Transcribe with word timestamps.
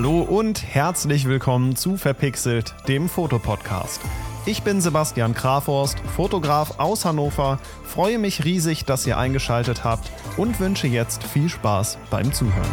Hallo 0.00 0.20
und 0.20 0.62
herzlich 0.62 1.26
willkommen 1.26 1.74
zu 1.74 1.96
Verpixelt, 1.96 2.72
dem 2.86 3.08
Fotopodcast. 3.08 4.00
Ich 4.46 4.62
bin 4.62 4.80
Sebastian 4.80 5.34
Kraforst, 5.34 5.98
Fotograf 6.14 6.78
aus 6.78 7.04
Hannover, 7.04 7.58
freue 7.82 8.20
mich 8.20 8.44
riesig, 8.44 8.84
dass 8.84 9.08
ihr 9.08 9.18
eingeschaltet 9.18 9.82
habt 9.82 10.12
und 10.36 10.60
wünsche 10.60 10.86
jetzt 10.86 11.24
viel 11.24 11.48
Spaß 11.48 11.98
beim 12.12 12.32
Zuhören. 12.32 12.70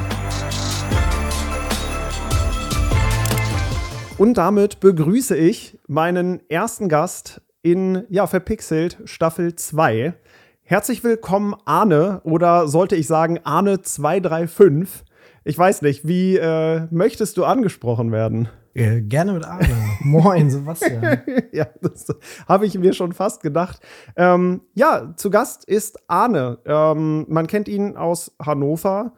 Und 4.19 4.35
damit 4.35 4.79
begrüße 4.79 5.35
ich 5.35 5.79
meinen 5.87 6.47
ersten 6.47 6.89
Gast 6.89 7.41
in 7.63 8.03
ja, 8.07 8.27
Verpixelt 8.27 8.99
Staffel 9.05 9.55
2. 9.55 10.13
Herzlich 10.61 11.03
willkommen, 11.03 11.55
Arne, 11.65 12.21
oder 12.23 12.67
sollte 12.67 12.95
ich 12.95 13.07
sagen 13.07 13.39
Arne 13.43 13.81
235. 13.81 15.04
Ich 15.47 15.57
weiß 15.59 15.83
nicht, 15.83 16.07
wie 16.07 16.37
äh, 16.37 16.87
möchtest 16.89 17.37
du 17.37 17.45
angesprochen 17.45 18.11
werden? 18.11 18.49
Äh, 18.73 19.01
gerne 19.01 19.33
mit 19.33 19.45
Arne. 19.45 19.67
Moin, 20.01 20.49
Sebastian. 20.49 21.21
ja, 21.51 21.67
das 21.83 22.07
habe 22.47 22.65
ich 22.65 22.75
mir 22.79 22.93
schon 22.93 23.13
fast 23.13 23.43
gedacht. 23.43 23.79
Ähm, 24.15 24.61
ja, 24.73 25.13
zu 25.15 25.29
Gast 25.29 25.63
ist 25.63 25.99
Arne. 26.09 26.57
Ähm, 26.65 27.27
man 27.29 27.45
kennt 27.45 27.67
ihn 27.67 27.95
aus 27.95 28.35
Hannover. 28.43 29.13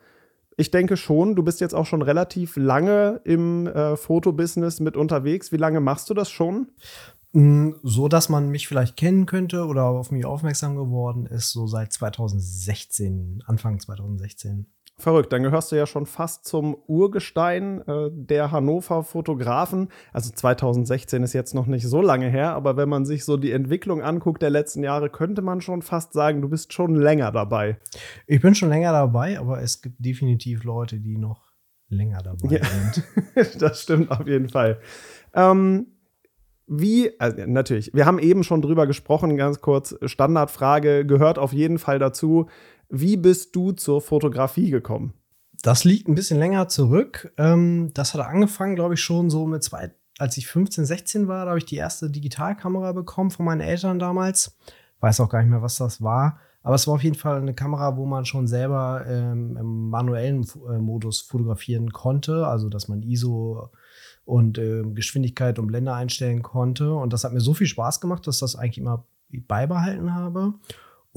Ich 0.57 0.69
denke 0.69 0.97
schon, 0.97 1.33
du 1.33 1.43
bist 1.43 1.61
jetzt 1.61 1.73
auch 1.73 1.85
schon 1.85 2.01
relativ 2.01 2.57
lange 2.57 3.21
im 3.23 3.67
äh, 3.67 3.95
Fotobusiness 3.95 4.81
mit 4.81 4.97
unterwegs. 4.97 5.53
Wie 5.53 5.57
lange 5.57 5.79
machst 5.79 6.09
du 6.09 6.13
das 6.13 6.29
schon? 6.29 6.67
Mm, 7.31 7.71
so, 7.83 8.09
dass 8.09 8.27
man 8.27 8.49
mich 8.49 8.67
vielleicht 8.67 8.97
kennen 8.97 9.27
könnte 9.27 9.65
oder 9.65 9.85
auf 9.85 10.11
mich 10.11 10.25
aufmerksam 10.25 10.75
geworden 10.75 11.25
ist, 11.25 11.51
so 11.51 11.67
seit 11.67 11.93
2016, 11.93 13.43
Anfang 13.47 13.79
2016. 13.79 14.67
Verrückt, 14.99 15.31
dann 15.31 15.43
gehörst 15.43 15.71
du 15.71 15.75
ja 15.75 15.85
schon 15.85 16.07
fast 16.07 16.45
zum 16.45 16.75
Urgestein 16.87 17.81
äh, 17.87 18.09
der 18.11 18.51
Hannover 18.51 19.03
Fotografen. 19.03 19.89
Also 20.11 20.31
2016 20.31 21.21
ist 21.21 21.33
jetzt 21.33 21.53
noch 21.53 21.67
nicht 21.67 21.87
so 21.87 22.01
lange 22.01 22.29
her, 22.29 22.55
aber 22.55 22.77
wenn 22.77 22.89
man 22.89 23.05
sich 23.05 23.23
so 23.23 23.37
die 23.37 23.51
Entwicklung 23.51 24.01
anguckt 24.01 24.41
der 24.41 24.49
letzten 24.49 24.83
Jahre, 24.83 25.11
könnte 25.11 25.43
man 25.43 25.61
schon 25.61 25.83
fast 25.83 26.13
sagen, 26.13 26.41
du 26.41 26.49
bist 26.49 26.73
schon 26.73 26.95
länger 26.95 27.31
dabei. 27.31 27.77
Ich 28.25 28.41
bin 28.41 28.55
schon 28.55 28.69
länger 28.69 28.91
dabei, 28.91 29.37
aber 29.37 29.61
es 29.61 29.83
gibt 29.83 30.03
definitiv 30.03 30.63
Leute, 30.63 30.99
die 30.99 31.19
noch 31.19 31.53
länger 31.89 32.23
dabei 32.23 32.55
ja. 32.55 32.63
sind. 32.65 33.61
das 33.61 33.83
stimmt 33.83 34.09
auf 34.09 34.25
jeden 34.25 34.49
Fall. 34.49 34.79
Ähm, 35.35 35.87
wie, 36.65 37.11
also 37.17 37.37
natürlich, 37.45 37.93
wir 37.93 38.05
haben 38.05 38.19
eben 38.19 38.43
schon 38.43 38.61
drüber 38.61 38.87
gesprochen, 38.87 39.37
ganz 39.37 39.61
kurz. 39.61 39.95
Standardfrage 40.03 41.05
gehört 41.05 41.39
auf 41.39 41.53
jeden 41.53 41.79
Fall 41.79 41.97
dazu. 41.97 42.47
Wie 42.89 43.17
bist 43.17 43.55
du 43.55 43.71
zur 43.71 44.01
Fotografie 44.01 44.69
gekommen? 44.69 45.13
Das 45.61 45.83
liegt 45.83 46.07
ein 46.07 46.15
bisschen 46.15 46.39
länger 46.39 46.67
zurück. 46.67 47.33
Ähm, 47.37 47.91
das 47.93 48.13
hat 48.13 48.21
angefangen, 48.21 48.75
glaube 48.75 48.93
ich, 48.93 49.01
schon 49.01 49.29
so 49.29 49.45
mit 49.47 49.63
zwei, 49.63 49.91
als 50.19 50.37
ich 50.37 50.47
15, 50.47 50.85
16 50.85 51.27
war, 51.27 51.45
da 51.45 51.49
habe 51.49 51.59
ich 51.59 51.65
die 51.65 51.75
erste 51.75 52.09
Digitalkamera 52.09 52.91
bekommen 52.91 53.31
von 53.31 53.45
meinen 53.45 53.61
Eltern 53.61 53.99
damals. 53.99 54.57
Weiß 54.99 55.19
auch 55.19 55.29
gar 55.29 55.41
nicht 55.41 55.49
mehr, 55.49 55.61
was 55.61 55.77
das 55.77 56.01
war. 56.01 56.39
Aber 56.63 56.75
es 56.75 56.87
war 56.87 56.95
auf 56.95 57.03
jeden 57.03 57.15
Fall 57.15 57.37
eine 57.39 57.53
Kamera, 57.53 57.97
wo 57.97 58.05
man 58.05 58.25
schon 58.25 58.47
selber 58.47 59.05
ähm, 59.07 59.55
im 59.57 59.89
manuellen 59.89 60.45
äh, 60.69 60.79
Modus 60.79 61.21
fotografieren 61.21 61.91
konnte. 61.91 62.47
Also, 62.47 62.67
dass 62.67 62.87
man 62.87 63.03
ISO 63.03 63.69
und 64.25 64.57
äh, 64.57 64.83
Geschwindigkeit 64.83 65.59
und 65.59 65.67
Blende 65.67 65.93
einstellen 65.93 66.41
konnte. 66.41 66.93
Und 66.93 67.13
das 67.13 67.23
hat 67.23 67.31
mir 67.31 67.39
so 67.39 67.53
viel 67.53 67.67
Spaß 67.67 68.01
gemacht, 68.01 68.27
dass 68.27 68.39
das 68.39 68.55
eigentlich 68.55 68.79
immer 68.79 69.05
beibehalten 69.29 70.13
habe. 70.13 70.55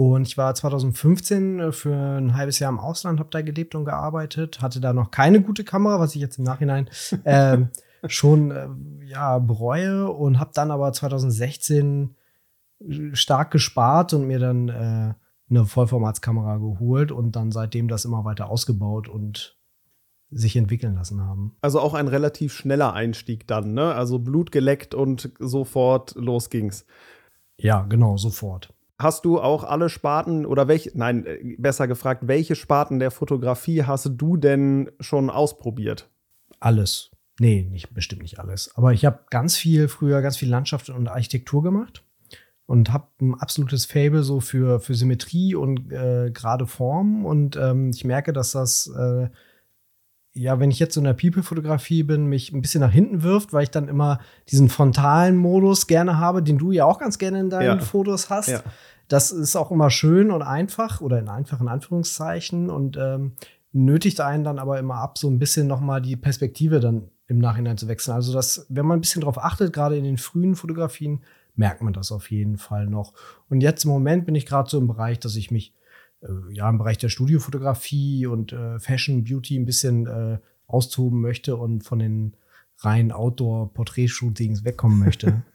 Und 0.01 0.27
ich 0.27 0.39
war 0.39 0.55
2015 0.55 1.61
äh, 1.61 1.73
für 1.73 1.95
ein 1.95 2.35
halbes 2.35 2.59
Jahr 2.59 2.73
im 2.73 2.79
Ausland, 2.79 3.21
habe 3.21 3.29
da 3.29 3.43
gelebt 3.43 3.75
und 3.75 3.85
gearbeitet, 3.85 4.63
hatte 4.63 4.81
da 4.81 4.95
noch 4.95 5.11
keine 5.11 5.43
gute 5.43 5.63
Kamera, 5.63 6.01
was 6.01 6.15
ich 6.15 6.23
jetzt 6.23 6.39
im 6.39 6.45
Nachhinein 6.45 6.89
äh, 7.25 7.59
schon 8.07 8.51
äh, 8.51 8.69
ja, 9.05 9.39
bereue 9.41 10.09
und 10.09 10.41
habe 10.41 10.53
dann 10.55 10.71
aber 10.71 10.91
2016 10.91 12.17
stark 13.13 13.51
gespart 13.51 14.15
und 14.15 14.27
mir 14.27 14.39
dann 14.39 14.71
äh, 14.71 15.13
eine 15.51 15.67
Vollformatskamera 15.67 16.57
geholt 16.57 17.13
und 17.13 17.37
dann 17.37 17.53
seitdem 17.53 17.87
das 17.87 18.07
immer 18.07 18.25
weiter 18.25 18.49
ausgebaut 18.49 19.07
und 19.07 19.59
sich 20.31 20.57
entwickeln 20.57 20.95
lassen 20.95 21.21
haben. 21.21 21.59
Also 21.61 21.79
auch 21.79 21.93
ein 21.93 22.09
relativ 22.09 22.55
schneller 22.55 22.95
Einstieg 22.95 23.47
dann, 23.47 23.75
ne? 23.75 23.95
Also 23.95 24.19
Blut 24.19 24.51
geleckt 24.51 24.95
und 24.95 25.31
sofort 25.39 26.15
los 26.15 26.49
ging's. 26.49 26.87
Ja, 27.59 27.83
genau, 27.83 28.17
sofort. 28.17 28.73
Hast 29.01 29.25
du 29.25 29.41
auch 29.41 29.65
alle 29.65 29.89
Sparten 29.89 30.45
oder 30.45 30.69
welche, 30.69 30.91
nein, 30.95 31.25
äh, 31.25 31.57
besser 31.57 31.89
gefragt, 31.89 32.29
welche 32.29 32.55
Sparten 32.55 32.99
der 32.99 33.11
Fotografie 33.11 33.85
hast 33.85 34.11
du 34.13 34.37
denn 34.37 34.91
schon 35.01 35.31
ausprobiert? 35.31 36.11
Alles. 36.61 37.11
Nee, 37.39 37.67
nicht, 37.71 37.95
bestimmt 37.95 38.21
nicht 38.21 38.39
alles. 38.39 38.77
Aber 38.77 38.93
ich 38.93 39.07
habe 39.07 39.21
ganz 39.31 39.57
viel 39.57 39.89
früher, 39.89 40.21
ganz 40.21 40.37
viel 40.37 40.51
Landschaft 40.51 40.91
und 40.91 41.09
Architektur 41.09 41.63
gemacht 41.63 42.05
und 42.67 42.93
habe 42.93 43.09
ein 43.23 43.35
absolutes 43.35 43.87
Fable 43.87 44.23
so 44.23 44.41
für, 44.41 44.81
für 44.81 44.95
Symmetrie 44.95 45.55
und 45.55 45.91
äh, 45.91 46.31
gerade 46.31 46.67
Form. 46.67 47.25
Und 47.25 47.57
ähm, 47.57 47.93
ich 47.95 48.05
merke, 48.05 48.35
dass 48.35 48.53
das, 48.53 48.87
äh, 48.89 49.31
ja, 50.33 50.61
wenn 50.61 50.71
ich 50.71 50.79
jetzt 50.79 50.95
so 50.95 51.01
in 51.01 51.05
der 51.05 51.15
People-Fotografie 51.15 52.05
bin, 52.05 52.27
mich 52.27 52.53
ein 52.53 52.63
bisschen 52.63 52.81
nach 52.81 52.93
hinten 52.93 53.23
wirft, 53.23 53.53
weil 53.53 53.65
ich 53.65 53.71
dann 53.71 53.89
immer 53.89 54.21
diesen 54.49 54.69
frontalen 54.69 55.37
Modus 55.37 55.87
gerne 55.87 56.19
habe, 56.19 56.43
den 56.43 56.59
du 56.59 56.71
ja 56.71 56.85
auch 56.85 56.99
ganz 56.99 57.19
gerne 57.19 57.41
in 57.41 57.51
deinen 57.51 57.79
ja. 57.79 57.85
Fotos 57.85 58.31
hast. 58.31 58.49
Ja 58.49 58.63
das 59.11 59.33
ist 59.33 59.57
auch 59.57 59.73
immer 59.73 59.91
schön 59.91 60.31
und 60.31 60.43
einfach 60.43 61.01
oder 61.01 61.19
in 61.19 61.29
einfachen 61.29 61.69
Anführungszeichen 61.69 62.71
und 62.71 62.97
ähm, 62.97 63.33
nötigt 63.73 64.21
einen 64.21 64.45
dann 64.45 64.61
aber 64.61 64.79
immer 64.79 64.95
ab, 64.97 65.19
so 65.19 65.29
ein 65.29 65.39
bisschen 65.39 65.67
nochmal 65.67 66.01
die 66.01 66.17
Perspektive 66.17 66.79
dann 66.79 67.11
im 67.27 67.39
Nachhinein 67.39 67.77
zu 67.77 67.89
wechseln. 67.89 68.15
Also, 68.15 68.33
dass, 68.33 68.67
wenn 68.69 68.87
man 68.87 68.99
ein 68.99 69.01
bisschen 69.01 69.23
drauf 69.23 69.39
achtet, 69.39 69.73
gerade 69.73 69.97
in 69.97 70.05
den 70.05 70.17
frühen 70.17 70.55
Fotografien, 70.55 71.23
merkt 71.57 71.83
man 71.83 71.93
das 71.93 72.13
auf 72.13 72.31
jeden 72.31 72.57
Fall 72.57 72.87
noch. 72.87 73.13
Und 73.49 73.63
jetzt 73.63 73.85
im 73.85 73.91
Moment 73.91 74.27
bin 74.27 74.37
ich 74.37 74.47
gerade 74.47 74.71
so 74.71 74.79
im 74.79 74.87
Bereich, 74.87 75.19
dass 75.19 75.35
ich 75.35 75.51
mich 75.51 75.75
ja 76.53 76.69
im 76.69 76.79
Bereich 76.79 76.99
der 76.99 77.09
Studiofotografie 77.09 78.27
und 78.27 78.53
äh, 78.53 78.79
Fashion, 78.79 79.25
Beauty 79.25 79.59
ein 79.59 79.67
bisschen 79.67 80.07
äh, 80.07 80.39
austoben 80.67 81.21
möchte 81.21 81.57
und 81.57 81.83
von 81.83 81.99
den 81.99 82.37
reinen 82.79 83.13
Outdoor-Porträtshootings 83.13 84.65
wegkommen 84.65 84.99
möchte. 84.99 85.43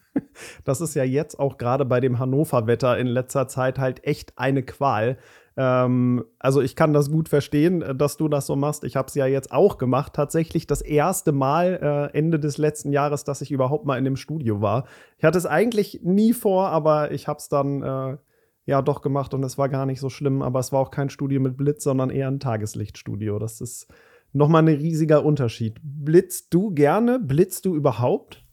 Das 0.64 0.80
ist 0.80 0.96
ja 0.96 1.03
jetzt 1.03 1.40
auch 1.40 1.58
gerade 1.58 1.84
bei 1.84 2.00
dem 2.00 2.20
Hannover-Wetter 2.20 2.98
in 2.98 3.08
letzter 3.08 3.50
Zeit 3.50 3.80
halt 3.80 4.06
echt 4.06 4.38
eine 4.38 4.64
Qual. 4.64 5.18
Ähm, 5.58 6.26
also 6.40 6.62
ich 6.62 6.76
kann 6.76 6.94
das 6.94 7.12
gut 7.12 7.30
verstehen, 7.30 7.82
äh, 7.82 7.96
dass 7.96 8.18
du 8.18 8.28
das 8.28 8.46
so 8.46 8.56
machst. 8.56 8.84
Ich 8.84 8.96
habe 8.96 9.08
es 9.08 9.16
ja 9.16 9.26
jetzt 9.26 9.52
auch 9.52 9.78
gemacht. 9.78 10.14
Tatsächlich 10.14 10.68
das 10.68 10.82
erste 10.82 11.32
Mal 11.32 12.12
äh, 12.14 12.18
Ende 12.18 12.40
des 12.40 12.58
letzten 12.58 12.92
Jahres, 12.92 13.24
dass 13.24 13.42
ich 13.42 13.52
überhaupt 13.52 13.86
mal 13.86 13.97
in 13.97 14.06
dem 14.06 14.16
Studio 14.16 14.62
war. 14.62 14.86
Ich 15.18 15.24
hatte 15.24 15.38
es 15.38 15.46
eigentlich 15.46 16.02
nie 16.03 16.34
vor, 16.34 16.70
aber 16.70 17.12
ich 17.12 17.28
habe 17.28 17.40
es 17.40 17.50
dann 17.50 17.84
äh, 17.84 18.18
ja 18.66 18.81
doch 18.81 19.02
gemacht 19.02 19.34
und 19.34 19.44
es 19.44 19.58
war 19.58 19.70
gar 19.70 19.86
nicht 19.86 20.00
so 20.00 20.09
schlimm. 20.09 20.42
Aber 20.42 20.59
es 20.59 20.72
war 20.72 20.80
auch 20.80 20.92
kein 20.92 21.09
Studio 21.09 21.40
mit 21.40 21.58
Blitz, 21.58 21.84
sondern 21.84 22.09
eher 22.09 22.28
ein 22.28 22.40
Tageslichtstudio. 22.40 23.40
Das 23.40 23.62
ist 23.62 23.88
nochmal 24.34 24.64
ein 24.64 24.76
riesiger 24.76 25.24
Unterschied. 25.24 25.80
Blitzt 25.84 26.53
du 26.53 26.72
gerne? 26.72 27.20
Blitzt 27.20 27.66
du 27.66 27.76
überhaupt? 27.76 28.44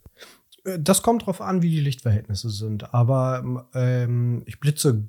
Äh, 0.65 0.79
das 0.79 1.03
kommt 1.03 1.27
drauf 1.27 1.41
an, 1.41 1.63
wie 1.63 1.71
die 1.71 1.81
Lichtverhältnisse 1.81 2.51
sind. 2.51 2.95
Aber 2.95 3.69
ähm, 3.75 4.43
ich 4.47 4.61
blitze, 4.61 5.09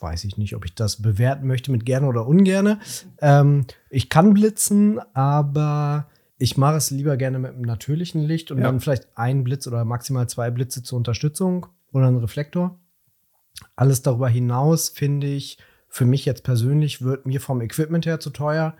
weiß 0.00 0.24
ich 0.24 0.36
nicht, 0.36 0.54
ob 0.54 0.64
ich 0.64 0.74
das 0.74 1.02
bewerten 1.02 1.46
möchte 1.46 1.72
mit 1.72 1.84
gerne 1.84 2.06
oder 2.06 2.26
ungerne. 2.26 2.78
Ähm, 3.20 3.66
ich 3.90 4.08
kann 4.08 4.34
blitzen, 4.34 5.00
aber 5.12 6.08
ich 6.38 6.56
mache 6.56 6.76
es 6.76 6.90
lieber 6.90 7.16
gerne 7.16 7.38
mit 7.38 7.52
einem 7.52 7.62
natürlichen 7.62 8.22
Licht 8.22 8.50
und 8.50 8.58
ja. 8.58 8.64
dann 8.64 8.80
vielleicht 8.80 9.08
ein 9.16 9.42
Blitz 9.42 9.66
oder 9.66 9.84
maximal 9.84 10.28
zwei 10.28 10.50
Blitze 10.50 10.82
zur 10.82 10.98
Unterstützung 10.98 11.66
oder 11.92 12.06
einen 12.06 12.18
Reflektor. 12.18 12.78
Alles 13.76 14.02
darüber 14.02 14.28
hinaus 14.28 14.88
finde 14.88 15.26
ich 15.26 15.58
für 15.88 16.04
mich 16.04 16.24
jetzt 16.24 16.44
persönlich 16.44 17.02
wird 17.02 17.26
mir 17.26 17.40
vom 17.40 17.60
Equipment 17.60 18.06
her 18.06 18.20
zu 18.20 18.30
teuer 18.30 18.76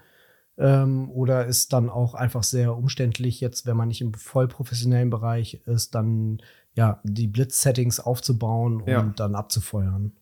ähm, 0.58 1.10
oder 1.10 1.46
ist 1.46 1.72
dann 1.72 1.88
auch 1.88 2.14
einfach 2.14 2.42
sehr 2.42 2.76
umständlich, 2.76 3.40
jetzt, 3.40 3.64
wenn 3.66 3.76
man 3.76 3.88
nicht 3.88 4.00
im 4.00 4.12
vollprofessionellen 4.12 5.10
Bereich 5.10 5.60
ist, 5.66 5.94
dann 5.94 6.42
ja 6.74 7.00
die 7.04 7.28
Blitz-Settings 7.28 8.00
aufzubauen 8.00 8.82
und 8.82 8.88
ja. 8.88 9.12
dann 9.16 9.34
abzufeuern. 9.34 10.12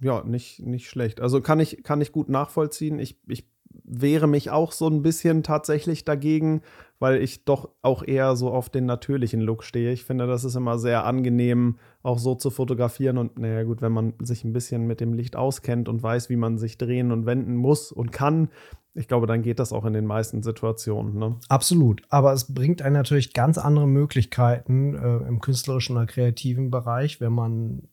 Ja, 0.00 0.24
nicht, 0.24 0.60
nicht 0.60 0.88
schlecht. 0.88 1.20
Also 1.20 1.40
kann 1.40 1.60
ich, 1.60 1.82
kann 1.84 2.00
ich 2.00 2.10
gut 2.10 2.28
nachvollziehen. 2.28 2.98
Ich, 2.98 3.20
ich 3.28 3.46
wehre 3.84 4.26
mich 4.26 4.50
auch 4.50 4.72
so 4.72 4.88
ein 4.88 5.02
bisschen 5.02 5.42
tatsächlich 5.42 6.04
dagegen, 6.04 6.62
weil 6.98 7.20
ich 7.20 7.44
doch 7.44 7.70
auch 7.82 8.02
eher 8.06 8.36
so 8.36 8.50
auf 8.50 8.70
den 8.70 8.86
natürlichen 8.86 9.40
Look 9.40 9.64
stehe. 9.64 9.92
Ich 9.92 10.04
finde, 10.04 10.26
das 10.26 10.44
ist 10.44 10.54
immer 10.54 10.78
sehr 10.78 11.04
angenehm, 11.04 11.78
auch 12.02 12.18
so 12.18 12.34
zu 12.34 12.50
fotografieren. 12.50 13.18
Und 13.18 13.38
naja, 13.38 13.64
gut, 13.64 13.82
wenn 13.82 13.92
man 13.92 14.14
sich 14.20 14.44
ein 14.44 14.52
bisschen 14.52 14.86
mit 14.86 15.00
dem 15.00 15.12
Licht 15.12 15.34
auskennt 15.34 15.88
und 15.88 16.02
weiß, 16.02 16.30
wie 16.30 16.36
man 16.36 16.58
sich 16.58 16.78
drehen 16.78 17.10
und 17.10 17.26
wenden 17.26 17.56
muss 17.56 17.90
und 17.90 18.12
kann, 18.12 18.50
ich 18.94 19.08
glaube, 19.08 19.26
dann 19.26 19.42
geht 19.42 19.58
das 19.58 19.72
auch 19.72 19.84
in 19.84 19.94
den 19.94 20.06
meisten 20.06 20.42
Situationen. 20.42 21.18
Ne? 21.18 21.36
Absolut. 21.48 22.02
Aber 22.08 22.32
es 22.32 22.52
bringt 22.52 22.82
einen 22.82 22.94
natürlich 22.94 23.32
ganz 23.32 23.58
andere 23.58 23.88
Möglichkeiten 23.88 24.94
äh, 24.94 25.28
im 25.28 25.40
künstlerischen 25.40 25.96
oder 25.96 26.06
kreativen 26.06 26.70
Bereich, 26.70 27.20
wenn 27.20 27.32
man 27.32 27.88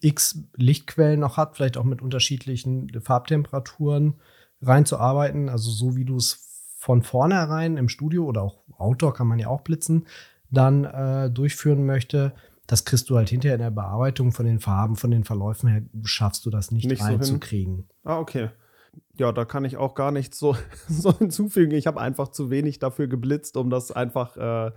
x 0.00 0.44
Lichtquellen 0.54 1.20
noch 1.20 1.36
hat, 1.36 1.56
vielleicht 1.56 1.78
auch 1.78 1.84
mit 1.84 2.02
unterschiedlichen 2.02 2.92
Farbtemperaturen 3.00 4.14
reinzuarbeiten. 4.62 5.48
Also 5.48 5.70
so 5.70 5.96
wie 5.96 6.04
du 6.04 6.16
es 6.16 6.74
von 6.78 7.02
vornherein 7.02 7.76
im 7.76 7.88
Studio 7.88 8.24
oder 8.24 8.42
auch 8.42 8.58
Outdoor 8.78 9.14
kann 9.14 9.26
man 9.26 9.38
ja 9.38 9.48
auch 9.48 9.62
blitzen, 9.62 10.06
dann 10.50 10.84
äh, 10.84 11.30
durchführen 11.30 11.84
möchte, 11.84 12.32
das 12.66 12.84
kriegst 12.84 13.10
du 13.10 13.16
halt 13.16 13.28
hinterher 13.28 13.54
in 13.54 13.62
der 13.62 13.70
Bearbeitung 13.70 14.32
von 14.32 14.46
den 14.46 14.60
Farben, 14.60 14.96
von 14.96 15.10
den 15.10 15.24
Verläufen 15.24 15.68
her, 15.68 15.82
schaffst 16.04 16.44
du 16.46 16.50
das 16.50 16.70
nicht, 16.70 16.86
Nicht 16.86 17.02
so 17.02 17.08
reinzukriegen. 17.08 17.88
Ah, 18.04 18.18
okay. 18.18 18.50
Ja, 19.14 19.32
da 19.32 19.44
kann 19.44 19.64
ich 19.64 19.76
auch 19.76 19.94
gar 19.94 20.10
nichts 20.10 20.38
so, 20.38 20.56
so 20.88 21.16
hinzufügen. 21.16 21.72
Ich 21.72 21.86
habe 21.86 22.00
einfach 22.00 22.28
zu 22.28 22.50
wenig 22.50 22.78
dafür 22.78 23.06
geblitzt, 23.06 23.56
um 23.56 23.70
das 23.70 23.92
einfach 23.92 24.36
äh, 24.36 24.72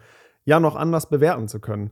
ja 0.45 0.59
noch 0.59 0.75
anders 0.75 1.09
bewerten 1.09 1.47
zu 1.47 1.59
können. 1.59 1.91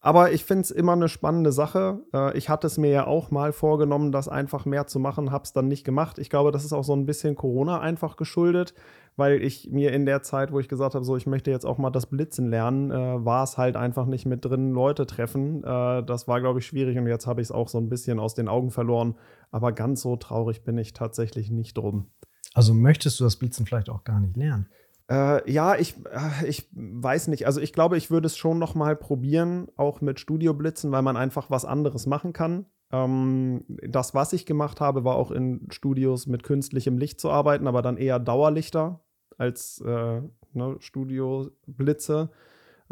Aber 0.00 0.30
ich 0.30 0.44
finde 0.44 0.62
es 0.62 0.70
immer 0.70 0.92
eine 0.92 1.08
spannende 1.08 1.50
Sache. 1.50 2.00
Äh, 2.14 2.36
ich 2.38 2.48
hatte 2.48 2.68
es 2.68 2.78
mir 2.78 2.90
ja 2.90 3.06
auch 3.06 3.30
mal 3.30 3.52
vorgenommen, 3.52 4.12
das 4.12 4.28
einfach 4.28 4.64
mehr 4.64 4.86
zu 4.86 5.00
machen, 5.00 5.32
habe 5.32 5.44
es 5.44 5.52
dann 5.52 5.66
nicht 5.66 5.84
gemacht. 5.84 6.18
Ich 6.18 6.30
glaube, 6.30 6.52
das 6.52 6.64
ist 6.64 6.72
auch 6.72 6.84
so 6.84 6.94
ein 6.94 7.04
bisschen 7.04 7.34
Corona 7.34 7.80
einfach 7.80 8.16
geschuldet, 8.16 8.74
weil 9.16 9.42
ich 9.42 9.70
mir 9.72 9.92
in 9.92 10.06
der 10.06 10.22
Zeit, 10.22 10.52
wo 10.52 10.60
ich 10.60 10.68
gesagt 10.68 10.94
habe, 10.94 11.04
so 11.04 11.16
ich 11.16 11.26
möchte 11.26 11.50
jetzt 11.50 11.66
auch 11.66 11.78
mal 11.78 11.90
das 11.90 12.06
Blitzen 12.06 12.48
lernen, 12.48 12.92
äh, 12.92 13.24
war 13.24 13.42
es 13.42 13.58
halt 13.58 13.76
einfach 13.76 14.06
nicht 14.06 14.24
mit 14.24 14.44
drin 14.44 14.70
Leute 14.70 15.04
treffen. 15.04 15.64
Äh, 15.64 16.04
das 16.04 16.28
war, 16.28 16.40
glaube 16.40 16.60
ich, 16.60 16.66
schwierig 16.66 16.96
und 16.96 17.08
jetzt 17.08 17.26
habe 17.26 17.40
ich 17.40 17.48
es 17.48 17.52
auch 17.52 17.68
so 17.68 17.78
ein 17.78 17.88
bisschen 17.88 18.20
aus 18.20 18.34
den 18.34 18.46
Augen 18.46 18.70
verloren. 18.70 19.16
Aber 19.50 19.72
ganz 19.72 20.02
so 20.02 20.14
traurig 20.14 20.62
bin 20.62 20.78
ich 20.78 20.92
tatsächlich 20.92 21.50
nicht 21.50 21.76
drum. 21.76 22.06
Also 22.54 22.72
möchtest 22.72 23.18
du 23.18 23.24
das 23.24 23.36
Blitzen 23.36 23.66
vielleicht 23.66 23.90
auch 23.90 24.04
gar 24.04 24.20
nicht 24.20 24.36
lernen? 24.36 24.68
Äh, 25.10 25.50
ja, 25.50 25.76
ich, 25.76 25.96
äh, 26.06 26.46
ich 26.46 26.68
weiß 26.72 27.28
nicht. 27.28 27.46
Also 27.46 27.60
ich 27.60 27.72
glaube, 27.72 27.96
ich 27.96 28.10
würde 28.10 28.26
es 28.26 28.36
schon 28.36 28.58
noch 28.58 28.74
mal 28.74 28.94
probieren, 28.96 29.68
auch 29.76 30.00
mit 30.00 30.20
Studioblitzen, 30.20 30.92
weil 30.92 31.02
man 31.02 31.16
einfach 31.16 31.50
was 31.50 31.64
anderes 31.64 32.06
machen 32.06 32.32
kann. 32.32 32.66
Ähm, 32.92 33.64
das, 33.66 34.14
was 34.14 34.32
ich 34.32 34.46
gemacht 34.46 34.80
habe, 34.80 35.04
war 35.04 35.16
auch 35.16 35.30
in 35.30 35.66
Studios 35.70 36.26
mit 36.26 36.42
künstlichem 36.42 36.98
Licht 36.98 37.20
zu 37.20 37.30
arbeiten, 37.30 37.66
aber 37.66 37.82
dann 37.82 37.96
eher 37.96 38.18
Dauerlichter 38.18 39.00
als 39.38 39.80
äh, 39.80 40.22
ne, 40.52 40.76
Studioblitze. 40.78 42.30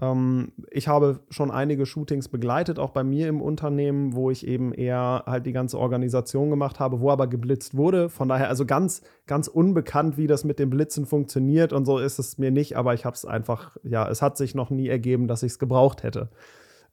Ähm, 0.01 0.53
ich 0.71 0.89
habe 0.89 1.21
schon 1.31 1.51
einige 1.51 1.87
Shootings 1.87 2.29
begleitet, 2.29 2.79
auch 2.79 2.91
bei 2.91 3.05
mir 3.05 3.29
im 3.29 3.41
Unternehmen, 3.41 4.15
wo 4.15 4.31
ich 4.31 4.47
eben 4.47 4.73
eher 4.73 5.25
halt 5.27 5.47
die 5.47 5.53
ganze 5.53 5.79
Organisation 5.79 6.51
gemacht 6.51 6.81
habe, 6.81 7.01
wo 7.01 7.11
aber 7.11 7.27
geblitzt 7.27 7.77
wurde. 7.77 8.09
Von 8.09 8.29
daher 8.29 8.49
also 8.49 8.67
ganz, 8.67 9.03
ganz 9.27 9.49
unbekannt, 9.49 10.17
wie 10.17 10.27
das 10.27 10.45
mit 10.45 10.59
den 10.59 10.71
Blitzen 10.71 11.07
funktioniert 11.07 11.73
und 11.73 11.85
so 11.87 11.99
ist 11.99 12.19
es 12.19 12.39
mir 12.39 12.51
nicht, 12.51 12.77
aber 12.77 12.95
ich 12.95 13.05
habe 13.05 13.15
es 13.15 13.25
einfach, 13.25 13.77
ja, 13.83 14.09
es 14.09 14.23
hat 14.23 14.37
sich 14.37 14.55
noch 14.55 14.71
nie 14.71 14.89
ergeben, 14.89 15.29
dass 15.29 15.43
ich 15.43 15.53
es 15.53 15.59
gebraucht 15.59 16.03
hätte. 16.03 16.31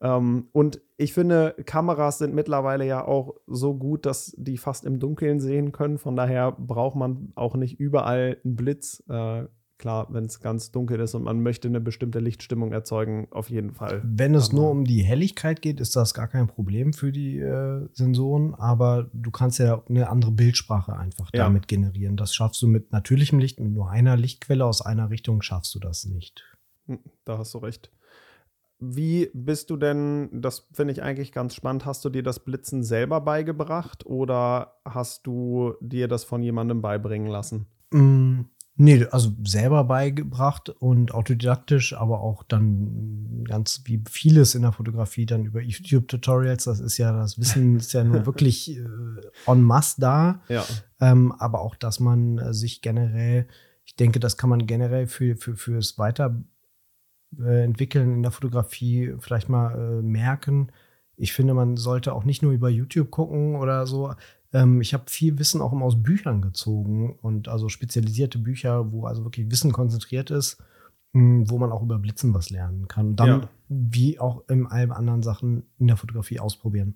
Ähm, 0.00 0.48
und 0.52 0.80
ich 0.96 1.12
finde, 1.12 1.54
Kameras 1.64 2.18
sind 2.18 2.34
mittlerweile 2.34 2.86
ja 2.86 3.04
auch 3.04 3.34
so 3.46 3.74
gut, 3.74 4.06
dass 4.06 4.34
die 4.36 4.58
fast 4.58 4.84
im 4.84 4.98
Dunkeln 4.98 5.40
sehen 5.40 5.72
können. 5.72 5.98
Von 5.98 6.16
daher 6.16 6.52
braucht 6.52 6.96
man 6.96 7.32
auch 7.34 7.54
nicht 7.54 7.78
überall 7.80 8.38
einen 8.44 8.56
Blitz. 8.56 9.02
Äh, 9.08 9.44
Klar, 9.76 10.06
wenn 10.10 10.24
es 10.24 10.40
ganz 10.40 10.70
dunkel 10.70 11.00
ist 11.00 11.14
und 11.14 11.24
man 11.24 11.42
möchte 11.42 11.66
eine 11.66 11.80
bestimmte 11.80 12.20
Lichtstimmung 12.20 12.72
erzeugen, 12.72 13.26
auf 13.32 13.50
jeden 13.50 13.72
Fall. 13.72 14.00
Wenn 14.04 14.34
es 14.34 14.52
nur 14.52 14.70
um 14.70 14.84
die 14.84 15.02
Helligkeit 15.02 15.62
geht, 15.62 15.80
ist 15.80 15.96
das 15.96 16.14
gar 16.14 16.28
kein 16.28 16.46
Problem 16.46 16.92
für 16.92 17.10
die 17.10 17.40
äh, 17.40 17.88
Sensoren, 17.92 18.54
aber 18.54 19.10
du 19.12 19.32
kannst 19.32 19.58
ja 19.58 19.82
eine 19.88 20.08
andere 20.10 20.30
Bildsprache 20.30 20.96
einfach 20.96 21.30
ja. 21.34 21.44
damit 21.44 21.66
generieren. 21.66 22.16
Das 22.16 22.34
schaffst 22.34 22.62
du 22.62 22.68
mit 22.68 22.92
natürlichem 22.92 23.40
Licht, 23.40 23.58
mit 23.58 23.72
nur 23.72 23.90
einer 23.90 24.16
Lichtquelle 24.16 24.64
aus 24.64 24.80
einer 24.80 25.10
Richtung 25.10 25.42
schaffst 25.42 25.74
du 25.74 25.80
das 25.80 26.04
nicht. 26.04 26.44
Hm, 26.86 27.00
da 27.24 27.38
hast 27.38 27.52
du 27.54 27.58
recht. 27.58 27.90
Wie 28.78 29.30
bist 29.32 29.70
du 29.70 29.76
denn, 29.76 30.28
das 30.32 30.68
finde 30.72 30.92
ich 30.92 31.02
eigentlich 31.02 31.32
ganz 31.32 31.54
spannend, 31.54 31.84
hast 31.84 32.04
du 32.04 32.10
dir 32.10 32.22
das 32.22 32.40
Blitzen 32.40 32.82
selber 32.82 33.20
beigebracht 33.20 34.04
oder 34.06 34.76
hast 34.84 35.26
du 35.26 35.74
dir 35.80 36.06
das 36.06 36.24
von 36.24 36.42
jemandem 36.42 36.82
beibringen 36.82 37.28
lassen? 37.28 37.66
Mm, 37.92 38.42
Nee, 38.76 39.06
also 39.06 39.30
selber 39.44 39.84
beigebracht 39.84 40.68
und 40.68 41.14
autodidaktisch, 41.14 41.96
aber 41.96 42.20
auch 42.20 42.42
dann 42.42 43.44
ganz 43.44 43.82
wie 43.84 44.02
vieles 44.10 44.56
in 44.56 44.62
der 44.62 44.72
Fotografie 44.72 45.26
dann 45.26 45.44
über 45.44 45.60
YouTube-Tutorials. 45.60 46.64
Das 46.64 46.80
ist 46.80 46.98
ja, 46.98 47.12
das 47.12 47.38
Wissen 47.38 47.76
ist 47.76 47.92
ja 47.92 48.02
nur 48.02 48.26
wirklich 48.34 48.76
äh, 48.76 48.82
en 49.46 49.62
masse 49.62 50.00
da. 50.00 50.40
Ja. 50.48 50.64
Ähm, 51.00 51.30
aber 51.38 51.60
auch, 51.60 51.76
dass 51.76 52.00
man 52.00 52.38
äh, 52.38 52.52
sich 52.52 52.82
generell, 52.82 53.46
ich 53.84 53.94
denke, 53.94 54.18
das 54.18 54.36
kann 54.36 54.50
man 54.50 54.66
generell 54.66 55.06
für, 55.06 55.36
für, 55.36 55.54
fürs 55.54 55.96
Weiterentwickeln 55.96 58.10
äh, 58.10 58.14
in 58.14 58.22
der 58.22 58.32
Fotografie 58.32 59.14
vielleicht 59.20 59.48
mal 59.48 59.72
äh, 59.72 60.02
merken. 60.02 60.72
Ich 61.16 61.32
finde, 61.32 61.54
man 61.54 61.76
sollte 61.76 62.12
auch 62.12 62.24
nicht 62.24 62.42
nur 62.42 62.50
über 62.50 62.70
YouTube 62.70 63.12
gucken 63.12 63.54
oder 63.54 63.86
so, 63.86 64.14
ähm, 64.54 64.80
ich 64.80 64.94
habe 64.94 65.04
viel 65.08 65.38
Wissen 65.38 65.60
auch 65.60 65.72
immer 65.72 65.84
aus 65.84 66.02
Büchern 66.02 66.40
gezogen 66.40 67.18
und 67.20 67.48
also 67.48 67.68
spezialisierte 67.68 68.38
Bücher, 68.38 68.92
wo 68.92 69.04
also 69.04 69.24
wirklich 69.24 69.50
Wissen 69.50 69.72
konzentriert 69.72 70.30
ist, 70.30 70.58
mh, 71.12 71.20
hm, 71.20 71.50
wo 71.50 71.58
man 71.58 71.72
auch 71.72 71.82
über 71.82 71.98
Blitzen 71.98 72.32
was 72.32 72.48
lernen 72.48 72.88
kann. 72.88 73.08
Und 73.08 73.16
dann, 73.16 73.28
ja. 73.28 73.48
wie 73.68 74.18
auch 74.20 74.48
in 74.48 74.66
allen 74.66 74.92
anderen 74.92 75.22
Sachen 75.22 75.64
in 75.78 75.88
der 75.88 75.96
Fotografie 75.96 76.40
ausprobieren 76.40 76.94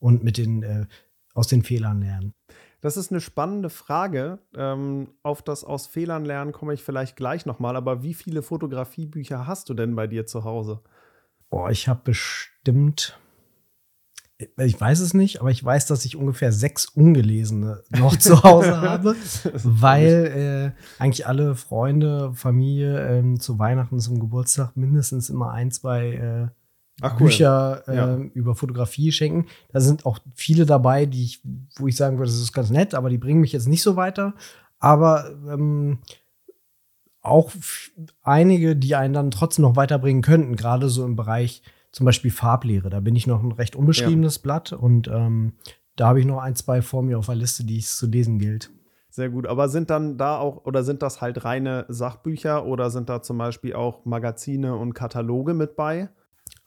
und 0.00 0.24
mit 0.24 0.38
den, 0.38 0.62
äh, 0.62 0.86
aus 1.34 1.46
den 1.46 1.62
Fehlern 1.62 2.00
lernen. 2.00 2.32
Das 2.80 2.96
ist 2.96 3.10
eine 3.10 3.20
spannende 3.20 3.70
Frage. 3.70 4.38
Ähm, 4.54 5.08
auf 5.22 5.42
das 5.42 5.64
aus 5.64 5.86
Fehlern 5.86 6.24
lernen 6.24 6.52
komme 6.52 6.74
ich 6.74 6.82
vielleicht 6.82 7.16
gleich 7.16 7.46
nochmal. 7.46 7.76
Aber 7.76 8.02
wie 8.02 8.14
viele 8.14 8.42
Fotografiebücher 8.42 9.46
hast 9.46 9.68
du 9.68 9.74
denn 9.74 9.94
bei 9.94 10.06
dir 10.06 10.26
zu 10.26 10.44
Hause? 10.44 10.80
Boah, 11.50 11.70
ich 11.70 11.88
habe 11.88 12.00
bestimmt 12.04 13.18
ich 14.58 14.80
weiß 14.80 15.00
es 15.00 15.14
nicht, 15.14 15.40
aber 15.40 15.50
ich 15.50 15.64
weiß, 15.64 15.86
dass 15.86 16.04
ich 16.04 16.16
ungefähr 16.16 16.52
sechs 16.52 16.86
ungelesene 16.86 17.82
noch 17.90 18.16
zu 18.16 18.42
Hause 18.42 18.80
habe, 18.80 19.16
weil 19.62 20.74
äh, 20.76 21.02
eigentlich 21.02 21.26
alle 21.26 21.54
Freunde, 21.54 22.32
Familie 22.34 23.20
äh, 23.20 23.38
zu 23.38 23.58
Weihnachten, 23.58 24.00
zum 24.00 24.20
Geburtstag 24.20 24.76
mindestens 24.76 25.30
immer 25.30 25.52
ein, 25.52 25.70
zwei 25.70 26.12
äh, 26.12 26.48
Ach, 27.00 27.14
cool. 27.14 27.26
Bücher 27.26 27.82
ja. 27.86 28.14
Ähm, 28.14 28.30
über 28.34 28.54
Fotografie 28.54 29.10
schenken. 29.10 29.46
Da 29.72 29.80
sind 29.80 30.06
auch 30.06 30.18
viele 30.34 30.64
dabei, 30.64 31.06
die 31.06 31.24
ich, 31.24 31.42
wo 31.76 31.88
ich 31.88 31.96
sagen 31.96 32.18
würde, 32.18 32.30
das 32.30 32.40
ist 32.40 32.52
ganz 32.52 32.70
nett, 32.70 32.94
aber 32.94 33.10
die 33.10 33.18
bringen 33.18 33.40
mich 33.40 33.52
jetzt 33.52 33.68
nicht 33.68 33.82
so 33.82 33.96
weiter. 33.96 34.34
Aber 34.78 35.30
ähm, 35.48 35.98
auch 37.20 37.50
einige, 38.22 38.76
die 38.76 38.94
einen 38.94 39.14
dann 39.14 39.30
trotzdem 39.30 39.62
noch 39.62 39.76
weiterbringen 39.76 40.22
könnten, 40.22 40.56
gerade 40.56 40.88
so 40.88 41.04
im 41.04 41.16
Bereich 41.16 41.62
zum 41.94 42.06
Beispiel 42.06 42.32
Farblehre. 42.32 42.90
Da 42.90 42.98
bin 42.98 43.14
ich 43.14 43.28
noch 43.28 43.40
ein 43.40 43.52
recht 43.52 43.76
unbeschriebenes 43.76 44.36
ja. 44.36 44.42
Blatt 44.42 44.72
und 44.72 45.06
ähm, 45.06 45.52
da 45.94 46.08
habe 46.08 46.18
ich 46.18 46.26
noch 46.26 46.38
ein, 46.38 46.56
zwei 46.56 46.82
vor 46.82 47.04
mir 47.04 47.20
auf 47.20 47.26
der 47.26 47.36
Liste, 47.36 47.64
die 47.64 47.78
es 47.78 47.96
zu 47.96 48.08
lesen 48.08 48.40
gilt. 48.40 48.70
Sehr 49.10 49.30
gut. 49.30 49.46
Aber 49.46 49.68
sind 49.68 49.90
dann 49.90 50.18
da 50.18 50.38
auch, 50.38 50.64
oder 50.64 50.82
sind 50.82 51.02
das 51.02 51.20
halt 51.20 51.44
reine 51.44 51.86
Sachbücher 51.88 52.66
oder 52.66 52.90
sind 52.90 53.08
da 53.08 53.22
zum 53.22 53.38
Beispiel 53.38 53.74
auch 53.74 54.04
Magazine 54.04 54.74
und 54.74 54.94
Kataloge 54.94 55.54
mit 55.54 55.76
bei? 55.76 56.08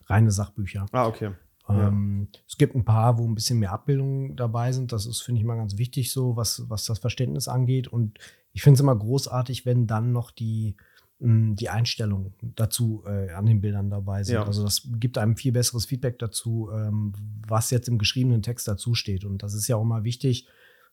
Reine 0.06 0.30
Sachbücher. 0.30 0.86
Ah, 0.92 1.06
okay. 1.06 1.32
Ähm, 1.68 2.28
ja. 2.32 2.40
Es 2.48 2.56
gibt 2.56 2.74
ein 2.74 2.86
paar, 2.86 3.18
wo 3.18 3.28
ein 3.28 3.34
bisschen 3.34 3.58
mehr 3.58 3.72
Abbildungen 3.72 4.34
dabei 4.34 4.72
sind. 4.72 4.92
Das 4.92 5.04
ist, 5.04 5.20
finde 5.20 5.42
ich, 5.42 5.46
mal 5.46 5.56
ganz 5.56 5.76
wichtig, 5.76 6.10
so 6.10 6.36
was, 6.36 6.64
was 6.70 6.86
das 6.86 7.00
Verständnis 7.00 7.48
angeht. 7.48 7.86
Und 7.86 8.18
ich 8.54 8.62
finde 8.62 8.76
es 8.76 8.80
immer 8.80 8.96
großartig, 8.96 9.66
wenn 9.66 9.86
dann 9.86 10.12
noch 10.12 10.30
die 10.30 10.76
die 11.20 11.68
Einstellungen 11.68 12.32
dazu 12.54 13.02
äh, 13.06 13.32
an 13.32 13.46
den 13.46 13.60
Bildern 13.60 13.90
dabei 13.90 14.22
sind. 14.22 14.36
Ja. 14.36 14.44
Also 14.44 14.62
das 14.62 14.88
gibt 15.00 15.18
einem 15.18 15.36
viel 15.36 15.52
besseres 15.52 15.86
Feedback 15.86 16.18
dazu, 16.18 16.70
ähm, 16.72 17.12
was 17.46 17.70
jetzt 17.70 17.88
im 17.88 17.98
geschriebenen 17.98 18.42
Text 18.42 18.68
dazu 18.68 18.94
steht. 18.94 19.24
Und 19.24 19.42
das 19.42 19.54
ist 19.54 19.66
ja 19.66 19.76
auch 19.76 19.84
mal 19.84 20.04
wichtig 20.04 20.46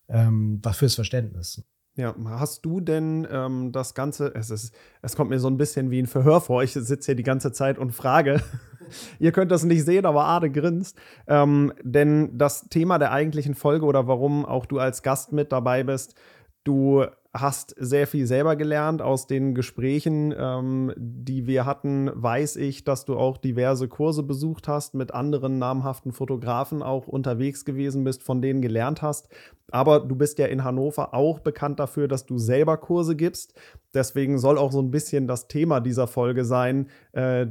ähm, 0.08 0.60
fürs 0.72 0.96
Verständnis. 0.96 1.62
Ja, 1.96 2.14
hast 2.28 2.64
du 2.66 2.80
denn 2.80 3.26
ähm, 3.30 3.72
das 3.72 3.94
Ganze, 3.94 4.34
es, 4.34 4.50
ist, 4.50 4.74
es 5.00 5.16
kommt 5.16 5.30
mir 5.30 5.38
so 5.38 5.48
ein 5.48 5.56
bisschen 5.56 5.90
wie 5.90 5.98
ein 5.98 6.06
Verhör 6.06 6.42
vor, 6.42 6.62
ich 6.62 6.72
sitze 6.72 7.06
hier 7.06 7.14
die 7.14 7.22
ganze 7.22 7.52
Zeit 7.52 7.78
und 7.78 7.92
frage, 7.92 8.42
ihr 9.18 9.32
könnt 9.32 9.50
das 9.50 9.64
nicht 9.64 9.82
sehen, 9.84 10.04
aber 10.04 10.26
Ade 10.26 10.50
grinst, 10.50 10.98
ähm, 11.26 11.72
denn 11.82 12.36
das 12.36 12.68
Thema 12.68 12.98
der 12.98 13.12
eigentlichen 13.12 13.54
Folge 13.54 13.86
oder 13.86 14.06
warum 14.06 14.44
auch 14.44 14.66
du 14.66 14.78
als 14.78 15.02
Gast 15.02 15.32
mit 15.32 15.52
dabei 15.52 15.84
bist, 15.84 16.16
du 16.64 17.06
hast 17.40 17.74
sehr 17.78 18.06
viel 18.06 18.26
selber 18.26 18.56
gelernt 18.56 19.02
aus 19.02 19.26
den 19.26 19.54
Gesprächen, 19.54 20.34
ähm, 20.36 20.92
die 20.96 21.46
wir 21.46 21.64
hatten. 21.64 22.10
Weiß 22.14 22.56
ich, 22.56 22.84
dass 22.84 23.04
du 23.04 23.16
auch 23.16 23.36
diverse 23.36 23.88
Kurse 23.88 24.22
besucht 24.22 24.68
hast, 24.68 24.94
mit 24.94 25.12
anderen 25.12 25.58
namhaften 25.58 26.12
Fotografen 26.12 26.82
auch 26.82 27.06
unterwegs 27.06 27.64
gewesen 27.64 28.04
bist, 28.04 28.22
von 28.22 28.42
denen 28.42 28.62
gelernt 28.62 29.02
hast. 29.02 29.28
Aber 29.70 30.00
du 30.00 30.14
bist 30.14 30.38
ja 30.38 30.46
in 30.46 30.62
Hannover 30.62 31.12
auch 31.12 31.40
bekannt 31.40 31.80
dafür, 31.80 32.06
dass 32.06 32.24
du 32.24 32.38
selber 32.38 32.76
Kurse 32.76 33.16
gibst. 33.16 33.54
Deswegen 33.94 34.38
soll 34.38 34.58
auch 34.58 34.70
so 34.70 34.80
ein 34.80 34.90
bisschen 34.90 35.26
das 35.26 35.48
Thema 35.48 35.80
dieser 35.80 36.06
Folge 36.06 36.44
sein, 36.44 36.88
äh, 37.12 37.46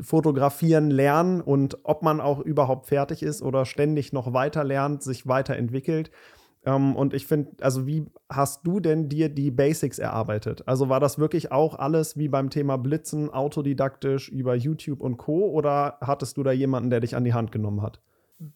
fotografieren 0.00 0.90
lernen 0.90 1.40
und 1.40 1.78
ob 1.84 2.02
man 2.02 2.20
auch 2.20 2.40
überhaupt 2.40 2.86
fertig 2.86 3.22
ist 3.22 3.42
oder 3.42 3.64
ständig 3.64 4.12
noch 4.12 4.32
weiter 4.32 4.64
lernt, 4.64 5.02
sich 5.02 5.26
weiterentwickelt. 5.26 6.10
Ähm, 6.66 6.96
und 6.96 7.14
ich 7.14 7.26
finde, 7.26 7.52
also 7.60 7.86
wie 7.86 8.06
hast 8.28 8.66
du 8.66 8.80
denn 8.80 9.08
dir 9.08 9.28
die 9.28 9.52
Basics 9.52 9.98
erarbeitet? 9.98 10.66
Also 10.66 10.88
war 10.88 11.00
das 11.00 11.18
wirklich 11.18 11.52
auch 11.52 11.78
alles 11.78 12.18
wie 12.18 12.28
beim 12.28 12.50
Thema 12.50 12.76
Blitzen, 12.76 13.30
autodidaktisch 13.30 14.28
über 14.28 14.54
YouTube 14.56 15.00
und 15.00 15.16
Co. 15.16 15.48
Oder 15.48 15.96
hattest 16.00 16.36
du 16.36 16.42
da 16.42 16.50
jemanden, 16.50 16.90
der 16.90 17.00
dich 17.00 17.14
an 17.14 17.24
die 17.24 17.34
Hand 17.34 17.52
genommen 17.52 17.82
hat? 17.82 18.00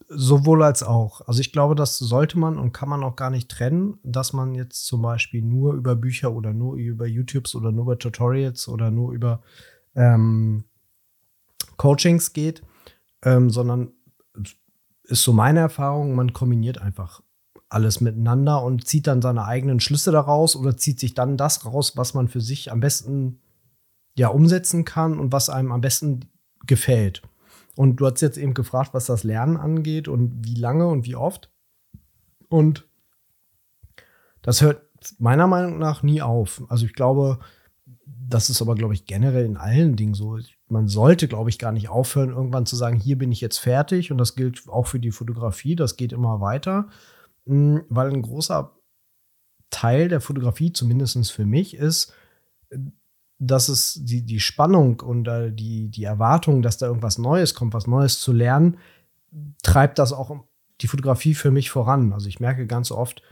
Sowohl 0.09 0.61
als 0.61 0.83
auch. 0.83 1.21
Also 1.25 1.39
ich 1.39 1.53
glaube, 1.53 1.73
das 1.73 1.97
sollte 1.97 2.37
man 2.37 2.59
und 2.59 2.73
kann 2.73 2.89
man 2.89 3.03
auch 3.03 3.15
gar 3.15 3.31
nicht 3.31 3.49
trennen, 3.49 3.97
dass 4.03 4.33
man 4.33 4.53
jetzt 4.53 4.85
zum 4.85 5.01
Beispiel 5.01 5.41
nur 5.41 5.73
über 5.73 5.95
Bücher 5.95 6.33
oder 6.33 6.53
nur 6.53 6.75
über 6.75 7.07
YouTubes 7.07 7.55
oder 7.55 7.71
nur 7.71 7.85
über 7.85 7.97
Tutorials 7.97 8.67
oder 8.67 8.91
nur 8.91 9.13
über 9.13 9.41
ähm, 9.95 10.65
Coachings 11.77 12.33
geht, 12.33 12.61
ähm, 13.23 13.49
sondern 13.49 13.93
ist 15.05 15.23
so 15.23 15.33
meine 15.33 15.61
Erfahrung, 15.61 16.13
man 16.13 16.31
kombiniert 16.31 16.79
einfach 16.79 17.23
alles 17.71 18.01
miteinander 18.01 18.63
und 18.63 18.85
zieht 18.85 19.07
dann 19.07 19.21
seine 19.21 19.45
eigenen 19.45 19.79
Schlüsse 19.79 20.11
daraus 20.11 20.55
oder 20.55 20.75
zieht 20.75 20.99
sich 20.99 21.13
dann 21.13 21.37
das 21.37 21.65
raus, 21.65 21.95
was 21.95 22.13
man 22.13 22.27
für 22.27 22.41
sich 22.41 22.71
am 22.71 22.81
besten 22.81 23.39
ja 24.17 24.27
umsetzen 24.27 24.83
kann 24.83 25.17
und 25.17 25.31
was 25.31 25.49
einem 25.49 25.71
am 25.71 25.79
besten 25.79 26.25
gefällt. 26.67 27.21
Und 27.77 27.95
du 27.97 28.05
hast 28.05 28.21
jetzt 28.21 28.37
eben 28.37 28.53
gefragt, 28.53 28.93
was 28.93 29.05
das 29.05 29.23
Lernen 29.23 29.55
angeht 29.55 30.09
und 30.09 30.45
wie 30.45 30.55
lange 30.55 30.87
und 30.87 31.05
wie 31.05 31.15
oft. 31.15 31.49
Und 32.49 32.85
das 34.41 34.61
hört 34.61 34.81
meiner 35.17 35.47
Meinung 35.47 35.79
nach 35.79 36.03
nie 36.03 36.21
auf. 36.21 36.63
Also 36.67 36.85
ich 36.85 36.93
glaube, 36.93 37.39
das 38.05 38.49
ist 38.49 38.61
aber, 38.61 38.75
glaube 38.75 38.93
ich, 38.93 39.05
generell 39.05 39.45
in 39.45 39.55
allen 39.55 39.95
Dingen 39.95 40.13
so. 40.13 40.37
Man 40.67 40.89
sollte, 40.89 41.29
glaube 41.29 41.49
ich, 41.49 41.57
gar 41.57 41.71
nicht 41.71 41.87
aufhören, 41.87 42.31
irgendwann 42.31 42.65
zu 42.65 42.75
sagen, 42.75 42.97
hier 42.97 43.17
bin 43.17 43.31
ich 43.31 43.39
jetzt 43.39 43.59
fertig. 43.59 44.11
Und 44.11 44.17
das 44.17 44.35
gilt 44.35 44.67
auch 44.67 44.87
für 44.87 44.99
die 44.99 45.11
Fotografie, 45.11 45.77
das 45.77 45.95
geht 45.95 46.11
immer 46.11 46.41
weiter. 46.41 46.89
Hm, 47.47 47.83
weil 47.89 48.09
ein 48.09 48.21
großer 48.21 48.75
Teil 49.69 50.09
der 50.09 50.21
Fotografie, 50.21 50.73
zumindest 50.73 51.31
für 51.31 51.45
mich, 51.45 51.75
ist, 51.75 52.13
dass 53.39 53.69
es 53.69 53.99
die, 54.03 54.23
die 54.23 54.39
Spannung 54.39 54.99
und 54.99 55.27
äh, 55.27 55.51
die, 55.51 55.89
die 55.89 56.03
Erwartung, 56.03 56.61
dass 56.61 56.77
da 56.77 56.85
irgendwas 56.85 57.17
Neues 57.17 57.55
kommt, 57.55 57.73
was 57.73 57.87
Neues 57.87 58.19
zu 58.19 58.31
lernen, 58.31 58.77
treibt 59.63 59.97
das 59.97 60.13
auch 60.13 60.45
die 60.81 60.87
Fotografie 60.87 61.33
für 61.33 61.51
mich 61.51 61.71
voran. 61.71 62.13
Also 62.13 62.27
ich 62.27 62.39
merke 62.39 62.67
ganz 62.67 62.91
oft, 62.91 63.23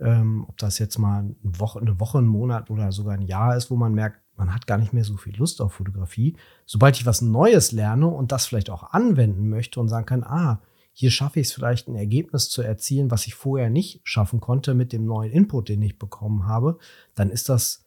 ähm, 0.00 0.44
ob 0.48 0.58
das 0.58 0.78
jetzt 0.78 0.98
mal 0.98 1.20
eine 1.20 1.36
Woche, 1.42 1.80
eine 1.80 1.98
Woche, 1.98 2.18
ein 2.18 2.26
Monat 2.26 2.70
oder 2.70 2.92
sogar 2.92 3.14
ein 3.14 3.22
Jahr 3.22 3.56
ist, 3.56 3.70
wo 3.70 3.76
man 3.76 3.94
merkt, 3.94 4.20
man 4.36 4.54
hat 4.54 4.66
gar 4.66 4.78
nicht 4.78 4.92
mehr 4.92 5.04
so 5.04 5.16
viel 5.16 5.36
Lust 5.36 5.60
auf 5.60 5.72
Fotografie. 5.72 6.36
Sobald 6.64 6.96
ich 6.96 7.06
was 7.06 7.22
Neues 7.22 7.72
lerne 7.72 8.06
und 8.06 8.30
das 8.30 8.46
vielleicht 8.46 8.70
auch 8.70 8.92
anwenden 8.92 9.48
möchte 9.48 9.80
und 9.80 9.88
sagen 9.88 10.06
kann, 10.06 10.24
ah, 10.24 10.60
hier 11.00 11.12
schaffe 11.12 11.38
ich 11.38 11.46
es 11.46 11.52
vielleicht 11.52 11.86
ein 11.86 11.94
Ergebnis 11.94 12.50
zu 12.50 12.60
erzielen, 12.60 13.12
was 13.12 13.28
ich 13.28 13.36
vorher 13.36 13.70
nicht 13.70 14.00
schaffen 14.02 14.40
konnte 14.40 14.74
mit 14.74 14.92
dem 14.92 15.04
neuen 15.04 15.30
Input, 15.30 15.68
den 15.68 15.80
ich 15.80 15.96
bekommen 15.96 16.48
habe, 16.48 16.76
dann 17.14 17.30
ist 17.30 17.48
das 17.48 17.84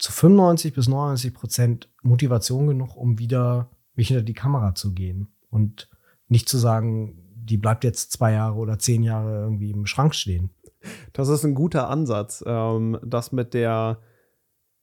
zu 0.00 0.10
95 0.10 0.74
bis 0.74 0.88
99 0.88 1.32
Prozent 1.32 1.88
Motivation 2.02 2.66
genug, 2.66 2.96
um 2.96 3.20
wieder 3.20 3.70
mich 3.94 4.08
hinter 4.08 4.24
die 4.24 4.32
Kamera 4.32 4.74
zu 4.74 4.94
gehen 4.94 5.28
und 5.50 5.88
nicht 6.26 6.48
zu 6.48 6.58
sagen, 6.58 7.22
die 7.36 7.56
bleibt 7.56 7.84
jetzt 7.84 8.10
zwei 8.10 8.32
Jahre 8.32 8.56
oder 8.56 8.80
zehn 8.80 9.04
Jahre 9.04 9.42
irgendwie 9.42 9.70
im 9.70 9.86
Schrank 9.86 10.16
stehen. 10.16 10.50
Das 11.12 11.28
ist 11.28 11.44
ein 11.44 11.54
guter 11.54 11.88
Ansatz, 11.88 12.42
ähm, 12.44 12.98
das 13.04 13.30
mit 13.30 13.54
der 13.54 14.00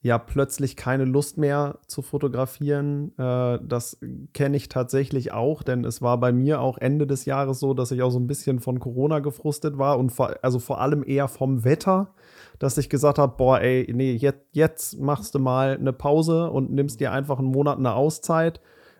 ja 0.01 0.17
plötzlich 0.17 0.75
keine 0.75 1.05
Lust 1.05 1.37
mehr 1.37 1.79
zu 1.87 2.01
fotografieren. 2.01 3.17
Äh, 3.17 3.59
das 3.63 3.99
kenne 4.33 4.57
ich 4.57 4.69
tatsächlich 4.69 5.33
auch, 5.33 5.63
denn 5.63 5.85
es 5.85 6.01
war 6.01 6.19
bei 6.19 6.31
mir 6.31 6.61
auch 6.61 6.77
Ende 6.77 7.07
des 7.07 7.25
Jahres 7.25 7.59
so, 7.59 7.73
dass 7.73 7.91
ich 7.91 8.01
auch 8.01 8.11
so 8.11 8.19
ein 8.19 8.27
bisschen 8.27 8.59
von 8.59 8.79
Corona 8.79 9.19
gefrustet 9.19 9.77
war 9.77 9.97
und 9.97 10.11
vor, 10.11 10.35
also 10.41 10.59
vor 10.59 10.79
allem 10.79 11.03
eher 11.03 11.27
vom 11.27 11.63
Wetter 11.63 12.13
dass 12.59 12.77
ich 12.77 12.89
gesagt 12.89 13.19
habe, 13.19 13.35
boah, 13.37 13.61
ey, 13.61 13.91
nee, 13.93 14.13
jetzt, 14.13 14.45
jetzt 14.53 14.99
machst 14.99 15.35
du 15.35 15.39
mal 15.39 15.77
eine 15.77 15.93
Pause 15.93 16.49
und 16.49 16.71
nimmst 16.71 16.99
dir 16.99 17.11
einfach 17.11 17.39
einen 17.39 17.51
Monat 17.51 17.77
eine 17.77 17.93
Auszeit. 17.93 18.59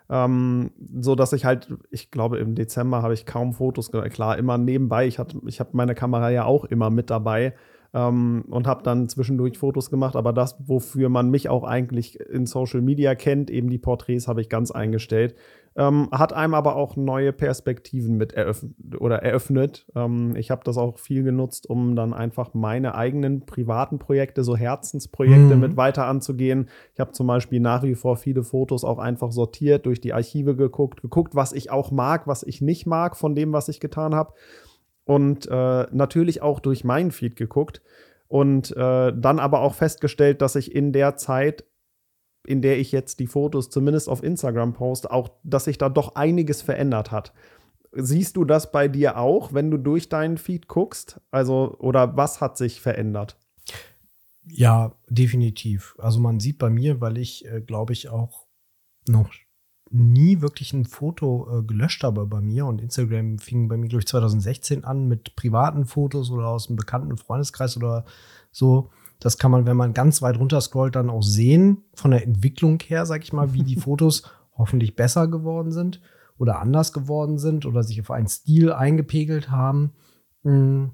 Ähm, 0.09 0.71
so 1.01 1.15
dass 1.15 1.33
ich 1.33 1.43
halt, 1.43 1.73
ich 1.91 2.11
glaube, 2.11 2.37
im 2.37 2.55
Dezember 2.55 3.01
habe 3.01 3.13
ich 3.13 3.25
kaum 3.25 3.53
Fotos 3.53 3.91
gemacht. 3.91 4.11
Klar, 4.11 4.37
immer 4.37 4.57
nebenbei. 4.57 5.05
Ich, 5.05 5.19
ich 5.45 5.59
habe 5.59 5.71
meine 5.73 5.95
Kamera 5.95 6.29
ja 6.29 6.45
auch 6.45 6.63
immer 6.65 6.89
mit 6.89 7.09
dabei 7.09 7.55
ähm, 7.93 8.45
und 8.49 8.67
habe 8.67 8.83
dann 8.83 9.09
zwischendurch 9.09 9.57
Fotos 9.57 9.89
gemacht. 9.89 10.15
Aber 10.15 10.33
das, 10.33 10.55
wofür 10.59 11.09
man 11.09 11.29
mich 11.29 11.49
auch 11.49 11.63
eigentlich 11.63 12.19
in 12.19 12.45
Social 12.45 12.81
Media 12.81 13.15
kennt, 13.15 13.49
eben 13.49 13.69
die 13.69 13.77
Porträts, 13.77 14.27
habe 14.27 14.41
ich 14.41 14.49
ganz 14.49 14.71
eingestellt. 14.71 15.35
Ähm, 15.77 16.09
hat 16.11 16.33
einem 16.33 16.55
aber 16.55 16.75
auch 16.75 16.95
neue 16.95 17.31
Perspektiven 17.31 18.17
mit 18.17 18.33
eröffnet 18.33 18.73
oder 18.99 19.17
eröffnet. 19.17 19.85
Ähm, 19.95 20.35
ich 20.35 20.49
habe 20.49 20.63
das 20.63 20.75
auch 20.75 20.97
viel 20.97 21.21
genutzt, 21.21 21.69
um 21.69 21.95
dann 21.95 22.15
einfach 22.15 22.55
meine 22.55 22.95
eigenen 22.95 23.45
privaten 23.45 23.99
Projekte, 23.99 24.43
so 24.43 24.57
Herzensprojekte 24.57 25.53
mhm. 25.53 25.61
mit 25.61 25.77
weiter 25.77 26.07
anzugehen. 26.07 26.67
Ich 26.95 26.99
habe 26.99 27.11
zum 27.11 27.27
Beispiel 27.27 27.59
nach 27.59 27.83
wie 27.83 27.93
vor 27.93 28.17
viele 28.17 28.43
Fotos 28.43 28.83
auch 28.83 28.97
einfach 28.97 29.31
sortiert, 29.31 29.85
durch 29.85 30.01
die 30.01 30.13
Archive 30.13 30.55
geguckt, 30.55 31.03
geguckt, 31.03 31.35
was 31.35 31.53
ich 31.53 31.69
auch 31.69 31.91
mag, 31.91 32.25
was 32.25 32.41
ich 32.41 32.59
nicht 32.59 32.87
mag 32.87 33.15
von 33.15 33.35
dem, 33.35 33.53
was 33.53 33.69
ich 33.69 33.79
getan 33.79 34.15
habe. 34.15 34.33
Und 35.07 35.47
äh, 35.47 35.87
natürlich 35.91 36.43
auch 36.43 36.59
durch 36.59 36.83
meinen 36.83 37.11
Feed 37.11 37.35
geguckt. 37.35 37.81
Und 38.27 38.75
äh, 38.77 39.13
dann 39.15 39.39
aber 39.39 39.61
auch 39.61 39.73
festgestellt, 39.73 40.41
dass 40.41 40.55
ich 40.55 40.75
in 40.75 40.93
der 40.93 41.15
Zeit 41.15 41.63
in 42.47 42.61
der 42.61 42.79
ich 42.79 42.91
jetzt 42.93 43.19
die 43.19 43.27
Fotos 43.27 43.69
zumindest 43.69 44.07
auf 44.07 44.23
Instagram 44.23 44.73
poste, 44.73 45.11
auch, 45.11 45.29
dass 45.43 45.65
sich 45.65 45.77
da 45.77 45.89
doch 45.89 46.15
einiges 46.15 46.61
verändert 46.61 47.11
hat. 47.11 47.33
Siehst 47.91 48.37
du 48.37 48.45
das 48.45 48.71
bei 48.71 48.87
dir 48.87 49.17
auch, 49.17 49.53
wenn 49.53 49.69
du 49.69 49.77
durch 49.77 50.07
deinen 50.09 50.37
Feed 50.37 50.67
guckst? 50.67 51.19
Also, 51.29 51.75
oder 51.79 52.15
was 52.15 52.39
hat 52.41 52.57
sich 52.57 52.81
verändert? 52.81 53.37
Ja, 54.45 54.93
definitiv. 55.09 55.95
Also 55.97 56.19
man 56.19 56.39
sieht 56.39 56.57
bei 56.57 56.69
mir, 56.69 57.01
weil 57.01 57.17
ich, 57.17 57.45
äh, 57.45 57.61
glaube 57.61 57.93
ich, 57.93 58.07
auch 58.09 58.47
noch 59.07 59.29
nie 59.89 60.41
wirklich 60.41 60.73
ein 60.73 60.85
Foto 60.85 61.59
äh, 61.59 61.63
gelöscht 61.63 62.03
habe 62.03 62.25
bei 62.25 62.41
mir 62.41 62.65
und 62.65 62.81
Instagram 62.81 63.39
fing 63.39 63.67
bei 63.67 63.77
mir, 63.77 63.87
glaube 63.87 64.01
ich, 64.01 64.07
2016 64.07 64.83
an 64.83 65.07
mit 65.07 65.35
privaten 65.35 65.85
Fotos 65.85 66.29
oder 66.31 66.47
aus 66.47 66.67
einem 66.67 66.77
bekannten 66.77 67.17
Freundeskreis 67.17 67.77
oder 67.77 68.05
so. 68.51 68.89
Das 69.19 69.37
kann 69.37 69.51
man, 69.51 69.65
wenn 69.65 69.77
man 69.77 69.93
ganz 69.93 70.21
weit 70.21 70.37
runter 70.37 70.61
scrollt, 70.61 70.95
dann 70.95 71.09
auch 71.09 71.23
sehen, 71.23 71.83
von 71.93 72.11
der 72.11 72.23
Entwicklung 72.23 72.79
her, 72.79 73.05
sag 73.05 73.23
ich 73.23 73.33
mal, 73.33 73.53
wie 73.53 73.63
die 73.63 73.75
Fotos 73.79 74.23
hoffentlich 74.57 74.95
besser 74.95 75.27
geworden 75.27 75.71
sind 75.71 76.01
oder 76.37 76.59
anders 76.59 76.93
geworden 76.93 77.37
sind 77.37 77.65
oder 77.65 77.83
sich 77.83 77.99
auf 78.01 78.11
einen 78.11 78.27
Stil 78.27 78.71
eingepegelt 78.71 79.49
haben. 79.49 79.93
Mm. 80.43 80.85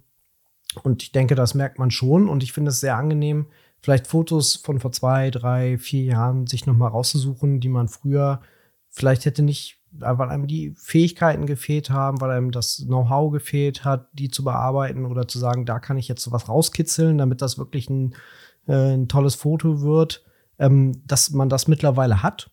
Und 0.82 1.04
ich 1.04 1.12
denke, 1.12 1.36
das 1.36 1.54
merkt 1.54 1.78
man 1.78 1.92
schon 1.92 2.28
und 2.28 2.42
ich 2.42 2.52
finde 2.52 2.70
es 2.70 2.80
sehr 2.80 2.98
angenehm, 2.98 3.46
vielleicht 3.80 4.08
Fotos 4.08 4.56
von 4.56 4.80
vor 4.80 4.92
zwei, 4.92 5.30
drei, 5.30 5.78
vier 5.78 6.04
Jahren 6.04 6.48
sich 6.48 6.66
nochmal 6.66 6.90
rauszusuchen, 6.90 7.60
die 7.60 7.70
man 7.70 7.90
früher 7.90 8.42
vielleicht 8.94 9.26
hätte 9.26 9.44
nicht 9.44 9.84
weil 10.00 10.30
einem 10.30 10.48
die 10.48 10.74
Fähigkeiten 10.76 11.46
gefehlt 11.46 11.90
haben, 11.90 12.20
weil 12.20 12.32
einem 12.32 12.52
das 12.52 12.84
Know-how 12.88 13.32
gefehlt 13.32 13.86
hat, 13.86 14.08
die 14.14 14.30
zu 14.30 14.44
bearbeiten 14.44 15.06
oder 15.06 15.28
zu 15.28 15.40
sagen, 15.40 15.66
da 15.66 15.80
kann 15.80 15.98
ich 15.98 16.08
jetzt 16.08 16.24
sowas 16.24 16.50
rauskitzeln, 16.50 17.18
damit 17.18 17.42
das 17.42 17.58
wirklich 17.58 17.90
ein, 17.90 18.16
äh, 18.68 18.96
ein 18.96 19.08
tolles 19.08 19.36
Foto 19.36 19.82
wird, 19.82 20.24
ähm, 20.58 21.02
dass 21.06 21.32
man 21.32 21.50
das 21.50 21.68
mittlerweile 21.68 22.24
hat 22.24 22.50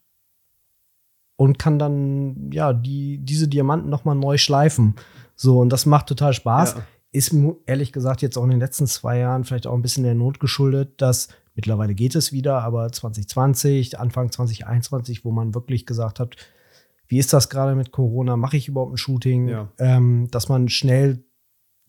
und 1.37 1.59
kann 1.59 1.79
dann 1.79 2.51
ja 2.53 2.73
die 2.73 3.19
diese 3.19 3.49
Diamanten 3.49 3.89
noch 3.89 4.05
mal 4.05 4.15
neu 4.15 4.37
schleifen. 4.37 4.97
So 5.35 5.59
und 5.61 5.71
das 5.71 5.87
macht 5.87 6.07
total 6.07 6.35
Spaß. 6.35 6.75
Ja. 6.75 6.83
Ist 7.13 7.35
ehrlich 7.67 7.93
gesagt 7.93 8.23
jetzt 8.23 8.37
auch 8.37 8.45
in 8.45 8.51
den 8.51 8.61
letzten 8.61 8.87
zwei 8.87 9.19
Jahren 9.19 9.45
vielleicht 9.45 9.67
auch 9.67 9.75
ein 9.75 9.83
bisschen 9.83 10.05
der 10.05 10.15
Not 10.15 10.39
geschuldet, 10.39 11.01
dass 11.01 11.29
mittlerweile 11.61 11.95
geht 11.95 12.15
es 12.15 12.33
wieder, 12.33 12.63
aber 12.63 12.91
2020, 12.91 13.99
Anfang 13.99 14.33
2021, 14.33 15.27
wo 15.27 15.31
man 15.31 15.55
wirklich 15.55 15.85
gesagt 15.85 16.19
hat, 16.19 16.37
wie 17.07 17.19
ist 17.19 17.35
das 17.35 17.51
gerade 17.51 17.75
mit 17.75 17.93
Corona? 17.93 18.39
Mache 18.39 18.57
ich 18.57 18.69
überhaupt 18.69 18.95
ein 18.95 18.97
Shooting? 18.97 19.49
Ja. 19.49 19.69
Ähm, 19.79 20.29
dass 20.31 20.49
man 20.49 20.71
schnell 20.71 21.23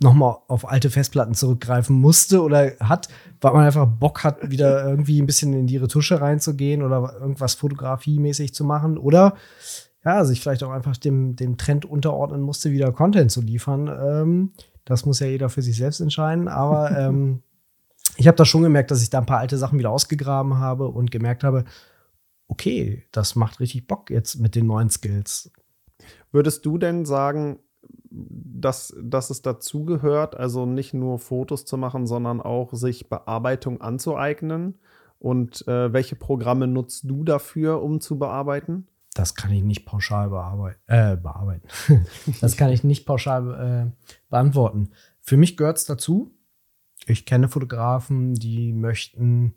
nochmal 0.01 0.36
auf 0.50 0.68
alte 0.70 0.90
Festplatten 0.90 1.36
zurückgreifen 1.36 1.96
musste 1.96 2.42
oder 2.42 2.74
hat, 2.82 3.08
weil 3.40 3.54
man 3.54 3.66
einfach 3.66 3.86
Bock 3.86 4.25
hat, 4.25 4.51
wieder 4.51 4.84
irgendwie 4.90 5.22
ein 5.22 5.25
bisschen 5.25 5.54
in 5.54 5.68
die 5.68 5.78
Retusche 5.78 6.20
reinzugehen 6.20 6.84
oder 6.84 7.13
irgendwas 7.22 7.54
fotografiemäßig 7.54 8.54
zu 8.54 8.66
machen 8.66 8.98
oder 8.98 9.36
ja, 10.04 10.25
sich 10.25 10.42
vielleicht 10.42 10.63
auch 10.63 10.72
einfach 10.72 10.98
dem, 10.98 11.38
dem 11.38 11.58
Trend 11.58 11.86
unterordnen 11.86 12.42
musste, 12.42 12.72
wieder 12.72 12.92
Content 12.92 13.32
zu 13.32 13.42
liefern. 13.42 13.88
Ähm, 13.88 14.51
das 14.84 15.06
muss 15.06 15.20
ja 15.20 15.28
jeder 15.28 15.48
für 15.48 15.62
sich 15.62 15.78
selbst 15.78 16.01
entscheiden, 16.01 16.50
aber 16.50 16.92
ähm, 16.98 17.44
ich 18.18 18.27
habe 18.27 18.38
da 18.38 18.46
schon 18.46 18.63
gemerkt, 18.63 18.91
dass 18.91 19.01
ich 19.01 19.10
da 19.10 19.20
ein 19.20 19.25
paar 19.25 19.39
alte 19.39 19.58
Sachen 19.58 19.80
wieder 19.80 19.89
ausgegraben 19.89 20.58
habe 20.58 20.88
und 20.88 21.12
gemerkt 21.12 21.44
habe, 21.44 21.65
okay, 22.48 23.06
das 23.12 23.36
macht 23.36 23.60
richtig 23.60 23.88
Bock 23.88 24.10
jetzt 24.10 24.39
mit 24.39 24.56
den 24.56 24.68
neuen 24.68 24.89
Skills. 24.89 25.51
Würdest 26.32 26.65
du 26.65 26.77
denn 26.77 27.06
sagen, 27.06 27.60
dass, 28.10 28.94
dass 29.01 29.30
es 29.30 29.41
dazugehört, 29.41 30.36
also 30.36 30.65
nicht 30.65 30.94
nur 30.94 31.20
Fotos 31.20 31.65
zu 31.65 31.77
machen, 31.77 32.08
sondern 32.08 32.41
auch 32.41 32.74
sich 32.74 33.10
Bearbeitung 33.10 33.82
anzueignen? 33.82 34.80
Und 35.20 35.68
äh, 35.68 35.94
welche 35.94 36.15
Programme 36.15 36.68
nutzt 36.68 37.03
du 37.10 37.24
dafür, 37.24 37.82
um 37.84 38.01
zu 38.01 38.18
bearbeiten? 38.18 38.88
Das 39.13 39.36
kann 39.36 39.51
ich 39.51 39.63
nicht 39.63 39.86
pauschal 39.86 40.30
bearbeiten. 40.30 40.80
Äh, 40.88 41.15
bearbeiten. 41.18 41.68
das 42.41 42.58
kann 42.58 42.72
ich 42.72 42.84
nicht 42.84 43.06
pauschal 43.06 43.91
äh, 43.94 44.08
beantworten. 44.30 44.89
Für 45.22 45.38
mich 45.38 45.58
gehört 45.58 45.77
es 45.77 45.86
dazu. 45.86 46.32
Ich 47.05 47.25
kenne 47.25 47.50
Fotografen, 47.50 48.36
die 48.36 48.74
möchten 48.74 49.55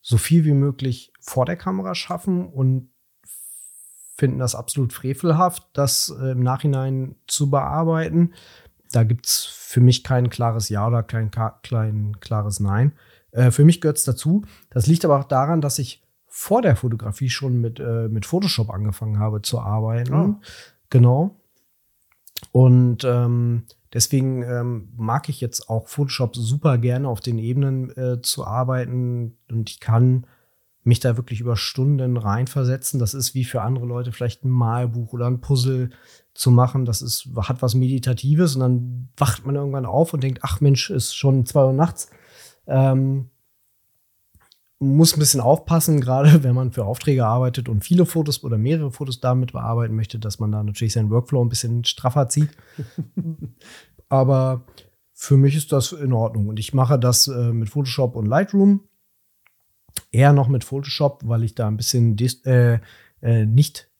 so 0.00 0.16
viel 0.16 0.44
wie 0.44 0.52
möglich 0.52 1.12
vor 1.20 1.44
der 1.44 1.56
Kamera 1.56 1.94
schaffen 1.94 2.46
und 2.46 2.90
finden 4.16 4.38
das 4.38 4.54
absolut 4.54 4.92
frevelhaft, 4.92 5.68
das 5.72 6.14
äh, 6.20 6.32
im 6.32 6.42
Nachhinein 6.42 7.14
zu 7.26 7.50
bearbeiten. 7.50 8.34
Da 8.90 9.04
gibt 9.04 9.26
es 9.26 9.44
für 9.44 9.80
mich 9.80 10.02
kein 10.02 10.28
klares 10.28 10.68
Ja 10.68 10.88
oder 10.88 11.02
kein, 11.02 11.30
kein 11.30 12.16
klares 12.20 12.58
Nein. 12.58 12.92
Äh, 13.30 13.50
für 13.50 13.64
mich 13.64 13.80
gehört 13.80 13.98
es 13.98 14.04
dazu. 14.04 14.42
Das 14.70 14.86
liegt 14.86 15.04
aber 15.04 15.18
auch 15.18 15.24
daran, 15.24 15.60
dass 15.60 15.78
ich 15.78 16.02
vor 16.26 16.62
der 16.62 16.76
Fotografie 16.76 17.30
schon 17.30 17.60
mit, 17.60 17.80
äh, 17.80 18.08
mit 18.08 18.26
Photoshop 18.26 18.70
angefangen 18.70 19.18
habe 19.18 19.42
zu 19.42 19.60
arbeiten. 19.60 20.14
Oh. 20.14 20.40
Genau. 20.90 21.36
Und 22.52 23.04
ähm, 23.04 23.64
deswegen 23.92 24.42
ähm, 24.42 24.88
mag 24.96 25.28
ich 25.28 25.40
jetzt 25.40 25.68
auch 25.68 25.88
Photoshop 25.88 26.36
super 26.36 26.78
gerne 26.78 27.08
auf 27.08 27.20
den 27.20 27.38
Ebenen 27.38 27.90
äh, 27.96 28.20
zu 28.22 28.46
arbeiten. 28.46 29.36
Und 29.50 29.70
ich 29.70 29.80
kann 29.80 30.26
mich 30.84 31.00
da 31.00 31.16
wirklich 31.16 31.40
über 31.40 31.56
Stunden 31.56 32.16
reinversetzen. 32.16 32.98
Das 32.98 33.14
ist 33.14 33.34
wie 33.34 33.44
für 33.44 33.62
andere 33.62 33.86
Leute 33.86 34.12
vielleicht 34.12 34.44
ein 34.44 34.50
Malbuch 34.50 35.12
oder 35.12 35.26
ein 35.26 35.40
Puzzle 35.40 35.90
zu 36.34 36.50
machen. 36.50 36.84
Das 36.84 37.02
ist, 37.02 37.28
hat 37.36 37.62
was 37.62 37.74
Meditatives 37.74 38.54
und 38.54 38.60
dann 38.60 39.08
wacht 39.16 39.44
man 39.44 39.56
irgendwann 39.56 39.86
auf 39.86 40.14
und 40.14 40.22
denkt, 40.22 40.40
ach 40.42 40.60
Mensch, 40.60 40.90
ist 40.90 41.14
schon 41.14 41.46
zwei 41.46 41.64
Uhr 41.64 41.72
nachts. 41.72 42.10
Ähm, 42.66 43.30
muss 44.80 45.14
ein 45.14 45.20
bisschen 45.20 45.40
aufpassen, 45.40 46.00
gerade 46.02 46.42
wenn 46.42 46.54
man 46.54 46.72
für 46.72 46.84
Aufträge 46.84 47.26
arbeitet 47.26 47.68
und 47.68 47.84
viele 47.84 48.06
Fotos 48.06 48.44
oder 48.44 48.58
mehrere 48.58 48.90
Fotos 48.90 49.20
damit 49.20 49.52
bearbeiten 49.52 49.96
möchte, 49.96 50.18
dass 50.18 50.38
man 50.38 50.52
da 50.52 50.62
natürlich 50.62 50.92
seinen 50.92 51.10
Workflow 51.10 51.44
ein 51.44 51.48
bisschen 51.48 51.84
straffer 51.84 52.28
zieht. 52.28 52.50
Aber 54.08 54.64
für 55.12 55.36
mich 55.36 55.56
ist 55.56 55.72
das 55.72 55.92
in 55.92 56.12
Ordnung. 56.12 56.48
Und 56.48 56.58
ich 56.58 56.72
mache 56.72 56.98
das 56.98 57.28
äh, 57.28 57.52
mit 57.52 57.68
Photoshop 57.68 58.14
und 58.14 58.26
Lightroom. 58.26 58.80
Eher 60.12 60.32
noch 60.32 60.48
mit 60.48 60.64
Photoshop, 60.64 61.22
weil 61.24 61.42
ich 61.42 61.54
da 61.54 61.66
ein 61.66 61.76
bisschen 61.76 62.16
äh, 62.44 62.78
äh, 63.20 63.44
nicht, 63.44 63.90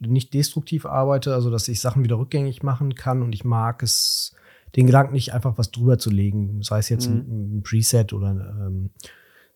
nicht 0.00 0.34
destruktiv 0.34 0.84
arbeite, 0.84 1.32
also 1.32 1.48
dass 1.48 1.68
ich 1.68 1.80
Sachen 1.80 2.02
wieder 2.02 2.18
rückgängig 2.18 2.62
machen 2.62 2.94
kann. 2.96 3.22
Und 3.22 3.34
ich 3.34 3.44
mag 3.44 3.82
es, 3.82 4.34
den 4.74 4.86
Gedanken 4.86 5.14
nicht 5.14 5.32
einfach 5.32 5.56
was 5.56 5.70
drüber 5.70 5.98
zu 5.98 6.10
legen, 6.10 6.60
sei 6.62 6.80
es 6.80 6.88
jetzt 6.88 7.08
mhm. 7.08 7.16
ein, 7.16 7.58
ein, 7.58 7.62
Preset 7.62 8.12
oder 8.12 8.30
ähm, 8.30 8.90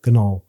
genau 0.02 0.47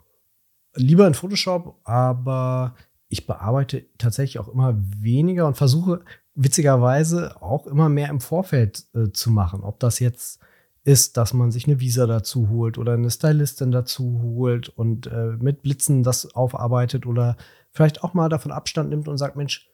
lieber 0.80 1.06
in 1.08 1.14
Photoshop, 1.14 1.80
aber 1.84 2.76
ich 3.10 3.28
bearbeite 3.28 3.86
tatsächlich 3.98 4.40
auch 4.40 4.48
immer 4.48 4.76
weniger 4.78 5.48
und 5.48 5.58
versuche 5.58 6.02
witzigerweise 6.36 7.42
auch 7.42 7.68
immer 7.68 7.90
mehr 7.90 8.10
im 8.10 8.22
Vorfeld 8.22 8.86
äh, 8.94 9.12
zu 9.12 9.32
machen. 9.32 9.62
Ob 9.64 9.80
das 9.80 10.00
jetzt 10.00 10.40
ist, 10.84 11.18
dass 11.18 11.34
man 11.34 11.52
sich 11.52 11.68
eine 11.68 11.80
Visa 11.80 12.08
dazu 12.08 12.50
holt 12.50 12.78
oder 12.78 12.94
eine 12.94 13.12
Stylistin 13.12 13.72
dazu 13.72 14.22
holt 14.24 14.70
und 14.70 15.08
äh, 15.08 15.38
mit 15.40 15.62
Blitzen 15.62 16.04
das 16.04 16.34
aufarbeitet 16.34 17.06
oder 17.06 17.36
vielleicht 17.72 18.04
auch 18.04 18.14
mal 18.14 18.30
davon 18.30 18.52
Abstand 18.52 18.90
nimmt 18.90 19.08
und 19.08 19.18
sagt, 19.18 19.36
Mensch, 19.36 19.70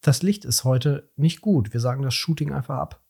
das 0.00 0.22
Licht 0.22 0.44
ist 0.44 0.64
heute 0.64 1.10
nicht 1.16 1.40
gut. 1.40 1.72
Wir 1.72 1.80
sagen 1.80 2.02
das 2.02 2.14
Shooting 2.14 2.52
einfach 2.52 2.78
ab. 2.78 3.02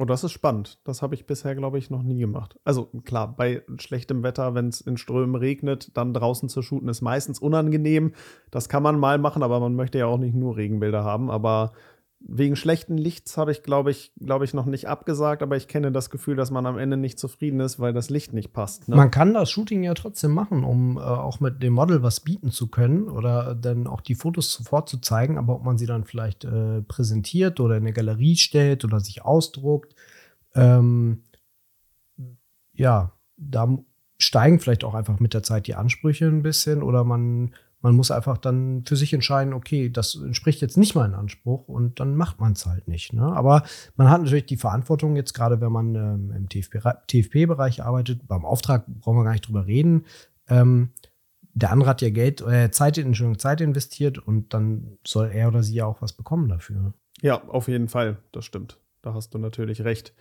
Oh, 0.00 0.06
das 0.06 0.24
ist 0.24 0.32
spannend. 0.32 0.78
Das 0.84 1.02
habe 1.02 1.14
ich 1.14 1.26
bisher, 1.26 1.54
glaube 1.54 1.76
ich, 1.76 1.90
noch 1.90 2.02
nie 2.02 2.18
gemacht. 2.18 2.58
Also 2.64 2.86
klar, 3.04 3.36
bei 3.36 3.62
schlechtem 3.76 4.22
Wetter, 4.22 4.54
wenn 4.54 4.68
es 4.68 4.80
in 4.80 4.96
Strömen 4.96 5.34
regnet, 5.34 5.94
dann 5.94 6.14
draußen 6.14 6.48
zu 6.48 6.62
shooten, 6.62 6.88
ist 6.88 7.02
meistens 7.02 7.38
unangenehm. 7.38 8.14
Das 8.50 8.70
kann 8.70 8.82
man 8.82 8.98
mal 8.98 9.18
machen, 9.18 9.42
aber 9.42 9.60
man 9.60 9.74
möchte 9.74 9.98
ja 9.98 10.06
auch 10.06 10.16
nicht 10.16 10.34
nur 10.34 10.56
Regenbilder 10.56 11.04
haben. 11.04 11.30
Aber 11.30 11.72
wegen 12.22 12.54
schlechten 12.54 12.98
Lichts 12.98 13.36
habe 13.36 13.50
ich, 13.50 13.62
glaube 13.62 13.90
ich, 13.90 14.12
glaube 14.20 14.44
ich, 14.44 14.52
noch 14.52 14.66
nicht 14.66 14.88
abgesagt, 14.88 15.42
aber 15.42 15.56
ich 15.56 15.68
kenne 15.68 15.90
das 15.90 16.10
Gefühl, 16.10 16.36
dass 16.36 16.50
man 16.50 16.66
am 16.66 16.78
Ende 16.78 16.96
nicht 16.96 17.18
zufrieden 17.18 17.60
ist, 17.60 17.80
weil 17.80 17.92
das 17.92 18.10
Licht 18.10 18.32
nicht 18.32 18.52
passt. 18.52 18.88
Ne? 18.88 18.96
Man 18.96 19.10
kann 19.10 19.32
das 19.32 19.50
Shooting 19.50 19.82
ja 19.82 19.94
trotzdem 19.94 20.32
machen, 20.32 20.62
um 20.62 20.98
äh, 20.98 21.00
auch 21.00 21.40
mit 21.40 21.62
dem 21.62 21.72
Model 21.72 22.02
was 22.02 22.20
bieten 22.20 22.50
zu 22.50 22.68
können 22.68 23.08
oder 23.08 23.54
dann 23.54 23.86
auch 23.86 24.02
die 24.02 24.14
Fotos 24.14 24.52
sofort 24.52 24.88
zu 24.88 24.98
zeigen, 24.98 25.38
aber 25.38 25.54
ob 25.54 25.64
man 25.64 25.78
sie 25.78 25.86
dann 25.86 26.04
vielleicht 26.04 26.44
äh, 26.44 26.82
präsentiert 26.82 27.58
oder 27.58 27.76
in 27.76 27.84
eine 27.84 27.92
Galerie 27.92 28.36
stellt 28.36 28.84
oder 28.84 29.00
sich 29.00 29.24
ausdruckt, 29.24 29.94
ähm, 30.54 31.24
ja, 32.74 33.12
da 33.36 33.78
steigen 34.18 34.60
vielleicht 34.60 34.84
auch 34.84 34.94
einfach 34.94 35.20
mit 35.20 35.32
der 35.32 35.42
Zeit 35.42 35.66
die 35.66 35.74
Ansprüche 35.74 36.26
ein 36.26 36.42
bisschen 36.42 36.82
oder 36.82 37.04
man 37.04 37.54
man 37.82 37.96
muss 37.96 38.10
einfach 38.10 38.38
dann 38.38 38.84
für 38.84 38.96
sich 38.96 39.12
entscheiden, 39.12 39.54
okay, 39.54 39.88
das 39.88 40.14
entspricht 40.14 40.60
jetzt 40.60 40.76
nicht 40.76 40.94
meinem 40.94 41.14
Anspruch 41.14 41.68
und 41.68 41.98
dann 42.00 42.14
macht 42.14 42.40
man 42.40 42.52
es 42.52 42.66
halt 42.66 42.88
nicht. 42.88 43.12
Ne? 43.12 43.22
Aber 43.22 43.62
man 43.96 44.10
hat 44.10 44.22
natürlich 44.22 44.46
die 44.46 44.56
Verantwortung, 44.56 45.16
jetzt 45.16 45.32
gerade 45.32 45.60
wenn 45.60 45.72
man 45.72 45.94
ähm, 45.94 46.32
im 46.32 46.48
TFP-Bereich 46.48 47.82
arbeitet, 47.82 48.26
beim 48.26 48.44
Auftrag 48.44 48.86
brauchen 48.86 49.18
wir 49.18 49.24
gar 49.24 49.32
nicht 49.32 49.48
drüber 49.48 49.66
reden. 49.66 50.04
Ähm, 50.48 50.90
der 51.52 51.72
andere 51.72 51.90
hat 51.90 52.02
ja 52.02 52.10
Geld, 52.10 52.42
äh, 52.42 52.70
Zeit, 52.70 53.02
Zeit 53.38 53.60
investiert 53.60 54.18
und 54.18 54.54
dann 54.54 54.98
soll 55.06 55.30
er 55.32 55.48
oder 55.48 55.62
sie 55.62 55.74
ja 55.74 55.86
auch 55.86 56.00
was 56.02 56.12
bekommen 56.12 56.48
dafür. 56.48 56.94
Ja, 57.22 57.42
auf 57.48 57.68
jeden 57.68 57.88
Fall, 57.88 58.18
das 58.32 58.44
stimmt. 58.44 58.78
Da 59.02 59.14
hast 59.14 59.32
du 59.34 59.38
natürlich 59.38 59.82
recht. 59.82 60.14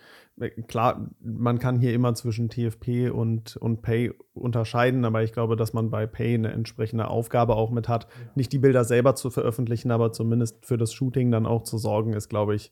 Klar, 0.68 1.10
man 1.22 1.60
kann 1.60 1.80
hier 1.80 1.94
immer 1.94 2.14
zwischen 2.16 2.50
TFP 2.50 3.10
und, 3.10 3.58
und 3.58 3.82
Pay 3.82 4.14
unterscheiden, 4.34 5.04
aber 5.04 5.22
ich 5.24 5.34
glaube, 5.34 5.58
dass 5.58 5.74
man 5.74 5.90
bei 5.90 6.08
Pay 6.08 6.36
eine 6.36 6.52
entsprechende 6.52 7.10
Aufgabe 7.10 7.56
auch 7.56 7.72
mit 7.72 7.90
hat. 7.90 8.08
Nicht 8.36 8.54
die 8.54 8.60
Bilder 8.60 8.86
selber 8.86 9.16
zu 9.16 9.30
veröffentlichen, 9.30 9.92
aber 9.92 10.14
zumindest 10.14 10.66
für 10.66 10.78
das 10.78 10.94
Shooting 10.94 11.32
dann 11.32 11.46
auch 11.46 11.64
zu 11.64 11.78
sorgen, 11.78 12.14
ist, 12.14 12.30
glaube 12.30 12.56
ich, 12.56 12.72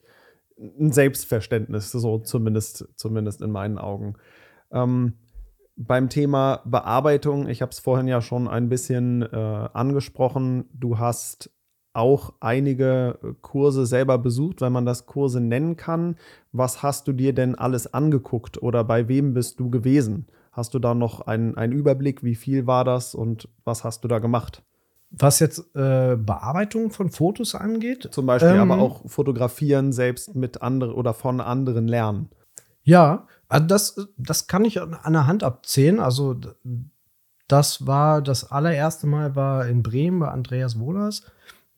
ein 0.58 0.91
Selbstverständnis, 0.91 1.91
so 1.91 2.19
zumindest, 2.19 2.88
zumindest 2.95 3.41
in 3.41 3.51
meinen 3.51 3.77
Augen. 3.77 4.15
Ähm, 4.71 5.13
beim 5.75 6.10
Thema 6.10 6.62
Bearbeitung, 6.65 7.47
ich 7.47 7.62
habe 7.62 7.71
es 7.71 7.80
vorhin 7.80 8.08
ja 8.08 8.21
schon 8.21 8.47
ein 8.47 8.69
bisschen 8.69 9.21
äh, 9.21 9.36
angesprochen, 9.36 10.65
du 10.73 10.97
hast 10.97 11.51
auch 11.97 12.33
einige 12.39 13.19
äh, 13.23 13.33
Kurse 13.41 13.86
selber 13.86 14.17
besucht, 14.17 14.62
wenn 14.62 14.71
man 14.71 14.86
das 14.86 15.07
Kurse 15.07 15.41
nennen 15.41 15.75
kann. 15.75 16.15
Was 16.51 16.83
hast 16.83 17.07
du 17.07 17.13
dir 17.13 17.33
denn 17.33 17.55
alles 17.55 17.93
angeguckt 17.93 18.62
oder 18.62 18.83
bei 18.83 19.07
wem 19.07 19.33
bist 19.33 19.60
du 19.60 19.69
gewesen? 19.69 20.27
Hast 20.51 20.73
du 20.73 20.79
da 20.79 20.93
noch 20.93 21.21
einen, 21.21 21.57
einen 21.57 21.73
Überblick, 21.73 22.23
wie 22.23 22.36
viel 22.36 22.67
war 22.67 22.86
das 22.86 23.15
und 23.15 23.49
was 23.63 23.83
hast 23.83 24.03
du 24.03 24.07
da 24.07 24.19
gemacht? 24.19 24.63
Was 25.10 25.39
jetzt 25.39 25.60
äh, 25.75 26.15
Bearbeitung 26.17 26.91
von 26.91 27.10
Fotos 27.10 27.55
angeht? 27.55 28.10
Zum 28.12 28.25
Beispiel, 28.25 28.51
ähm, 28.51 28.71
aber 28.71 28.81
auch 28.81 29.10
fotografieren 29.10 29.91
selbst 29.91 30.36
mit 30.36 30.62
anderen 30.62 30.93
oder 30.93 31.13
von 31.13 31.41
anderen 31.41 31.88
lernen. 31.88 32.29
Ja, 32.83 33.27
also 33.47 33.65
das, 33.65 34.07
das 34.17 34.47
kann 34.47 34.65
ich 34.65 34.81
an 34.81 35.13
der 35.13 35.27
Hand 35.27 35.43
abzählen. 35.43 35.99
Also 35.99 36.36
das 37.47 37.88
war 37.88 38.21
das 38.21 38.51
allererste 38.51 39.07
Mal 39.07 39.36
war 39.36 39.67
in 39.67 39.81
Bremen 39.81 40.19
bei 40.19 40.27
Andreas 40.27 40.77
Wohlers. 40.79 41.23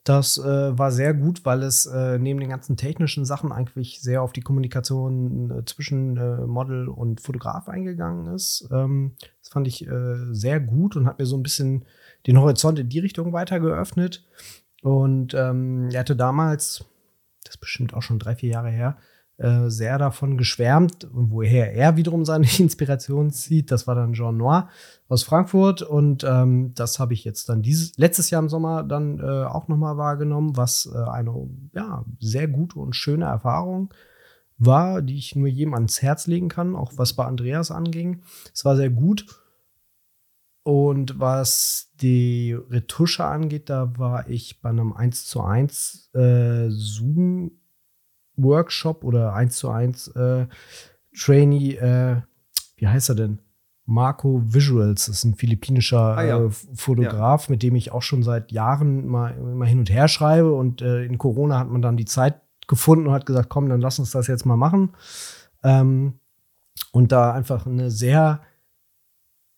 Das 0.04 0.38
äh, 0.38 0.78
war 0.78 0.92
sehr 0.92 1.14
gut, 1.14 1.46
weil 1.46 1.62
es 1.64 1.86
äh, 1.86 2.18
neben 2.18 2.40
den 2.40 2.50
ganzen 2.50 2.78
technischen 2.78 3.26
Sachen 3.26 3.52
eigentlich 3.52 4.02
sehr 4.02 4.22
auf 4.22 4.32
die 4.32 4.42
Kommunikation 4.42 5.52
äh, 5.52 5.66
zwischen 5.66 6.18
äh, 6.18 6.48
Model 6.48 6.88
und 6.88 7.22
Fotograf 7.22 7.68
eingegangen 7.68 8.34
ist. 8.34 8.68
Ähm, 8.72 9.16
das 9.42 9.50
fand 9.50 9.68
ich 9.68 9.86
äh, 9.86 10.34
sehr 10.34 10.60
gut 10.60 10.96
und 10.96 11.06
hat 11.06 11.20
mir 11.20 11.26
so 11.26 11.38
ein 11.38 11.44
bisschen 11.44 11.86
den 12.28 12.40
Horizont 12.40 12.80
in 12.80 12.90
die 12.90 13.00
Richtung 13.00 13.34
weiter 13.34 13.60
geöffnet. 13.60 14.26
Und 14.82 15.34
ähm, 15.34 15.90
er 15.92 16.00
hatte 16.00 16.16
damals, 16.16 16.86
das 17.44 17.56
ist 17.56 17.62
bestimmt 17.62 17.94
auch 17.94 18.02
schon 18.02 18.20
drei, 18.20 18.36
vier 18.36 18.50
Jahre 18.50 18.70
her, 18.70 18.98
äh, 19.40 19.70
sehr 19.70 19.98
davon 19.98 20.38
geschwärmt 20.38 21.06
und 21.06 21.32
woher 21.32 21.74
er 21.74 21.96
wiederum 21.96 22.26
seine 22.26 22.46
Inspiration 22.60 23.32
zieht. 23.32 23.72
Das 23.72 23.88
war 23.88 23.96
dann 23.96 24.12
Jean 24.12 24.36
Noir 24.36 24.68
aus 25.08 25.24
Frankfurt 25.24 25.82
und 25.82 26.26
ähm, 26.26 26.74
das 26.76 27.00
habe 27.00 27.14
ich 27.14 27.24
jetzt 27.24 27.48
dann 27.48 27.62
dieses 27.62 27.98
letztes 27.98 28.30
Jahr 28.30 28.42
im 28.42 28.50
Sommer 28.50 28.84
dann 28.84 29.20
äh, 29.20 29.46
auch 29.46 29.70
nochmal 29.70 29.96
wahrgenommen, 29.96 30.58
was 30.58 30.92
äh, 30.94 30.98
eine 30.98 31.48
ja 31.74 32.04
sehr 32.20 32.50
gute 32.50 32.80
und 32.80 32.98
schöne 32.98 33.26
Erfahrung 33.26 33.94
war, 34.58 35.02
die 35.02 35.18
ich 35.18 35.38
nur 35.38 35.48
jedem 35.48 35.74
ans 35.74 36.02
Herz 36.02 36.28
legen 36.28 36.50
kann, 36.50 36.76
auch 36.76 36.92
was 36.98 37.14
bei 37.14 37.26
Andreas 37.26 37.72
anging. 37.72 38.22
Es 38.54 38.66
war 38.66 38.76
sehr 38.76 38.90
gut. 38.90 39.26
Und 40.64 41.18
was 41.18 41.92
die 42.02 42.54
Retusche 42.54 43.24
angeht, 43.24 43.70
da 43.70 43.98
war 43.98 44.30
ich 44.30 44.62
bei 44.62 44.70
einem 44.70 44.92
1 44.92 45.28
zu 45.28 45.42
1 45.42 46.10
äh, 46.14 46.68
Zoom 46.70 47.59
Workshop 48.44 49.04
oder 49.04 49.34
1 49.34 49.56
zu 49.58 49.70
1 49.70 50.08
äh, 50.10 50.48
Trainee, 51.18 51.76
äh, 51.76 52.22
wie 52.78 52.88
heißt 52.88 53.10
er 53.10 53.16
denn? 53.16 53.40
Marco 53.86 54.44
Visuals, 54.46 55.08
das 55.08 55.18
ist 55.18 55.24
ein 55.24 55.34
philippinischer 55.34 56.18
ah, 56.18 56.24
ja. 56.24 56.46
äh, 56.46 56.50
Fotograf, 56.50 57.48
ja. 57.48 57.52
mit 57.52 57.64
dem 57.64 57.76
ich 57.76 57.92
auch 57.92 58.04
schon 58.04 58.22
seit 58.22 58.52
Jahren 58.52 59.08
mal, 59.08 59.36
mal 59.38 59.68
hin 59.68 59.80
und 59.80 59.90
her 59.90 60.08
schreibe. 60.08 60.54
Und 60.54 60.82
äh, 60.82 61.04
in 61.06 61.18
Corona 61.18 61.58
hat 61.58 61.70
man 61.70 61.82
dann 61.82 61.98
die 61.98 62.06
Zeit 62.06 62.40
gefunden 62.68 63.08
und 63.08 63.14
hat 63.14 63.26
gesagt, 63.26 63.50
komm, 63.50 63.68
dann 63.68 63.82
lass 63.82 63.98
uns 63.98 64.12
das 64.12 64.28
jetzt 64.28 64.46
mal 64.46 64.58
machen. 64.58 64.94
Ähm, 65.64 66.20
und 66.92 67.12
da 67.12 67.34
einfach 67.34 67.66
eine 67.66 67.90
sehr, 67.90 68.42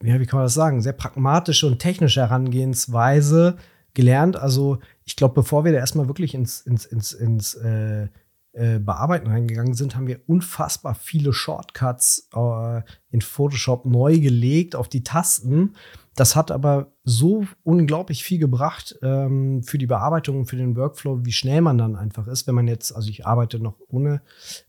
ja, 0.01 0.19
wie 0.19 0.25
kann 0.25 0.37
man 0.37 0.45
das 0.45 0.53
sagen, 0.53 0.81
sehr 0.81 0.93
pragmatische 0.93 1.67
und 1.67 1.79
technische 1.79 2.21
Herangehensweise 2.21 3.57
gelernt. 3.93 4.37
Also 4.37 4.79
ich 5.03 5.17
glaube, 5.17 5.35
bevor 5.35 5.65
wir 5.65 5.73
da 5.73 5.79
erstmal 5.79 6.07
wirklich 6.07 6.33
ins, 6.33 6.61
ins, 6.61 6.85
ins, 6.85 7.11
ins 7.11 7.55
äh, 7.55 8.07
äh, 8.53 8.79
Bearbeiten 8.79 9.27
reingegangen 9.27 9.73
sind, 9.73 9.95
haben 9.95 10.07
wir 10.07 10.19
unfassbar 10.27 10.93
viele 10.95 11.31
Shortcuts 11.31 12.29
äh, 12.35 12.81
in 13.09 13.21
Photoshop 13.21 13.85
neu 13.85 14.19
gelegt 14.19 14.75
auf 14.75 14.89
die 14.89 15.03
Tasten. 15.03 15.75
Das 16.15 16.35
hat 16.35 16.51
aber 16.51 16.91
so 17.03 17.45
unglaublich 17.63 18.23
viel 18.23 18.39
gebracht 18.39 18.97
ähm, 19.01 19.63
für 19.63 19.77
die 19.77 19.87
Bearbeitung, 19.87 20.45
für 20.45 20.57
den 20.57 20.75
Workflow, 20.75 21.23
wie 21.23 21.31
schnell 21.31 21.61
man 21.61 21.77
dann 21.77 21.95
einfach 21.95 22.27
ist, 22.27 22.45
wenn 22.47 22.55
man 22.55 22.67
jetzt, 22.67 22.93
also 22.93 23.09
ich 23.09 23.25
arbeite 23.25 23.59
noch 23.59 23.79
ohne, 23.87 24.21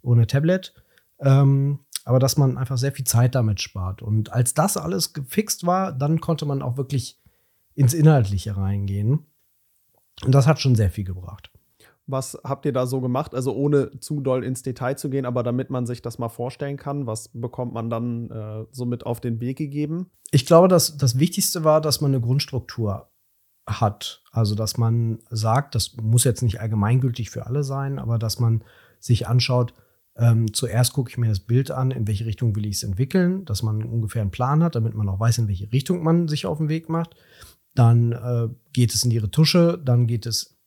ohne 0.02 0.28
Tablet, 0.28 0.74
ähm, 1.18 1.80
aber 2.04 2.20
dass 2.20 2.36
man 2.36 2.58
einfach 2.58 2.78
sehr 2.78 2.92
viel 2.92 3.04
Zeit 3.04 3.34
damit 3.34 3.60
spart. 3.60 4.02
Und 4.02 4.32
als 4.32 4.54
das 4.54 4.76
alles 4.76 5.12
gefixt 5.12 5.66
war, 5.66 5.92
dann 5.92 6.20
konnte 6.20 6.46
man 6.46 6.62
auch 6.62 6.76
wirklich 6.76 7.18
ins 7.74 7.94
Inhaltliche 7.94 8.56
reingehen. 8.56 9.26
Und 10.24 10.32
das 10.32 10.46
hat 10.46 10.60
schon 10.60 10.76
sehr 10.76 10.90
viel 10.90 11.04
gebracht. 11.04 11.50
Was 12.06 12.38
habt 12.42 12.66
ihr 12.66 12.72
da 12.72 12.86
so 12.86 13.00
gemacht? 13.00 13.34
Also 13.34 13.54
ohne 13.54 13.98
zu 14.00 14.20
doll 14.20 14.44
ins 14.44 14.62
Detail 14.62 14.96
zu 14.96 15.08
gehen, 15.08 15.24
aber 15.24 15.42
damit 15.42 15.70
man 15.70 15.86
sich 15.86 16.02
das 16.02 16.18
mal 16.18 16.28
vorstellen 16.28 16.76
kann, 16.76 17.06
was 17.06 17.28
bekommt 17.28 17.72
man 17.72 17.90
dann 17.90 18.30
äh, 18.30 18.64
so 18.72 18.84
mit 18.84 19.06
auf 19.06 19.20
den 19.20 19.40
Weg 19.40 19.58
gegeben? 19.58 20.10
Ich 20.30 20.46
glaube, 20.46 20.68
dass 20.68 20.96
das 20.96 21.18
Wichtigste 21.18 21.64
war, 21.64 21.80
dass 21.80 22.00
man 22.00 22.10
eine 22.10 22.20
Grundstruktur 22.20 23.08
hat. 23.66 24.22
Also, 24.32 24.54
dass 24.54 24.76
man 24.76 25.20
sagt, 25.30 25.74
das 25.74 25.96
muss 26.00 26.24
jetzt 26.24 26.42
nicht 26.42 26.60
allgemeingültig 26.60 27.30
für 27.30 27.46
alle 27.46 27.62
sein, 27.62 27.98
aber 27.98 28.18
dass 28.18 28.40
man 28.40 28.64
sich 28.98 29.28
anschaut, 29.28 29.74
ähm, 30.16 30.52
zuerst 30.52 30.92
gucke 30.92 31.10
ich 31.10 31.18
mir 31.18 31.28
das 31.28 31.40
Bild 31.40 31.70
an, 31.70 31.90
in 31.90 32.06
welche 32.06 32.26
Richtung 32.26 32.54
will 32.54 32.66
ich 32.66 32.76
es 32.76 32.82
entwickeln, 32.82 33.44
dass 33.44 33.62
man 33.62 33.82
ungefähr 33.82 34.22
einen 34.22 34.30
Plan 34.30 34.62
hat, 34.62 34.74
damit 34.74 34.94
man 34.94 35.08
auch 35.08 35.20
weiß, 35.20 35.38
in 35.38 35.48
welche 35.48 35.72
Richtung 35.72 36.02
man 36.02 36.28
sich 36.28 36.44
auf 36.44 36.58
den 36.58 36.68
Weg 36.68 36.88
macht. 36.88 37.14
Dann 37.74 38.12
äh, 38.12 38.48
geht 38.72 38.94
es 38.94 39.04
in 39.04 39.10
die 39.10 39.18
Retusche, 39.18 39.80
dann 39.82 40.06
geht 40.06 40.26
es 40.26 40.58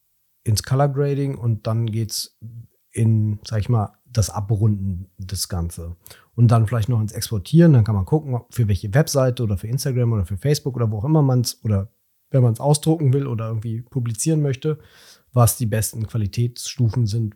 ins 0.45 0.63
Color 0.63 0.89
Grading 0.89 1.36
und 1.36 1.67
dann 1.67 1.88
geht 1.88 2.12
es 2.12 2.38
in, 2.91 3.39
sag 3.43 3.60
ich 3.60 3.67
mal, 3.67 3.97
das 4.05 4.29
Abrunden 4.29 5.10
des 5.17 5.49
Ganze. 5.49 5.97
Und 6.36 6.49
dann 6.49 6.67
vielleicht 6.67 6.88
noch 6.88 7.01
ins 7.01 7.12
Exportieren, 7.12 7.73
dann 7.73 7.84
kann 7.84 7.95
man 7.95 8.05
gucken, 8.05 8.39
für 8.51 8.69
welche 8.69 8.93
Webseite 8.93 9.43
oder 9.43 9.58
für 9.58 9.67
Instagram 9.67 10.13
oder 10.13 10.25
für 10.25 10.38
Facebook 10.38 10.75
oder 10.75 10.89
wo 10.89 10.99
auch 10.99 11.03
immer 11.03 11.21
man 11.21 11.41
es 11.41 11.62
oder 11.63 11.91
wenn 12.29 12.43
man 12.43 12.53
es 12.53 12.60
ausdrucken 12.60 13.12
will 13.12 13.27
oder 13.27 13.47
irgendwie 13.47 13.81
publizieren 13.81 14.41
möchte, 14.41 14.79
was 15.34 15.58
die 15.58 15.65
besten 15.65 16.08
Qualitätsstufen 16.08 17.08
sind, 17.08 17.36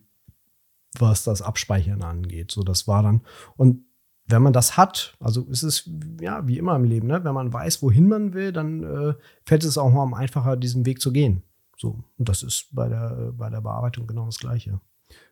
was 0.98 1.24
das 1.24 1.42
Abspeichern 1.42 2.02
angeht. 2.02 2.52
So, 2.52 2.64
das 2.64 2.88
war 2.88 3.04
dann. 3.04 3.22
Und 3.58 3.84
wenn 4.26 4.42
man 4.42 4.54
das 4.54 4.78
hat, 4.78 5.18
also 5.20 5.48
es 5.50 5.64
ist 5.64 5.90
ja 6.22 6.48
wie 6.48 6.58
immer 6.58 6.76
im 6.76 6.84
Leben, 6.84 7.08
ne? 7.08 7.24
wenn 7.24 7.34
man 7.34 7.52
weiß, 7.52 7.82
wohin 7.82 8.08
man 8.08 8.34
will, 8.34 8.52
dann 8.52 8.84
äh, 8.84 9.14
fällt 9.46 9.64
es 9.64 9.78
auch 9.78 9.92
mal 9.92 10.16
einfacher, 10.18 10.56
diesen 10.56 10.86
Weg 10.86 11.02
zu 11.02 11.12
gehen. 11.12 11.44
So, 11.80 12.04
und 12.18 12.28
das 12.28 12.44
ist 12.44 12.68
bei 12.74 12.90
der, 12.90 13.32
bei 13.38 13.50
der 13.50 13.62
Bearbeitung 13.62 14.06
genau 14.06 14.26
das 14.26 14.40
Gleiche. 14.40 14.82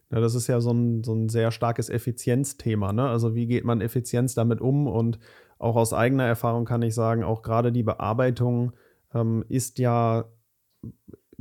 Ja, 0.10 0.21
das 0.21 0.33
ist 0.33 0.47
ja 0.47 0.62
so 0.62 0.71
ein, 0.71 1.03
so 1.03 1.13
ein 1.13 1.27
sehr 1.27 1.51
starkes 1.51 1.89
Effizienzthema. 1.89 2.93
Ne? 2.93 3.07
Also 3.10 3.36
wie 3.36 3.47
geht 3.47 3.65
man 3.65 3.81
Effizienz 3.81 4.33
damit 4.33 4.62
um? 4.62 4.88
Und 4.88 5.19
auch 5.60 5.75
aus 5.75 5.91
eigener 5.91 6.23
Erfahrung 6.23 6.63
kann 6.63 6.81
ich 6.81 6.95
sagen, 6.95 7.25
auch 7.25 7.41
gerade 7.41 7.73
die 7.73 7.83
Bearbeitung 7.83 8.71
ähm, 9.13 9.43
ist 9.49 9.77
ja, 9.77 10.25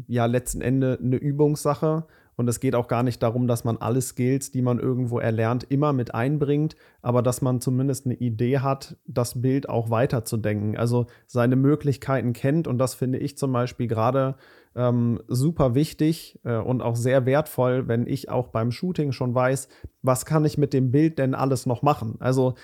ja 0.09 0.27
letzten 0.27 0.61
Endes 0.61 0.99
eine 0.99 1.17
Übungssache. 1.17 2.09
Und 2.35 2.49
es 2.49 2.59
geht 2.59 2.75
auch 2.75 2.89
gar 2.89 3.05
nicht 3.05 3.23
darum, 3.23 3.47
dass 3.47 3.65
man 3.65 3.79
alle 3.79 4.03
Skills, 4.03 4.51
die 4.51 4.61
man 4.61 4.79
irgendwo 4.79 5.21
erlernt, 5.21 5.65
immer 5.71 5.93
mit 5.93 6.15
einbringt, 6.15 6.77
aber 7.01 7.23
dass 7.23 7.41
man 7.41 7.63
zumindest 7.63 8.05
eine 8.05 8.17
Idee 8.17 8.59
hat, 8.59 8.97
das 9.07 9.41
Bild 9.41 9.69
auch 9.69 9.89
weiterzudenken. 9.89 10.77
Also 10.77 11.07
seine 11.27 11.57
Möglichkeiten 11.57 12.33
kennt. 12.33 12.67
Und 12.67 12.79
das 12.79 12.95
finde 12.95 13.19
ich 13.19 13.39
zum 13.39 13.53
Beispiel 13.53 13.87
gerade 13.87 14.35
ähm, 14.77 15.21
super 15.27 15.75
wichtig 15.75 16.39
äh, 16.45 16.57
und 16.57 16.83
auch 16.83 16.97
sehr 16.97 17.27
wertvoll, 17.27 17.89
wenn 17.89 18.07
ich 18.07 18.29
auch 18.29 18.49
beim 18.49 18.71
Shooting 18.71 19.13
schon 19.13 19.35
weiß, 19.35 19.69
was 20.03 20.27
kann 20.27 20.45
ich 20.45 20.59
mit 20.59 20.73
dem 20.73 20.91
Bild 20.91 21.19
denn 21.19 21.35
alles 21.35 21.67
noch 21.67 21.83
machen. 21.83 22.17
Also 22.21 22.55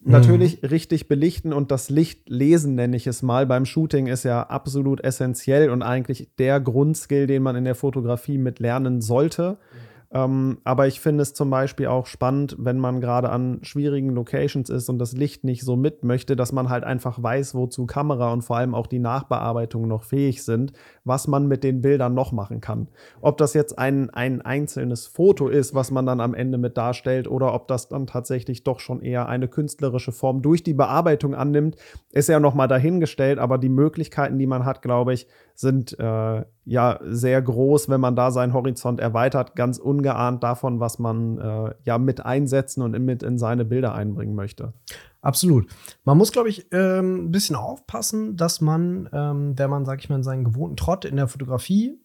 Mhm. 0.00 0.12
Natürlich 0.12 0.62
richtig 0.62 1.08
belichten 1.08 1.52
und 1.52 1.70
das 1.70 1.90
Licht 1.90 2.28
lesen, 2.28 2.76
nenne 2.76 2.96
ich 2.96 3.06
es 3.06 3.22
mal, 3.22 3.46
beim 3.46 3.64
Shooting 3.64 4.06
ist 4.06 4.24
ja 4.24 4.42
absolut 4.44 5.02
essentiell 5.02 5.70
und 5.70 5.82
eigentlich 5.82 6.28
der 6.38 6.60
Grundskill, 6.60 7.26
den 7.26 7.42
man 7.42 7.56
in 7.56 7.64
der 7.64 7.74
Fotografie 7.74 8.38
mit 8.38 8.60
lernen 8.60 9.00
sollte. 9.00 9.58
Mhm. 9.60 9.87
Ähm, 10.10 10.58
aber 10.64 10.86
ich 10.86 11.00
finde 11.00 11.22
es 11.22 11.34
zum 11.34 11.50
Beispiel 11.50 11.86
auch 11.86 12.06
spannend, 12.06 12.56
wenn 12.58 12.78
man 12.78 13.02
gerade 13.02 13.28
an 13.28 13.58
schwierigen 13.62 14.10
Locations 14.10 14.70
ist 14.70 14.88
und 14.88 14.98
das 14.98 15.12
Licht 15.12 15.44
nicht 15.44 15.62
so 15.62 15.76
mit 15.76 16.02
möchte, 16.02 16.34
dass 16.34 16.50
man 16.50 16.70
halt 16.70 16.84
einfach 16.84 17.22
weiß, 17.22 17.54
wozu 17.54 17.84
Kamera 17.84 18.32
und 18.32 18.40
vor 18.40 18.56
allem 18.56 18.74
auch 18.74 18.86
die 18.86 19.00
Nachbearbeitung 19.00 19.86
noch 19.86 20.04
fähig 20.04 20.44
sind, 20.44 20.72
was 21.04 21.28
man 21.28 21.46
mit 21.46 21.62
den 21.62 21.82
Bildern 21.82 22.14
noch 22.14 22.32
machen 22.32 22.62
kann. 22.62 22.88
Ob 23.20 23.36
das 23.36 23.52
jetzt 23.52 23.78
ein, 23.78 24.08
ein 24.10 24.40
einzelnes 24.40 25.06
Foto 25.06 25.48
ist, 25.48 25.74
was 25.74 25.90
man 25.90 26.06
dann 26.06 26.20
am 26.20 26.32
Ende 26.32 26.56
mit 26.56 26.78
darstellt, 26.78 27.28
oder 27.28 27.52
ob 27.52 27.68
das 27.68 27.88
dann 27.88 28.06
tatsächlich 28.06 28.64
doch 28.64 28.80
schon 28.80 29.02
eher 29.02 29.28
eine 29.28 29.46
künstlerische 29.46 30.12
Form 30.12 30.40
durch 30.40 30.62
die 30.62 30.74
Bearbeitung 30.74 31.34
annimmt, 31.34 31.76
ist 32.12 32.30
ja 32.30 32.40
nochmal 32.40 32.68
dahingestellt, 32.68 33.38
aber 33.38 33.58
die 33.58 33.68
Möglichkeiten, 33.68 34.38
die 34.38 34.46
man 34.46 34.64
hat, 34.64 34.80
glaube 34.80 35.12
ich, 35.12 35.26
sind 35.60 35.98
äh, 35.98 36.44
ja 36.64 37.00
sehr 37.02 37.42
groß, 37.42 37.88
wenn 37.88 38.00
man 38.00 38.14
da 38.14 38.30
seinen 38.30 38.52
Horizont 38.52 39.00
erweitert, 39.00 39.56
ganz 39.56 39.78
ungeahnt 39.78 40.44
davon, 40.44 40.78
was 40.78 41.00
man 41.00 41.38
äh, 41.38 41.74
ja 41.82 41.98
mit 41.98 42.24
einsetzen 42.24 42.80
und 42.80 42.92
mit 43.04 43.24
in 43.24 43.38
seine 43.38 43.64
Bilder 43.64 43.92
einbringen 43.92 44.36
möchte. 44.36 44.72
Absolut. 45.20 45.68
Man 46.04 46.16
muss, 46.16 46.30
glaube 46.30 46.48
ich, 46.48 46.68
ähm, 46.70 47.24
ein 47.24 47.30
bisschen 47.32 47.56
aufpassen, 47.56 48.36
dass 48.36 48.60
man, 48.60 49.08
ähm, 49.12 49.58
wenn 49.58 49.68
man, 49.68 49.84
sag 49.84 49.98
ich 49.98 50.08
mal, 50.08 50.22
seinen 50.22 50.44
gewohnten 50.44 50.76
Trott 50.76 51.04
in 51.04 51.16
der 51.16 51.26
Fotografie, 51.26 52.00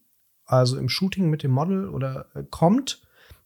also 0.46 0.76
im 0.80 0.89
Shooting 0.89 1.30
mit 1.30 1.44
dem 1.44 1.52
Model 1.52 1.89
oder 1.89 2.26
äh, 2.34 2.44
kommt, 2.50 3.04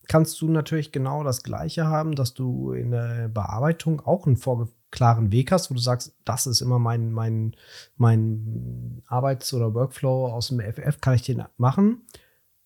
kannst 0.07 0.39
du 0.39 0.47
natürlich 0.47 0.93
genau 0.93 1.25
das 1.25 1.43
Gleiche 1.43 1.87
haben, 1.87 2.15
dass 2.15 2.33
du 2.33 2.71
in 2.71 2.91
der 2.91 3.27
Bearbeitung 3.27 3.99
auch 3.99 4.25
einen 4.25 4.37
vorge 4.37 4.69
klaren 4.91 5.31
Weg 5.31 5.51
hast, 5.51 5.69
wo 5.69 5.75
du 5.75 5.79
sagst, 5.79 6.15
das 6.25 6.47
ist 6.47 6.61
immer 6.61 6.79
mein, 6.79 7.11
mein, 7.11 7.55
mein 7.97 9.01
Arbeits- 9.07 9.53
oder 9.53 9.73
Workflow 9.73 10.27
aus 10.27 10.47
dem 10.47 10.59
FF, 10.59 11.01
kann 11.01 11.15
ich 11.15 11.23
den 11.23 11.43
machen. 11.57 12.03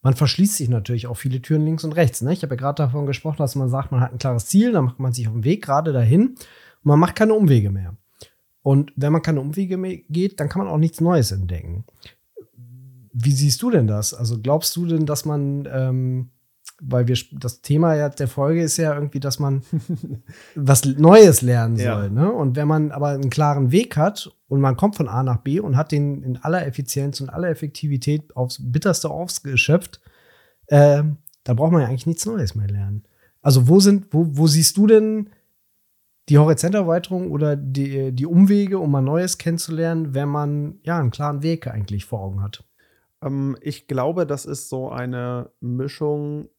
Man 0.01 0.15
verschließt 0.15 0.57
sich 0.57 0.69
natürlich 0.69 1.07
auch 1.07 1.15
viele 1.15 1.41
Türen 1.41 1.65
links 1.65 1.83
und 1.83 1.93
rechts. 1.93 2.21
Ne? 2.21 2.33
Ich 2.33 2.41
habe 2.43 2.55
ja 2.55 2.59
gerade 2.59 2.83
davon 2.83 3.05
gesprochen, 3.05 3.37
dass 3.37 3.55
man 3.55 3.69
sagt, 3.69 3.91
man 3.91 4.01
hat 4.01 4.11
ein 4.11 4.17
klares 4.17 4.47
Ziel, 4.47 4.71
dann 4.71 4.85
macht 4.85 4.99
man 4.99 5.13
sich 5.13 5.27
auf 5.27 5.33
den 5.33 5.43
Weg 5.43 5.63
gerade 5.63 5.93
dahin 5.93 6.29
und 6.29 6.37
man 6.83 6.99
macht 6.99 7.15
keine 7.15 7.33
Umwege 7.33 7.69
mehr. 7.69 7.95
Und 8.63 8.93
wenn 8.95 9.11
man 9.11 9.21
keine 9.21 9.41
Umwege 9.41 9.77
mehr 9.77 9.97
geht, 10.09 10.39
dann 10.39 10.49
kann 10.49 10.63
man 10.63 10.71
auch 10.71 10.77
nichts 10.77 11.01
Neues 11.01 11.31
entdecken. 11.31 11.85
Wie 13.13 13.31
siehst 13.31 13.61
du 13.61 13.69
denn 13.69 13.87
das? 13.87 14.13
Also 14.13 14.39
glaubst 14.39 14.75
du 14.75 14.85
denn, 14.85 15.05
dass 15.05 15.25
man 15.25 15.67
ähm, 15.71 16.29
weil 16.81 17.07
wir 17.07 17.15
das 17.31 17.61
Thema 17.61 17.95
ja 17.95 18.09
der 18.09 18.27
Folge 18.27 18.63
ist 18.63 18.77
ja 18.77 18.93
irgendwie, 18.93 19.19
dass 19.19 19.39
man 19.39 19.61
was 20.55 20.83
Neues 20.83 21.41
lernen 21.41 21.77
soll. 21.77 21.85
Ja. 21.85 22.09
Ne? 22.09 22.31
Und 22.31 22.55
wenn 22.55 22.67
man 22.67 22.91
aber 22.91 23.09
einen 23.09 23.29
klaren 23.29 23.71
Weg 23.71 23.95
hat 23.95 24.31
und 24.47 24.59
man 24.59 24.75
kommt 24.75 24.95
von 24.95 25.07
A 25.07 25.23
nach 25.23 25.37
B 25.37 25.59
und 25.59 25.77
hat 25.77 25.91
den 25.91 26.23
in 26.23 26.37
aller 26.37 26.65
Effizienz 26.65 27.21
und 27.21 27.29
aller 27.29 27.49
Effektivität 27.49 28.35
aufs 28.35 28.59
bitterste 28.59 29.09
ausgeschöpft, 29.09 30.01
äh, 30.67 31.03
da 31.43 31.53
braucht 31.53 31.71
man 31.71 31.81
ja 31.81 31.87
eigentlich 31.87 32.07
nichts 32.07 32.25
Neues 32.25 32.55
mehr 32.55 32.67
lernen. 32.67 33.03
Also 33.41 33.67
wo 33.67 33.79
sind, 33.79 34.07
wo, 34.11 34.25
wo 34.31 34.47
siehst 34.47 34.77
du 34.77 34.87
denn 34.87 35.29
die 36.29 36.37
Horizonterweiterung 36.37 37.31
oder 37.31 37.55
die, 37.55 38.11
die 38.11 38.25
Umwege, 38.25 38.79
um 38.79 38.91
mal 38.91 39.01
Neues 39.01 39.37
kennenzulernen, 39.37 40.13
wenn 40.13 40.29
man 40.29 40.79
ja 40.83 40.99
einen 40.99 41.11
klaren 41.11 41.43
Weg 41.43 41.67
eigentlich 41.67 42.05
vor 42.05 42.21
Augen 42.21 42.41
hat? 42.41 42.63
Ähm, 43.23 43.57
ich 43.61 43.87
glaube, 43.87 44.25
das 44.25 44.45
ist 44.45 44.69
so 44.69 44.89
eine 44.89 45.51
Mischung 45.59 46.49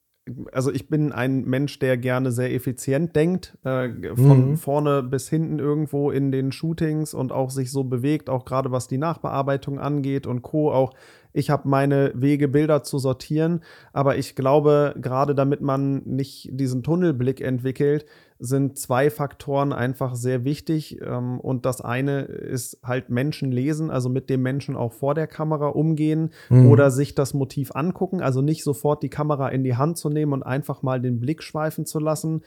also 0.53 0.71
ich 0.71 0.89
bin 0.89 1.13
ein 1.13 1.45
Mensch, 1.45 1.79
der 1.79 1.97
gerne 1.97 2.31
sehr 2.31 2.53
effizient 2.55 3.17
denkt, 3.17 3.59
äh, 3.65 3.89
von 4.15 4.51
mhm. 4.51 4.57
vorne 4.57 5.03
bis 5.03 5.29
hinten 5.29 5.59
irgendwo 5.59 6.11
in 6.11 6.31
den 6.31 6.53
Shootings 6.53 7.13
und 7.13 7.33
auch 7.33 7.51
sich 7.51 7.73
so 7.73 7.85
bewegt, 7.85 8.31
auch 8.31 8.45
gerade 8.45 8.71
was 8.71 8.87
die 8.87 8.99
Nachbearbeitung 8.99 9.81
angeht 9.81 10.27
und 10.27 10.43
Co. 10.43 10.73
Auch 10.73 10.95
ich 11.33 11.51
habe 11.51 11.69
meine 11.69 12.13
Wege, 12.15 12.49
Bilder 12.49 12.83
zu 12.83 12.99
sortieren, 12.99 13.61
aber 13.93 14.17
ich 14.17 14.35
glaube, 14.35 14.95
gerade 15.01 15.35
damit 15.35 15.61
man 15.61 16.03
nicht 16.05 16.49
diesen 16.53 16.83
Tunnelblick 16.83 17.41
entwickelt, 17.41 18.07
sind 18.39 18.77
zwei 18.77 19.09
Faktoren 19.09 19.73
einfach 19.73 20.17
sehr 20.17 20.45
wichtig. 20.45 21.01
Ähm, 21.01 21.39
und 21.39 21.65
das 21.65 21.81
eine 21.81 22.23
ist 22.23 22.81
halt 22.85 23.09
Menschen 23.09 23.53
lesen, 23.53 23.91
also 23.91 24.09
mit 24.09 24.29
dem 24.29 24.43
Menschen 24.43 24.77
auch 24.77 24.93
vor 24.93 25.15
der 25.15 25.29
Kamera 25.29 25.69
umgehen 25.69 26.31
mhm. 26.49 26.69
oder 26.69 26.91
sich 26.91 27.15
das 27.15 27.35
Motiv 27.35 27.71
angucken, 27.75 28.21
also 28.21 28.43
nicht 28.43 28.65
sofort 28.65 29.03
die 29.05 29.11
Kamera 29.11 29.49
in 29.49 29.63
die 29.63 29.77
Hand 29.77 29.97
zu 29.97 30.11
nehmen 30.11 30.33
und 30.33 30.43
einfach 30.43 30.83
mal 30.83 31.01
den 31.01 31.21
Blick 31.21 31.43
schweifen 31.43 31.87
zu 31.87 32.01
lassen, 32.01 32.43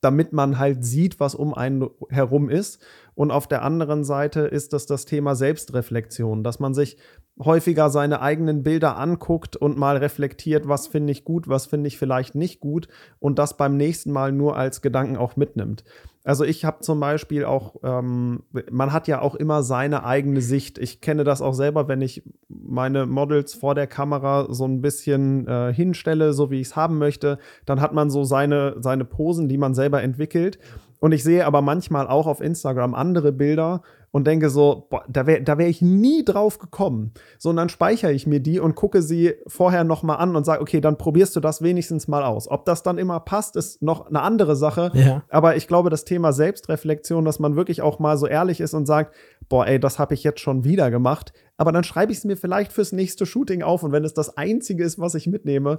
damit 0.00 0.32
man 0.32 0.58
halt 0.58 0.84
sieht, 0.84 1.20
was 1.20 1.34
um 1.34 1.54
einen 1.54 1.88
herum 2.10 2.48
ist. 2.48 2.84
Und 3.14 3.30
auf 3.30 3.46
der 3.46 3.62
anderen 3.62 4.04
Seite 4.04 4.40
ist 4.40 4.72
das 4.72 4.86
das 4.86 5.04
Thema 5.04 5.34
Selbstreflexion, 5.34 6.42
dass 6.42 6.60
man 6.60 6.74
sich 6.74 6.98
häufiger 7.38 7.90
seine 7.90 8.22
eigenen 8.22 8.62
Bilder 8.62 8.96
anguckt 8.96 9.56
und 9.56 9.76
mal 9.76 9.98
reflektiert, 9.98 10.68
was 10.68 10.86
finde 10.86 11.12
ich 11.12 11.24
gut, 11.24 11.48
was 11.48 11.66
finde 11.66 11.88
ich 11.88 11.98
vielleicht 11.98 12.34
nicht 12.34 12.60
gut 12.60 12.88
und 13.18 13.38
das 13.38 13.56
beim 13.56 13.76
nächsten 13.76 14.10
Mal 14.10 14.32
nur 14.32 14.56
als 14.56 14.80
Gedanken 14.80 15.16
auch 15.16 15.36
mitnimmt. 15.36 15.84
Also 16.26 16.42
ich 16.42 16.64
habe 16.64 16.80
zum 16.80 16.98
Beispiel 16.98 17.44
auch, 17.44 17.76
ähm, 17.84 18.42
man 18.72 18.92
hat 18.92 19.06
ja 19.06 19.20
auch 19.20 19.36
immer 19.36 19.62
seine 19.62 20.04
eigene 20.04 20.40
Sicht. 20.40 20.76
Ich 20.76 21.00
kenne 21.00 21.22
das 21.22 21.40
auch 21.40 21.54
selber, 21.54 21.86
wenn 21.86 22.00
ich 22.00 22.24
meine 22.48 23.06
Models 23.06 23.54
vor 23.54 23.76
der 23.76 23.86
Kamera 23.86 24.52
so 24.52 24.64
ein 24.64 24.80
bisschen 24.80 25.46
äh, 25.46 25.72
hinstelle, 25.72 26.32
so 26.32 26.50
wie 26.50 26.60
ich 26.60 26.68
es 26.68 26.76
haben 26.76 26.98
möchte, 26.98 27.38
dann 27.64 27.80
hat 27.80 27.94
man 27.94 28.10
so 28.10 28.24
seine, 28.24 28.74
seine 28.80 29.04
Posen, 29.04 29.48
die 29.48 29.56
man 29.56 29.74
selber 29.74 30.02
entwickelt. 30.02 30.58
Und 31.06 31.12
ich 31.12 31.22
sehe 31.22 31.46
aber 31.46 31.62
manchmal 31.62 32.08
auch 32.08 32.26
auf 32.26 32.40
Instagram 32.40 32.92
andere 32.92 33.30
Bilder 33.30 33.82
und 34.10 34.26
denke 34.26 34.50
so, 34.50 34.88
boah, 34.90 35.04
da 35.08 35.24
wäre 35.24 35.40
da 35.40 35.56
wär 35.56 35.68
ich 35.68 35.80
nie 35.80 36.24
drauf 36.24 36.58
gekommen. 36.58 37.12
So, 37.38 37.50
und 37.50 37.56
dann 37.56 37.68
speichere 37.68 38.10
ich 38.10 38.26
mir 38.26 38.40
die 38.40 38.58
und 38.58 38.74
gucke 38.74 39.02
sie 39.02 39.34
vorher 39.46 39.84
noch 39.84 40.02
mal 40.02 40.16
an 40.16 40.34
und 40.34 40.44
sage, 40.44 40.60
okay, 40.60 40.80
dann 40.80 40.98
probierst 40.98 41.36
du 41.36 41.38
das 41.38 41.62
wenigstens 41.62 42.08
mal 42.08 42.24
aus. 42.24 42.50
Ob 42.50 42.64
das 42.64 42.82
dann 42.82 42.98
immer 42.98 43.20
passt, 43.20 43.54
ist 43.54 43.82
noch 43.82 44.08
eine 44.08 44.20
andere 44.20 44.56
Sache. 44.56 44.90
Ja. 44.94 45.22
Aber 45.28 45.54
ich 45.54 45.68
glaube, 45.68 45.90
das 45.90 46.04
Thema 46.04 46.32
Selbstreflexion, 46.32 47.24
dass 47.24 47.38
man 47.38 47.54
wirklich 47.54 47.82
auch 47.82 48.00
mal 48.00 48.18
so 48.18 48.26
ehrlich 48.26 48.60
ist 48.60 48.74
und 48.74 48.86
sagt, 48.86 49.14
boah, 49.48 49.64
ey, 49.64 49.78
das 49.78 50.00
habe 50.00 50.14
ich 50.14 50.24
jetzt 50.24 50.40
schon 50.40 50.64
wieder 50.64 50.90
gemacht. 50.90 51.32
Aber 51.56 51.70
dann 51.70 51.84
schreibe 51.84 52.10
ich 52.10 52.18
es 52.18 52.24
mir 52.24 52.36
vielleicht 52.36 52.72
fürs 52.72 52.90
nächste 52.90 53.26
Shooting 53.26 53.62
auf. 53.62 53.84
Und 53.84 53.92
wenn 53.92 54.04
es 54.04 54.12
das 54.12 54.36
Einzige 54.36 54.82
ist, 54.82 54.98
was 54.98 55.14
ich 55.14 55.28
mitnehme, 55.28 55.78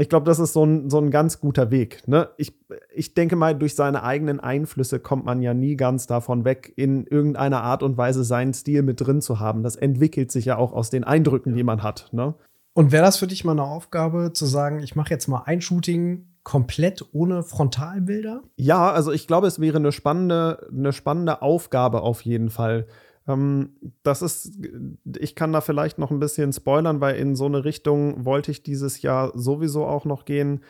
ich 0.00 0.08
glaube, 0.08 0.26
das 0.26 0.38
ist 0.38 0.52
so 0.52 0.64
ein, 0.64 0.88
so 0.88 0.98
ein 0.98 1.10
ganz 1.10 1.40
guter 1.40 1.70
Weg. 1.70 2.06
Ne? 2.06 2.30
Ich, 2.36 2.58
ich 2.94 3.14
denke 3.14 3.36
mal, 3.36 3.54
durch 3.54 3.74
seine 3.74 4.02
eigenen 4.02 4.40
Einflüsse 4.40 4.98
kommt 4.98 5.24
man 5.24 5.42
ja 5.42 5.54
nie 5.54 5.76
ganz 5.76 6.06
davon 6.06 6.44
weg, 6.44 6.72
in 6.76 7.06
irgendeiner 7.06 7.62
Art 7.62 7.82
und 7.82 7.96
Weise 7.96 8.24
seinen 8.24 8.54
Stil 8.54 8.82
mit 8.82 9.00
drin 9.00 9.20
zu 9.20 9.40
haben. 9.40 9.62
Das 9.62 9.76
entwickelt 9.76 10.32
sich 10.32 10.46
ja 10.46 10.56
auch 10.56 10.72
aus 10.72 10.90
den 10.90 11.04
Eindrücken, 11.04 11.54
die 11.54 11.64
man 11.64 11.82
hat. 11.82 12.08
Ne? 12.12 12.34
Und 12.72 12.92
wäre 12.92 13.04
das 13.04 13.18
für 13.18 13.26
dich 13.26 13.44
mal 13.44 13.52
eine 13.52 13.64
Aufgabe, 13.64 14.32
zu 14.32 14.46
sagen, 14.46 14.80
ich 14.80 14.96
mache 14.96 15.10
jetzt 15.10 15.28
mal 15.28 15.42
ein 15.44 15.60
Shooting 15.60 16.26
komplett 16.44 17.04
ohne 17.12 17.42
Frontalbilder? 17.42 18.42
Ja, 18.56 18.90
also 18.90 19.12
ich 19.12 19.26
glaube, 19.26 19.46
es 19.46 19.60
wäre 19.60 19.76
eine 19.76 19.92
spannende, 19.92 20.68
eine 20.72 20.92
spannende 20.92 21.42
Aufgabe 21.42 22.00
auf 22.02 22.22
jeden 22.22 22.50
Fall. 22.50 22.86
Ähm, 23.32 23.70
das 24.02 24.22
ist, 24.22 24.58
ich 25.18 25.34
kann 25.34 25.52
da 25.52 25.60
vielleicht 25.60 25.98
noch 25.98 26.10
ein 26.10 26.20
bisschen 26.20 26.52
spoilern, 26.52 27.00
weil 27.00 27.16
in 27.16 27.36
so 27.36 27.46
eine 27.46 27.64
Richtung 27.64 28.24
wollte 28.24 28.50
ich 28.50 28.62
dieses 28.62 29.02
Jahr 29.02 29.32
sowieso 29.38 29.84
auch 29.86 30.04
noch 30.04 30.24
gehen. 30.24 30.60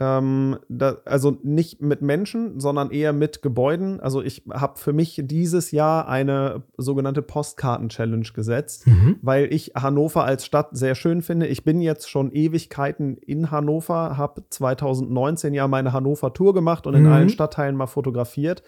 Ähm, 0.00 0.58
da, 0.68 0.96
also 1.04 1.36
nicht 1.44 1.80
mit 1.80 2.02
Menschen, 2.02 2.58
sondern 2.58 2.90
eher 2.90 3.12
mit 3.12 3.42
Gebäuden. 3.42 4.00
Also 4.00 4.22
ich 4.22 4.42
habe 4.52 4.76
für 4.76 4.92
mich 4.92 5.20
dieses 5.24 5.70
Jahr 5.70 6.08
eine 6.08 6.64
sogenannte 6.76 7.22
Postkarten-Challenge 7.22 8.26
gesetzt, 8.34 8.88
Mhm. 8.88 9.18
weil 9.22 9.52
ich 9.54 9.72
Hannover 9.76 10.24
als 10.24 10.44
Stadt 10.44 10.70
sehr 10.72 10.96
schön 10.96 11.22
finde. 11.22 11.46
Ich 11.46 11.62
bin 11.62 11.80
jetzt 11.80 12.10
schon 12.10 12.32
Ewigkeiten 12.32 13.16
in 13.18 13.52
Hannover, 13.52 14.16
habe 14.16 14.42
2019 14.50 15.54
ja 15.54 15.68
meine 15.68 15.92
Hannover-Tour 15.92 16.54
gemacht 16.54 16.88
und 16.88 16.94
in 16.94 17.04
Mhm. 17.04 17.12
allen 17.12 17.28
Stadtteilen 17.28 17.76
mal 17.76 17.86
fotografiert. 17.86 18.64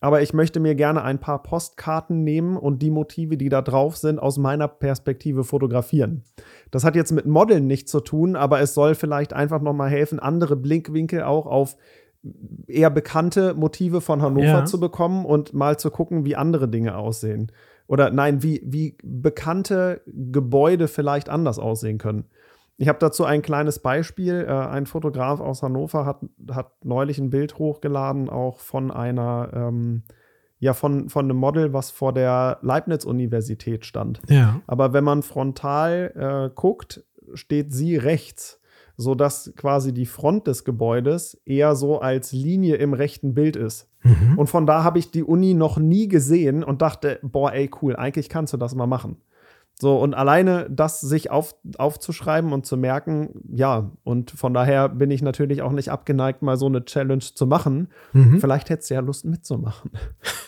Aber 0.00 0.22
ich 0.22 0.32
möchte 0.32 0.60
mir 0.60 0.74
gerne 0.76 1.02
ein 1.02 1.18
paar 1.18 1.42
Postkarten 1.42 2.22
nehmen 2.22 2.56
und 2.56 2.82
die 2.82 2.90
Motive, 2.90 3.36
die 3.36 3.48
da 3.48 3.62
drauf 3.62 3.96
sind, 3.96 4.18
aus 4.20 4.38
meiner 4.38 4.68
Perspektive 4.68 5.42
fotografieren. 5.42 6.22
Das 6.70 6.84
hat 6.84 6.94
jetzt 6.94 7.10
mit 7.10 7.26
Modeln 7.26 7.66
nichts 7.66 7.90
zu 7.90 8.00
tun, 8.00 8.36
aber 8.36 8.60
es 8.60 8.74
soll 8.74 8.94
vielleicht 8.94 9.32
einfach 9.32 9.60
noch 9.60 9.72
mal 9.72 9.90
helfen, 9.90 10.20
andere 10.20 10.54
Blickwinkel 10.56 11.22
auch 11.22 11.46
auf 11.46 11.76
eher 12.66 12.90
bekannte 12.90 13.54
Motive 13.54 14.00
von 14.00 14.22
Hannover 14.22 14.44
Ja. 14.44 14.64
zu 14.64 14.80
bekommen 14.80 15.24
und 15.24 15.54
mal 15.54 15.78
zu 15.78 15.90
gucken, 15.90 16.24
wie 16.24 16.36
andere 16.36 16.68
Dinge 16.68 16.96
aussehen. 16.96 17.50
Oder 17.86 18.10
nein, 18.10 18.42
wie, 18.42 18.62
wie 18.64 18.96
bekannte 19.02 20.02
Gebäude 20.06 20.88
vielleicht 20.88 21.28
anders 21.28 21.58
aussehen 21.58 21.98
können. 21.98 22.26
Ich 22.80 22.88
habe 22.88 23.00
dazu 23.00 23.24
ein 23.24 23.42
kleines 23.42 23.80
Beispiel. 23.80 24.46
Äh, 24.48 24.52
ein 24.52 24.86
Fotograf 24.86 25.40
aus 25.40 25.62
Hannover 25.62 26.06
hat, 26.06 26.20
hat 26.50 26.72
neulich 26.84 27.18
ein 27.18 27.28
Bild 27.28 27.58
hochgeladen, 27.58 28.30
auch 28.30 28.60
von 28.60 28.92
einer, 28.92 29.50
ähm, 29.52 30.04
ja, 30.60 30.72
von, 30.72 31.08
von 31.08 31.26
einem 31.26 31.36
Model, 31.36 31.72
was 31.72 31.90
vor 31.90 32.12
der 32.12 32.58
Leibniz-Universität 32.62 33.84
stand. 33.84 34.20
Ja. 34.28 34.60
Aber 34.68 34.92
wenn 34.92 35.04
man 35.04 35.22
frontal 35.22 36.12
äh, 36.50 36.54
guckt, 36.54 37.04
steht 37.34 37.72
sie 37.72 37.96
rechts, 37.96 38.60
sodass 38.96 39.52
quasi 39.56 39.92
die 39.92 40.06
Front 40.06 40.46
des 40.46 40.64
Gebäudes 40.64 41.40
eher 41.44 41.74
so 41.74 42.00
als 42.00 42.32
Linie 42.32 42.76
im 42.76 42.94
rechten 42.94 43.34
Bild 43.34 43.56
ist. 43.56 43.90
Mhm. 44.02 44.38
Und 44.38 44.46
von 44.46 44.66
da 44.66 44.84
habe 44.84 45.00
ich 45.00 45.10
die 45.10 45.24
Uni 45.24 45.54
noch 45.54 45.78
nie 45.78 46.06
gesehen 46.06 46.62
und 46.62 46.80
dachte, 46.80 47.18
boah, 47.22 47.52
ey, 47.52 47.68
cool, 47.82 47.96
eigentlich 47.96 48.28
kannst 48.28 48.52
du 48.52 48.56
das 48.56 48.76
mal 48.76 48.86
machen. 48.86 49.20
So, 49.80 49.96
und 49.98 50.14
alleine 50.14 50.68
das 50.68 51.00
sich 51.00 51.30
auf, 51.30 51.54
aufzuschreiben 51.76 52.52
und 52.52 52.66
zu 52.66 52.76
merken, 52.76 53.42
ja, 53.48 53.92
und 54.02 54.32
von 54.32 54.52
daher 54.52 54.88
bin 54.88 55.12
ich 55.12 55.22
natürlich 55.22 55.62
auch 55.62 55.70
nicht 55.70 55.90
abgeneigt, 55.90 56.42
mal 56.42 56.56
so 56.56 56.66
eine 56.66 56.84
Challenge 56.84 57.20
zu 57.20 57.46
machen. 57.46 57.88
Mhm. 58.12 58.40
Vielleicht 58.40 58.70
hättest 58.70 58.90
du 58.90 58.94
ja 58.94 59.00
Lust 59.00 59.24
mitzumachen. 59.24 59.90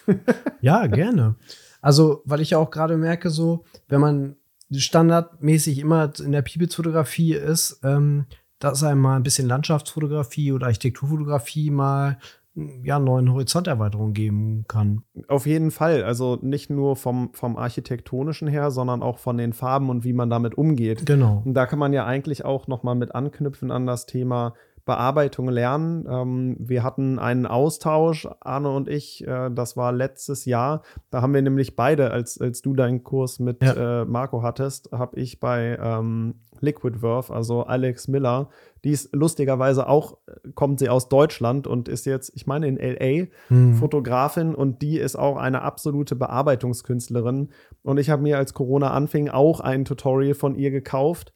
Ja, 0.62 0.86
gerne. 0.88 1.36
Also, 1.80 2.22
weil 2.26 2.40
ich 2.40 2.50
ja 2.50 2.58
auch 2.58 2.70
gerade 2.70 2.98
merke, 2.98 3.30
so, 3.30 3.64
wenn 3.88 4.00
man 4.00 4.36
standardmäßig 4.70 5.78
immer 5.78 6.12
in 6.22 6.32
der 6.32 6.42
Peoples-Fotografie 6.42 7.34
ist, 7.34 7.80
ähm, 7.82 8.26
dass 8.58 8.82
einem 8.82 9.00
mal 9.00 9.16
ein 9.16 9.22
bisschen 9.22 9.48
Landschaftsfotografie 9.48 10.52
oder 10.52 10.66
Architekturfotografie 10.66 11.70
mal 11.70 12.18
ja, 12.54 12.98
neuen 12.98 13.32
Horizonterweiterung 13.32 14.12
geben 14.12 14.64
kann. 14.66 15.02
Auf 15.28 15.46
jeden 15.46 15.70
Fall. 15.70 16.02
Also 16.02 16.38
nicht 16.42 16.68
nur 16.68 16.96
vom, 16.96 17.30
vom 17.32 17.56
architektonischen 17.56 18.48
her, 18.48 18.70
sondern 18.70 19.02
auch 19.02 19.18
von 19.18 19.38
den 19.38 19.52
Farben 19.52 19.88
und 19.88 20.04
wie 20.04 20.12
man 20.12 20.30
damit 20.30 20.56
umgeht. 20.56 21.06
Genau. 21.06 21.42
Und 21.44 21.54
da 21.54 21.66
kann 21.66 21.78
man 21.78 21.92
ja 21.92 22.04
eigentlich 22.06 22.44
auch 22.44 22.66
noch 22.66 22.82
mal 22.82 22.94
mit 22.94 23.14
anknüpfen 23.14 23.70
an 23.70 23.86
das 23.86 24.06
Thema 24.06 24.54
Bearbeitung 24.84 25.48
lernen. 25.48 26.06
Ähm, 26.10 26.56
wir 26.58 26.82
hatten 26.82 27.18
einen 27.18 27.46
Austausch, 27.46 28.26
Arne 28.40 28.70
und 28.70 28.88
ich, 28.88 29.26
äh, 29.26 29.50
das 29.50 29.76
war 29.76 29.92
letztes 29.92 30.44
Jahr. 30.44 30.82
Da 31.10 31.22
haben 31.22 31.34
wir 31.34 31.42
nämlich 31.42 31.76
beide, 31.76 32.10
als, 32.10 32.40
als 32.40 32.62
du 32.62 32.74
deinen 32.74 33.04
Kurs 33.04 33.38
mit 33.38 33.62
Ja. 33.62 34.02
äh, 34.02 34.04
Marco 34.04 34.42
hattest, 34.42 34.90
habe 34.92 35.18
ich 35.18 35.38
bei 35.40 35.78
ähm, 35.80 36.36
Liquid 36.60 36.98
Verve, 37.00 37.32
also 37.32 37.62
Alex 37.62 38.08
Miller, 38.08 38.48
die 38.84 38.90
ist 38.90 39.14
lustigerweise 39.14 39.88
auch, 39.88 40.18
äh, 40.26 40.50
kommt 40.54 40.78
sie 40.78 40.88
aus 40.88 41.08
Deutschland 41.08 41.66
und 41.66 41.88
ist 41.88 42.06
jetzt, 42.06 42.32
ich 42.34 42.46
meine, 42.46 42.66
in 42.66 42.76
LA 42.76 43.26
Hm. 43.48 43.74
Fotografin 43.74 44.54
und 44.54 44.82
die 44.82 44.98
ist 44.98 45.16
auch 45.16 45.36
eine 45.36 45.62
absolute 45.62 46.16
Bearbeitungskünstlerin. 46.16 47.50
Und 47.82 47.98
ich 47.98 48.10
habe 48.10 48.22
mir, 48.22 48.38
als 48.38 48.54
Corona 48.54 48.90
anfing, 48.90 49.28
auch 49.28 49.60
ein 49.60 49.84
Tutorial 49.84 50.34
von 50.34 50.54
ihr 50.54 50.70
gekauft. 50.70 51.32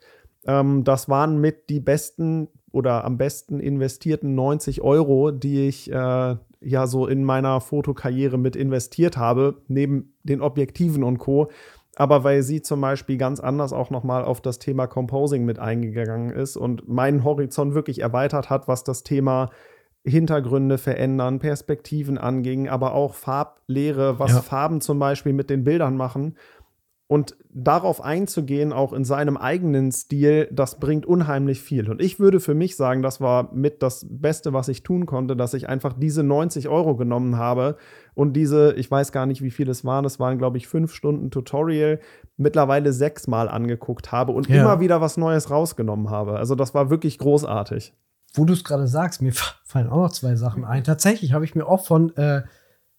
Ähm, 0.46 0.85
das 0.85 1.09
waren 1.09 1.40
mit 1.40 1.68
die 1.70 1.80
besten 1.80 2.48
oder 2.74 3.04
am 3.04 3.16
besten 3.16 3.60
investierten 3.60 4.34
90 4.34 4.82
Euro, 4.82 5.30
die 5.30 5.68
ich 5.68 5.90
äh, 5.92 5.94
ja 6.60 6.87
so 6.87 7.06
in 7.06 7.22
meiner 7.22 7.60
Fotokarriere 7.60 8.37
mit 8.37 8.56
investiert 8.56 9.16
habe, 9.16 9.62
neben 9.68 10.14
den 10.24 10.40
Objektiven 10.42 11.04
und 11.04 11.18
Co. 11.18 11.50
Aber 11.94 12.24
weil 12.24 12.42
sie 12.42 12.62
zum 12.62 12.80
Beispiel 12.80 13.16
ganz 13.16 13.38
anders 13.38 13.72
auch 13.72 13.90
nochmal 13.90 14.24
auf 14.24 14.40
das 14.40 14.58
Thema 14.58 14.88
Composing 14.88 15.44
mit 15.44 15.60
eingegangen 15.60 16.30
ist 16.30 16.56
und 16.56 16.88
meinen 16.88 17.22
Horizont 17.22 17.74
wirklich 17.74 18.00
erweitert 18.00 18.50
hat, 18.50 18.66
was 18.66 18.82
das 18.82 19.04
Thema 19.04 19.50
Hintergründe 20.04 20.76
verändern, 20.76 21.38
Perspektiven 21.38 22.18
anging, 22.18 22.68
aber 22.68 22.94
auch 22.94 23.14
Farblehre, 23.14 24.18
was 24.18 24.32
Ja. 24.32 24.40
Farben 24.40 24.80
zum 24.80 24.98
Beispiel 24.98 25.32
mit 25.32 25.48
den 25.48 25.62
Bildern 25.62 25.96
machen. 25.96 26.34
Und 27.07 27.37
darauf 27.51 28.03
einzugehen, 28.03 28.73
auch 28.73 28.95
in 28.95 29.05
seinem 29.05 29.37
eigenen 29.37 29.93
Stil, 29.93 30.49
das 30.51 30.81
bringt 30.81 31.05
unheimlich 31.05 31.61
viel. 31.61 31.90
Und 31.90 32.01
ich 32.01 32.19
würde 32.19 32.40
für 32.40 32.55
mich 32.55 32.77
sagen, 32.77 33.03
das 33.03 33.21
war 33.21 33.53
mit 33.53 33.83
das 33.83 34.07
Beste, 34.09 34.55
was 34.55 34.69
ich 34.69 34.83
tun 34.83 35.05
konnte, 35.05 35.37
dass 35.37 35.53
ich 35.53 35.69
einfach 35.69 35.93
diese 35.93 36.23
90 36.23 36.69
Euro 36.69 36.97
genommen 36.97 37.37
habe 37.37 37.77
und 38.14 38.33
diese, 38.33 38.73
ich 38.77 38.90
weiß 38.90 39.12
gar 39.12 39.27
nicht, 39.27 39.43
wie 39.43 39.51
viel 39.51 39.69
es 39.69 39.85
waren, 39.85 40.07
es 40.07 40.19
waren, 40.19 40.38
glaube 40.38 40.57
ich, 40.57 40.67
fünf 40.67 40.95
Stunden 40.95 41.31
Tutorial, 41.31 42.01
mittlerweile 42.38 42.90
sechsmal 42.95 43.51
angeguckt 43.51 44.11
habe 44.11 44.33
und 44.33 44.49
Ja. 44.49 44.62
immer 44.62 44.81
wieder 44.81 45.03
was 45.03 45.19
Neues 45.19 45.51
rausgenommen 45.51 46.09
habe. 46.09 46.38
Also 46.38 46.55
das 46.55 46.73
war 46.73 46.88
wirklich 46.88 47.19
großartig. 47.19 47.93
Wo 48.33 48.47
du 48.47 48.55
es 48.55 48.64
gerade 48.64 48.87
sagst, 48.88 49.21
mir 49.21 49.33
fa- 49.33 49.55
fallen 49.67 49.90
auch 49.90 50.01
noch 50.05 50.12
zwei 50.12 50.37
Sachen 50.37 50.64
ein. 50.64 50.85
Tatsächlich 50.85 51.35
habe 51.35 51.45
ich 51.45 51.55
mir 51.55 51.67
auch 51.67 51.85
von 51.85 52.17
äh, 52.17 52.43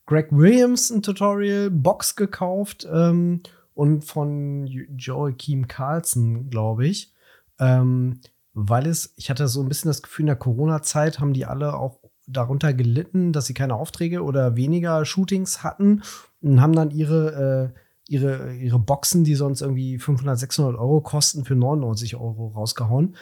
Greg 0.05 0.27
Williams 0.29 0.91
ein 0.91 1.01
Tutorial 1.01 1.71
Box 1.71 2.15
gekauft 2.15 2.87
ähm, 2.93 3.41
und 3.75 4.03
von 4.03 4.65
Jo- 4.65 4.85
Joachim 4.97 5.67
Carlson, 5.67 6.49
glaube 6.49 6.87
ich. 6.87 7.13
Ähm, 7.59 8.21
weil 8.53 8.87
es, 8.87 9.13
ich 9.17 9.29
hatte 9.29 9.47
so 9.47 9.61
ein 9.61 9.67
bisschen 9.69 9.89
das 9.89 10.01
Gefühl, 10.01 10.23
in 10.23 10.27
der 10.27 10.35
Corona-Zeit 10.37 11.19
haben 11.19 11.33
die 11.33 11.45
alle 11.45 11.75
auch 11.77 11.99
darunter 12.25 12.73
gelitten, 12.73 13.33
dass 13.33 13.45
sie 13.45 13.53
keine 13.53 13.75
Aufträge 13.75 14.23
oder 14.23 14.55
weniger 14.55 15.05
Shootings 15.05 15.61
hatten 15.63 16.01
und 16.41 16.61
haben 16.61 16.73
dann 16.73 16.89
ihre, 16.89 17.73
äh, 17.75 17.79
ihre, 18.07 18.55
ihre 18.55 18.79
Boxen, 18.79 19.23
die 19.23 19.35
sonst 19.35 19.61
irgendwie 19.61 19.99
500, 19.99 20.39
600 20.39 20.75
Euro 20.79 21.01
kosten, 21.01 21.43
für 21.45 21.55
99 21.55 22.15
Euro 22.15 22.47
rausgehauen. 22.47 23.15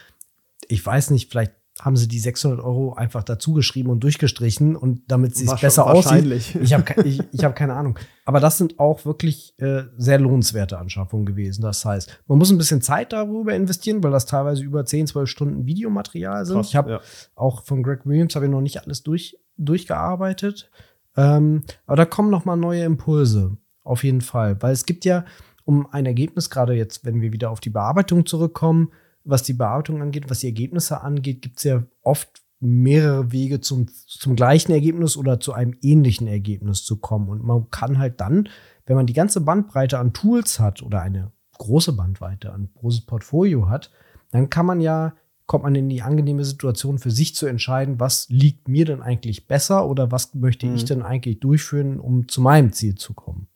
Ich 0.67 0.85
weiß 0.85 1.09
nicht, 1.09 1.31
vielleicht 1.31 1.53
haben 1.81 1.97
sie 1.97 2.07
die 2.07 2.19
600 2.19 2.59
Euro 2.59 2.93
einfach 2.93 3.23
dazu 3.23 3.53
geschrieben 3.53 3.89
und 3.89 4.03
durchgestrichen 4.03 4.75
und 4.75 5.01
damit 5.07 5.35
sie 5.35 5.45
es 5.45 5.59
besser 5.59 5.87
aussieht. 5.87 6.25
Ich 6.61 6.73
habe 6.73 7.01
ich, 7.03 7.21
ich 7.31 7.43
hab 7.43 7.55
keine 7.55 7.73
Ahnung. 7.73 7.97
Aber 8.25 8.39
das 8.39 8.57
sind 8.57 8.79
auch 8.79 9.05
wirklich 9.05 9.55
äh, 9.57 9.83
sehr 9.97 10.19
lohnenswerte 10.19 10.77
Anschaffungen 10.77 11.25
gewesen. 11.25 11.63
Das 11.63 11.83
heißt, 11.83 12.21
man 12.27 12.37
muss 12.37 12.51
ein 12.51 12.59
bisschen 12.59 12.81
Zeit 12.81 13.11
darüber 13.11 13.55
investieren, 13.55 14.03
weil 14.03 14.11
das 14.11 14.27
teilweise 14.27 14.63
über 14.63 14.85
10, 14.85 15.07
12 15.07 15.27
Stunden 15.27 15.65
Videomaterial 15.65 16.45
sind. 16.45 16.57
Krass, 16.57 16.69
ich 16.69 16.75
habe 16.75 16.91
ja. 16.91 17.01
auch 17.35 17.63
von 17.63 17.81
Greg 17.81 18.05
Williams 18.05 18.35
habe 18.35 18.45
ich 18.45 18.51
noch 18.51 18.61
nicht 18.61 18.83
alles 18.83 19.01
durch, 19.01 19.39
durchgearbeitet. 19.57 20.69
Ähm, 21.17 21.63
aber 21.87 21.97
da 21.97 22.05
kommen 22.05 22.29
noch 22.29 22.45
mal 22.45 22.55
neue 22.55 22.83
Impulse. 22.83 23.57
Auf 23.83 24.03
jeden 24.03 24.21
Fall. 24.21 24.61
Weil 24.61 24.73
es 24.73 24.85
gibt 24.85 25.05
ja, 25.05 25.25
um 25.65 25.87
ein 25.91 26.05
Ergebnis, 26.05 26.49
gerade 26.49 26.73
jetzt, 26.73 27.03
wenn 27.03 27.19
wir 27.19 27.33
wieder 27.33 27.49
auf 27.49 27.59
die 27.59 27.69
Bearbeitung 27.69 28.25
zurückkommen, 28.25 28.91
was 29.23 29.43
die 29.43 29.53
Bearbeitung 29.53 30.01
angeht, 30.01 30.29
was 30.29 30.39
die 30.39 30.47
Ergebnisse 30.47 31.01
angeht, 31.01 31.41
gibt 31.41 31.57
es 31.57 31.63
ja 31.63 31.83
oft 32.01 32.41
mehrere 32.59 33.31
Wege 33.31 33.59
zum, 33.59 33.87
zum 34.07 34.35
gleichen 34.35 34.71
Ergebnis 34.71 35.17
oder 35.17 35.39
zu 35.39 35.53
einem 35.53 35.75
ähnlichen 35.81 36.27
Ergebnis 36.27 36.83
zu 36.83 36.97
kommen. 36.97 37.27
Und 37.29 37.43
man 37.43 37.69
kann 37.69 37.99
halt 37.99 38.21
dann, 38.21 38.47
wenn 38.85 38.95
man 38.95 39.05
die 39.05 39.13
ganze 39.13 39.41
Bandbreite 39.41 39.99
an 39.99 40.13
Tools 40.13 40.59
hat 40.59 40.81
oder 40.81 41.01
eine 41.01 41.31
große 41.57 41.93
Bandbreite 41.93 42.53
an 42.53 42.69
großes 42.75 43.01
Portfolio 43.01 43.69
hat, 43.69 43.91
dann 44.31 44.49
kann 44.49 44.65
man 44.65 44.79
ja, 44.79 45.13
kommt 45.45 45.65
man 45.65 45.75
in 45.75 45.89
die 45.89 46.01
angenehme 46.01 46.45
Situation 46.45 46.99
für 46.99 47.11
sich 47.11 47.35
zu 47.35 47.45
entscheiden, 47.45 47.99
was 47.99 48.27
liegt 48.29 48.67
mir 48.67 48.85
denn 48.85 49.01
eigentlich 49.01 49.47
besser 49.47 49.87
oder 49.87 50.11
was 50.11 50.33
möchte 50.33 50.65
mhm. 50.65 50.75
ich 50.75 50.85
denn 50.85 51.01
eigentlich 51.01 51.41
durchführen, 51.41 51.99
um 51.99 52.27
zu 52.27 52.41
meinem 52.41 52.71
Ziel 52.71 52.95
zu 52.95 53.13
kommen. 53.13 53.47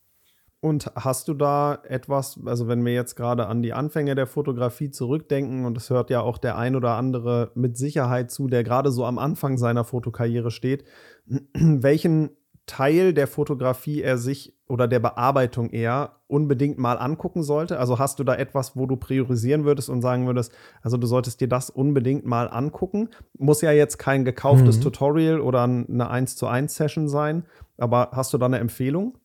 Und 0.59 0.91
hast 0.95 1.27
du 1.27 1.35
da 1.35 1.79
etwas, 1.87 2.39
also 2.45 2.67
wenn 2.67 2.83
wir 2.83 2.93
jetzt 2.93 3.15
gerade 3.15 3.45
an 3.45 3.61
die 3.61 3.73
Anfänge 3.73 4.15
der 4.15 4.25
Fotografie 4.25 4.89
zurückdenken, 4.89 5.65
und 5.65 5.77
es 5.77 5.89
hört 5.91 6.09
ja 6.09 6.21
auch 6.21 6.39
der 6.39 6.57
ein 6.57 6.75
oder 6.75 6.95
andere 6.95 7.51
mit 7.53 7.77
Sicherheit 7.77 8.31
zu, 8.31 8.47
der 8.47 8.63
gerade 8.63 8.91
so 8.91 9.05
am 9.05 9.19
Anfang 9.19 9.57
seiner 9.57 9.83
Fotokarriere 9.83 10.49
steht, 10.49 10.83
welchen 11.53 12.31
Teil 12.65 13.13
der 13.13 13.27
Fotografie 13.27 14.01
er 14.01 14.17
sich 14.17 14.53
oder 14.67 14.87
der 14.87 14.99
Bearbeitung 14.99 15.69
eher 15.69 16.17
unbedingt 16.27 16.77
mal 16.77 16.97
angucken 16.97 17.43
sollte? 17.43 17.79
Also 17.79 17.99
hast 17.99 18.19
du 18.19 18.23
da 18.23 18.35
etwas, 18.35 18.75
wo 18.75 18.87
du 18.87 18.97
priorisieren 18.97 19.63
würdest 19.63 19.89
und 19.89 20.01
sagen 20.01 20.25
würdest, 20.25 20.51
also 20.81 20.97
du 20.97 21.07
solltest 21.07 21.39
dir 21.39 21.47
das 21.47 21.69
unbedingt 21.69 22.25
mal 22.25 22.49
angucken? 22.49 23.09
Muss 23.37 23.61
ja 23.61 23.71
jetzt 23.71 23.99
kein 23.99 24.25
gekauftes 24.25 24.77
mhm. 24.77 24.81
Tutorial 24.81 25.39
oder 25.39 25.63
eine 25.63 26.09
1 26.09 26.35
zu 26.35 26.47
1 26.47 26.75
Session 26.75 27.07
sein, 27.07 27.45
aber 27.77 28.09
hast 28.11 28.33
du 28.33 28.37
da 28.37 28.47
eine 28.47 28.59
Empfehlung? 28.59 29.17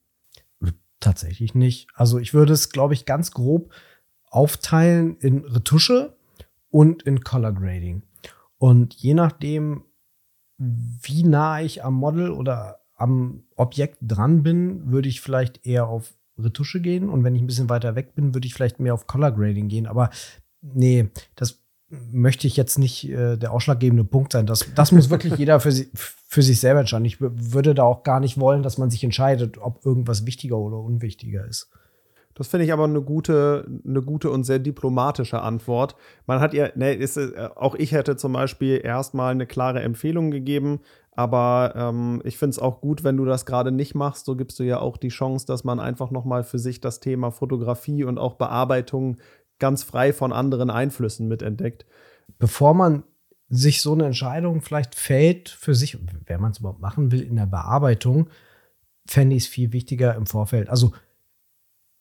Tatsächlich 1.03 1.57
nicht. 1.57 1.89
Also 1.95 2.21
ich 2.21 2.33
würde 2.33 2.53
es, 2.53 2.71
glaube 2.71 2.95
ich, 2.95 3.07
ganz 3.07 3.33
grob 3.33 3.73
aufteilen 4.31 5.17
in 5.17 5.45
Retusche 5.45 6.17
und 6.71 7.03
in 7.03 7.23
Color 7.23 7.53
Grading. 7.53 8.03
Und 8.57 8.95
je 8.95 9.15
nachdem, 9.15 9.83
wie 10.59 11.25
nah 11.25 11.61
ich 11.61 11.83
am 11.83 11.95
Model 11.95 12.31
oder 12.31 12.83
am 12.95 13.43
Objekt 13.57 13.99
dran 14.01 14.45
bin, 14.45 14.93
würde 14.93 15.09
ich 15.09 15.21
vielleicht 15.21 15.67
eher 15.67 15.89
auf 15.89 16.15
Retusche 16.39 16.81
gehen. 16.81 17.09
Und 17.09 17.25
wenn 17.25 17.35
ich 17.35 17.43
ein 17.43 17.49
bisschen 17.49 17.69
weiter 17.69 17.97
weg 17.97 18.15
bin, 18.15 18.33
würde 18.33 18.47
ich 18.47 18.55
vielleicht 18.55 18.79
mehr 18.79 18.95
auf 18.95 19.09
Color 19.09 19.33
Grading 19.33 19.67
gehen. 19.67 19.89
Aber 19.89 20.09
nee, 20.61 21.11
das 21.35 21.62
möchte 22.11 22.47
ich 22.47 22.57
jetzt 22.57 22.79
nicht 22.79 23.09
äh, 23.09 23.37
der 23.37 23.53
ausschlaggebende 23.53 24.05
Punkt 24.05 24.33
sein. 24.33 24.47
Das, 24.47 24.67
das 24.75 24.93
muss 24.93 25.11
wirklich 25.11 25.35
jeder 25.39 25.61
für, 25.61 25.73
sie, 25.73 25.91
für 25.95 26.43
sich 26.43 26.61
selber 26.61 26.81
entscheiden. 26.81 27.05
Ich 27.05 27.21
würde 27.21 27.75
da 27.75 27.85
auch 27.85 28.03
gar 28.03 28.21
nicht 28.21 28.41
wollen, 28.41 28.63
dass 28.63 28.79
man 28.79 28.91
sich 28.91 29.05
entscheidet, 29.05 29.59
ob 29.59 29.85
irgendwas 29.85 30.27
wichtiger 30.27 30.57
oder 30.57 30.79
unwichtiger 30.79 31.47
ist. 31.47 31.71
Das 32.35 32.49
finde 32.49 32.65
ich 32.65 32.73
aber 32.73 32.85
eine 32.85 33.03
gute, 33.03 33.67
eine 33.87 34.01
gute 34.01 34.31
und 34.31 34.45
sehr 34.45 34.59
diplomatische 34.59 35.43
Antwort. 35.43 35.97
Man 36.27 36.41
hat 36.41 36.55
ja, 36.55 36.69
ne, 36.75 36.95
ist, 36.95 37.19
äh, 37.19 37.51
auch 37.57 37.75
ich 37.75 37.93
hätte 37.93 38.17
zum 38.17 38.33
Beispiel 38.33 38.81
erstmal 38.83 39.33
eine 39.33 39.47
klare 39.47 39.83
Empfehlung 39.83 40.31
gegeben, 40.31 40.81
aber 41.15 41.75
ähm, 41.77 42.23
ich 42.25 42.39
finde 42.39 42.53
es 42.53 42.59
auch 42.59 42.81
gut, 42.81 43.05
wenn 43.05 43.19
du 43.19 43.27
das 43.27 43.45
gerade 43.45 43.71
nicht 43.71 43.95
machst. 43.95 44.25
So 44.25 44.35
gibst 44.35 44.59
du 44.59 44.63
ja 44.63 44.81
auch 44.81 44.97
die 44.97 45.11
Chance, 45.11 45.47
dass 45.47 45.63
man 45.63 45.79
einfach 45.79 46.11
nochmal 46.11 46.43
für 46.43 46.59
sich 46.59 46.81
das 46.81 47.01
Thema 47.01 47.31
Fotografie 47.31 48.05
und 48.05 48.19
auch 48.19 48.35
Bearbeitung 48.35 49.19
ganz 49.63 49.85
frei 49.85 50.13
von 50.13 50.33
anderen 50.33 50.71
Einflüssen 50.71 51.29
mitentdeckt. 51.29 51.87
Bevor 52.41 52.75
man 52.75 53.05
sich 53.49 53.81
so 53.81 53.93
eine 53.93 54.07
Entscheidung 54.07 54.61
vielleicht 54.61 54.97
fällt 54.97 55.51
für 55.51 55.77
sich, 55.77 55.97
wenn 56.27 56.41
man 56.41 56.51
es 56.51 56.59
überhaupt 56.59 56.81
machen 56.81 57.13
will 57.13 57.23
in 57.23 57.37
der 57.37 57.47
Bearbeitung, 57.47 58.29
fände 59.07 59.37
ich 59.37 59.45
es 59.45 59.49
viel 59.49 59.73
wichtiger 59.73 60.17
im 60.17 60.27
Vorfeld. 60.27 60.69
Also 60.69 60.93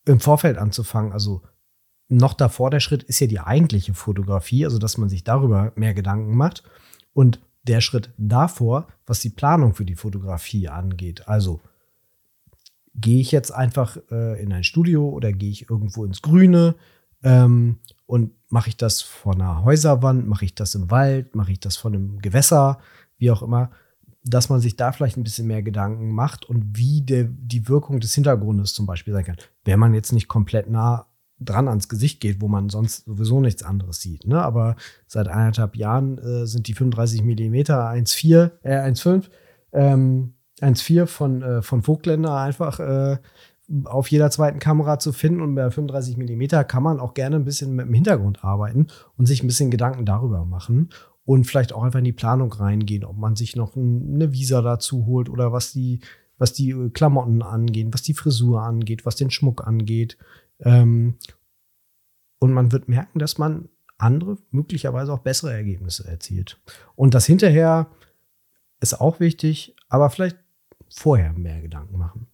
im 0.05 0.19
Vorfeld 0.19 0.57
anzufangen. 0.57 1.11
Also 1.11 1.43
noch 2.09 2.33
davor 2.33 2.71
der 2.71 2.79
Schritt 2.79 3.03
ist 3.03 3.19
ja 3.19 3.27
die 3.27 3.39
eigentliche 3.39 3.93
Fotografie, 3.93 4.65
also 4.65 4.79
dass 4.79 4.97
man 4.97 5.09
sich 5.09 5.23
darüber 5.23 5.71
mehr 5.75 5.93
Gedanken 5.93 6.35
macht. 6.35 6.63
Und 7.13 7.41
der 7.61 7.81
Schritt 7.81 8.09
davor, 8.17 8.87
was 9.05 9.19
die 9.19 9.29
Planung 9.29 9.75
für 9.75 9.85
die 9.85 9.95
Fotografie 9.95 10.67
angeht. 10.67 11.27
Also 11.27 11.61
gehe 12.95 13.21
ich 13.21 13.31
jetzt 13.31 13.51
einfach 13.51 13.97
äh, 14.09 14.41
in 14.41 14.51
ein 14.51 14.63
Studio 14.63 15.07
oder 15.09 15.31
gehe 15.31 15.51
ich 15.51 15.69
irgendwo 15.69 16.05
ins 16.05 16.23
Grüne? 16.23 16.75
Ähm, 17.23 17.77
und 18.05 18.31
mache 18.49 18.69
ich 18.69 18.77
das 18.77 19.01
vor 19.01 19.33
einer 19.33 19.63
Häuserwand, 19.63 20.27
mache 20.27 20.45
ich 20.45 20.55
das 20.55 20.75
im 20.75 20.91
Wald, 20.91 21.35
mache 21.35 21.51
ich 21.51 21.59
das 21.59 21.77
vor 21.77 21.91
einem 21.91 22.19
Gewässer, 22.19 22.79
wie 23.17 23.31
auch 23.31 23.41
immer, 23.41 23.71
dass 24.23 24.49
man 24.49 24.59
sich 24.59 24.75
da 24.75 24.91
vielleicht 24.91 25.17
ein 25.17 25.23
bisschen 25.23 25.47
mehr 25.47 25.63
Gedanken 25.63 26.11
macht 26.11 26.45
und 26.45 26.77
wie 26.77 27.01
der, 27.01 27.23
die 27.23 27.67
Wirkung 27.67 27.99
des 27.99 28.13
Hintergrundes 28.13 28.73
zum 28.73 28.85
Beispiel 28.85 29.13
sein 29.13 29.25
kann. 29.25 29.37
Wenn 29.63 29.79
man 29.79 29.93
jetzt 29.93 30.11
nicht 30.11 30.27
komplett 30.27 30.69
nah 30.69 31.07
dran 31.39 31.67
ans 31.67 31.89
Gesicht 31.89 32.19
geht, 32.19 32.39
wo 32.39 32.47
man 32.47 32.69
sonst 32.69 33.05
sowieso 33.05 33.41
nichts 33.41 33.63
anderes 33.63 33.99
sieht. 33.99 34.27
Ne? 34.27 34.41
Aber 34.41 34.75
seit 35.07 35.27
eineinhalb 35.27 35.75
Jahren 35.75 36.17
äh, 36.19 36.45
sind 36.45 36.67
die 36.67 36.73
35 36.73 37.23
Millimeter 37.23 37.89
1,4, 37.89 38.51
äh, 38.61 38.75
1,5, 38.75 39.29
ähm, 39.73 40.33
1,4 40.61 41.07
von, 41.07 41.41
äh, 41.41 41.61
von 41.63 41.81
Vogtländer 41.81 42.35
einfach 42.37 42.79
äh, 42.79 43.17
auf 43.85 44.09
jeder 44.09 44.31
zweiten 44.31 44.59
Kamera 44.59 44.99
zu 44.99 45.13
finden 45.13 45.41
und 45.41 45.55
bei 45.55 45.69
35 45.69 46.17
mm 46.17 46.67
kann 46.67 46.83
man 46.83 46.99
auch 46.99 47.13
gerne 47.13 47.37
ein 47.37 47.45
bisschen 47.45 47.75
mit 47.75 47.85
dem 47.87 47.93
Hintergrund 47.93 48.43
arbeiten 48.43 48.87
und 49.17 49.25
sich 49.25 49.43
ein 49.43 49.47
bisschen 49.47 49.71
Gedanken 49.71 50.05
darüber 50.05 50.45
machen 50.45 50.89
und 51.25 51.45
vielleicht 51.45 51.73
auch 51.73 51.83
einfach 51.83 51.99
in 51.99 52.05
die 52.05 52.13
Planung 52.13 52.51
reingehen, 52.51 53.03
ob 53.03 53.17
man 53.17 53.35
sich 53.35 53.55
noch 53.55 53.75
eine 53.75 54.33
Visa 54.33 54.61
dazu 54.61 55.05
holt 55.05 55.29
oder 55.29 55.51
was 55.51 55.71
die, 55.71 56.01
was 56.37 56.53
die 56.53 56.89
Klamotten 56.93 57.41
angehen, 57.41 57.93
was 57.93 58.01
die 58.01 58.13
Frisur 58.13 58.61
angeht, 58.61 59.05
was 59.05 59.15
den 59.15 59.31
Schmuck 59.31 59.65
angeht. 59.65 60.17
Ähm, 60.59 61.17
und 62.39 62.53
man 62.53 62.71
wird 62.71 62.89
merken, 62.89 63.19
dass 63.19 63.37
man 63.37 63.69
andere, 63.97 64.37
möglicherweise 64.49 65.13
auch 65.13 65.19
bessere 65.19 65.53
Ergebnisse 65.53 66.07
erzielt. 66.07 66.59
Und 66.95 67.13
das 67.13 67.27
hinterher 67.27 67.87
ist 68.79 68.99
auch 68.99 69.19
wichtig, 69.19 69.75
aber 69.89 70.09
vielleicht 70.09 70.37
vorher 70.89 71.33
mehr 71.33 71.61
Gedanken 71.61 71.97
machen. 71.97 72.27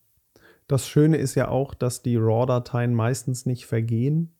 Das 0.67 0.87
Schöne 0.87 1.17
ist 1.17 1.35
ja 1.35 1.47
auch, 1.47 1.73
dass 1.73 2.01
die 2.01 2.17
RAW-Dateien 2.17 2.93
meistens 2.93 3.45
nicht 3.45 3.65
vergehen, 3.65 4.35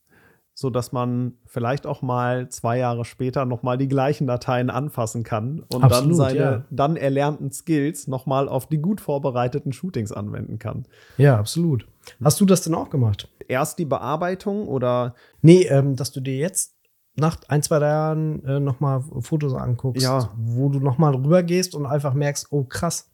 sodass 0.54 0.92
man 0.92 1.36
vielleicht 1.46 1.88
auch 1.88 2.02
mal 2.02 2.50
zwei 2.50 2.80
Jahre 2.80 3.06
später 3.06 3.46
nochmal 3.46 3.78
die 3.78 3.88
gleichen 3.88 4.28
Dateien 4.28 4.70
anfassen 4.70 5.24
kann 5.24 5.64
und 5.74 5.84
Absolut, 5.84 6.12
dann 6.12 6.14
seine 6.16 6.40
ja. 6.40 6.64
dann 6.70 6.98
erlernten 6.98 7.52
Skills 7.52 8.08
nochmal 8.08 8.50
auf 8.50 8.68
die 8.68 8.80
gut 8.80 9.00
vorbereiteten 9.00 9.72
Shootings 9.72 10.12
anwenden 10.12 10.60
kann. 10.60 10.86
Ja, 11.18 11.38
absolut. 11.38 11.88
Hast 12.22 12.42
du 12.42 12.46
das 12.46 12.62
denn 12.62 12.76
auch 12.76 12.90
gemacht? 12.90 13.30
Erst 13.48 13.80
die 13.80 13.86
Bearbeitung 13.86 14.68
oder? 14.68 15.16
Nee, 15.42 15.64
ähm, 15.64 15.96
dass 15.96 16.12
du 16.12 16.20
dir 16.20 16.36
jetzt 16.36 16.76
nach 17.16 17.38
ein, 17.48 17.64
zwei 17.64 17.80
Jahren 17.80 18.44
äh, 18.46 18.60
nochmal 18.60 19.02
Fotos 19.20 19.54
anguckst, 19.54 20.04
ja. 20.04 20.32
wo 20.36 20.70
du 20.70 20.80
nochmal 20.80 21.16
rüber 21.16 21.44
gehst 21.44 21.74
und 21.74 21.86
einfach 21.86 22.14
merkst, 22.14 22.48
oh 22.52 22.64
krass, 22.64 23.10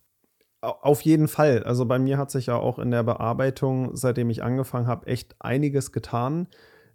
auf 0.64 1.02
jeden 1.02 1.28
Fall. 1.28 1.64
Also 1.64 1.86
bei 1.86 2.00
mir 2.00 2.18
hat 2.18 2.32
sich 2.32 2.48
ja 2.48 2.56
auch 2.56 2.80
in 2.80 2.92
der 2.92 3.04
Bearbeitung, 3.04 3.96
seitdem 3.96 4.30
ich 4.30 4.44
angefangen 4.44 4.88
habe, 4.88 5.08
echt 5.08 5.36
einiges 5.40 5.92
getan. 5.92 6.48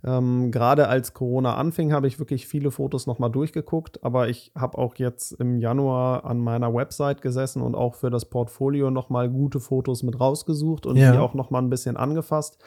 Ähm, 0.05 0.53
Gerade 0.53 0.89
als 0.89 1.13
Corona 1.13 1.57
anfing, 1.57 1.93
habe 1.93 2.07
ich 2.07 2.19
wirklich 2.19 2.47
viele 2.47 2.71
Fotos 2.71 3.07
nochmal 3.07 3.31
durchgeguckt, 3.31 4.05
aber 4.05 4.29
ich 4.29 4.53
habe 4.55 4.79
auch 4.79 4.95
jetzt 4.97 5.33
im 5.33 5.59
Januar 5.59 6.25
an 6.25 6.39
meiner 6.39 6.73
Website 6.73 7.21
gesessen 7.21 7.63
und 7.63 7.75
auch 7.75 7.95
für 7.95 8.09
das 8.09 8.27
Portfolio 8.27 8.91
nochmal 8.91 9.29
gute 9.29 9.61
Fotos 9.61 10.03
mit 10.03 10.19
rausgesucht 10.19 10.87
und 10.87 10.97
ja. 10.97 11.13
die 11.13 11.19
auch 11.19 11.35
nochmal 11.35 11.63
ein 11.63 11.71
bisschen 11.71 11.97
angefasst. 11.97 12.59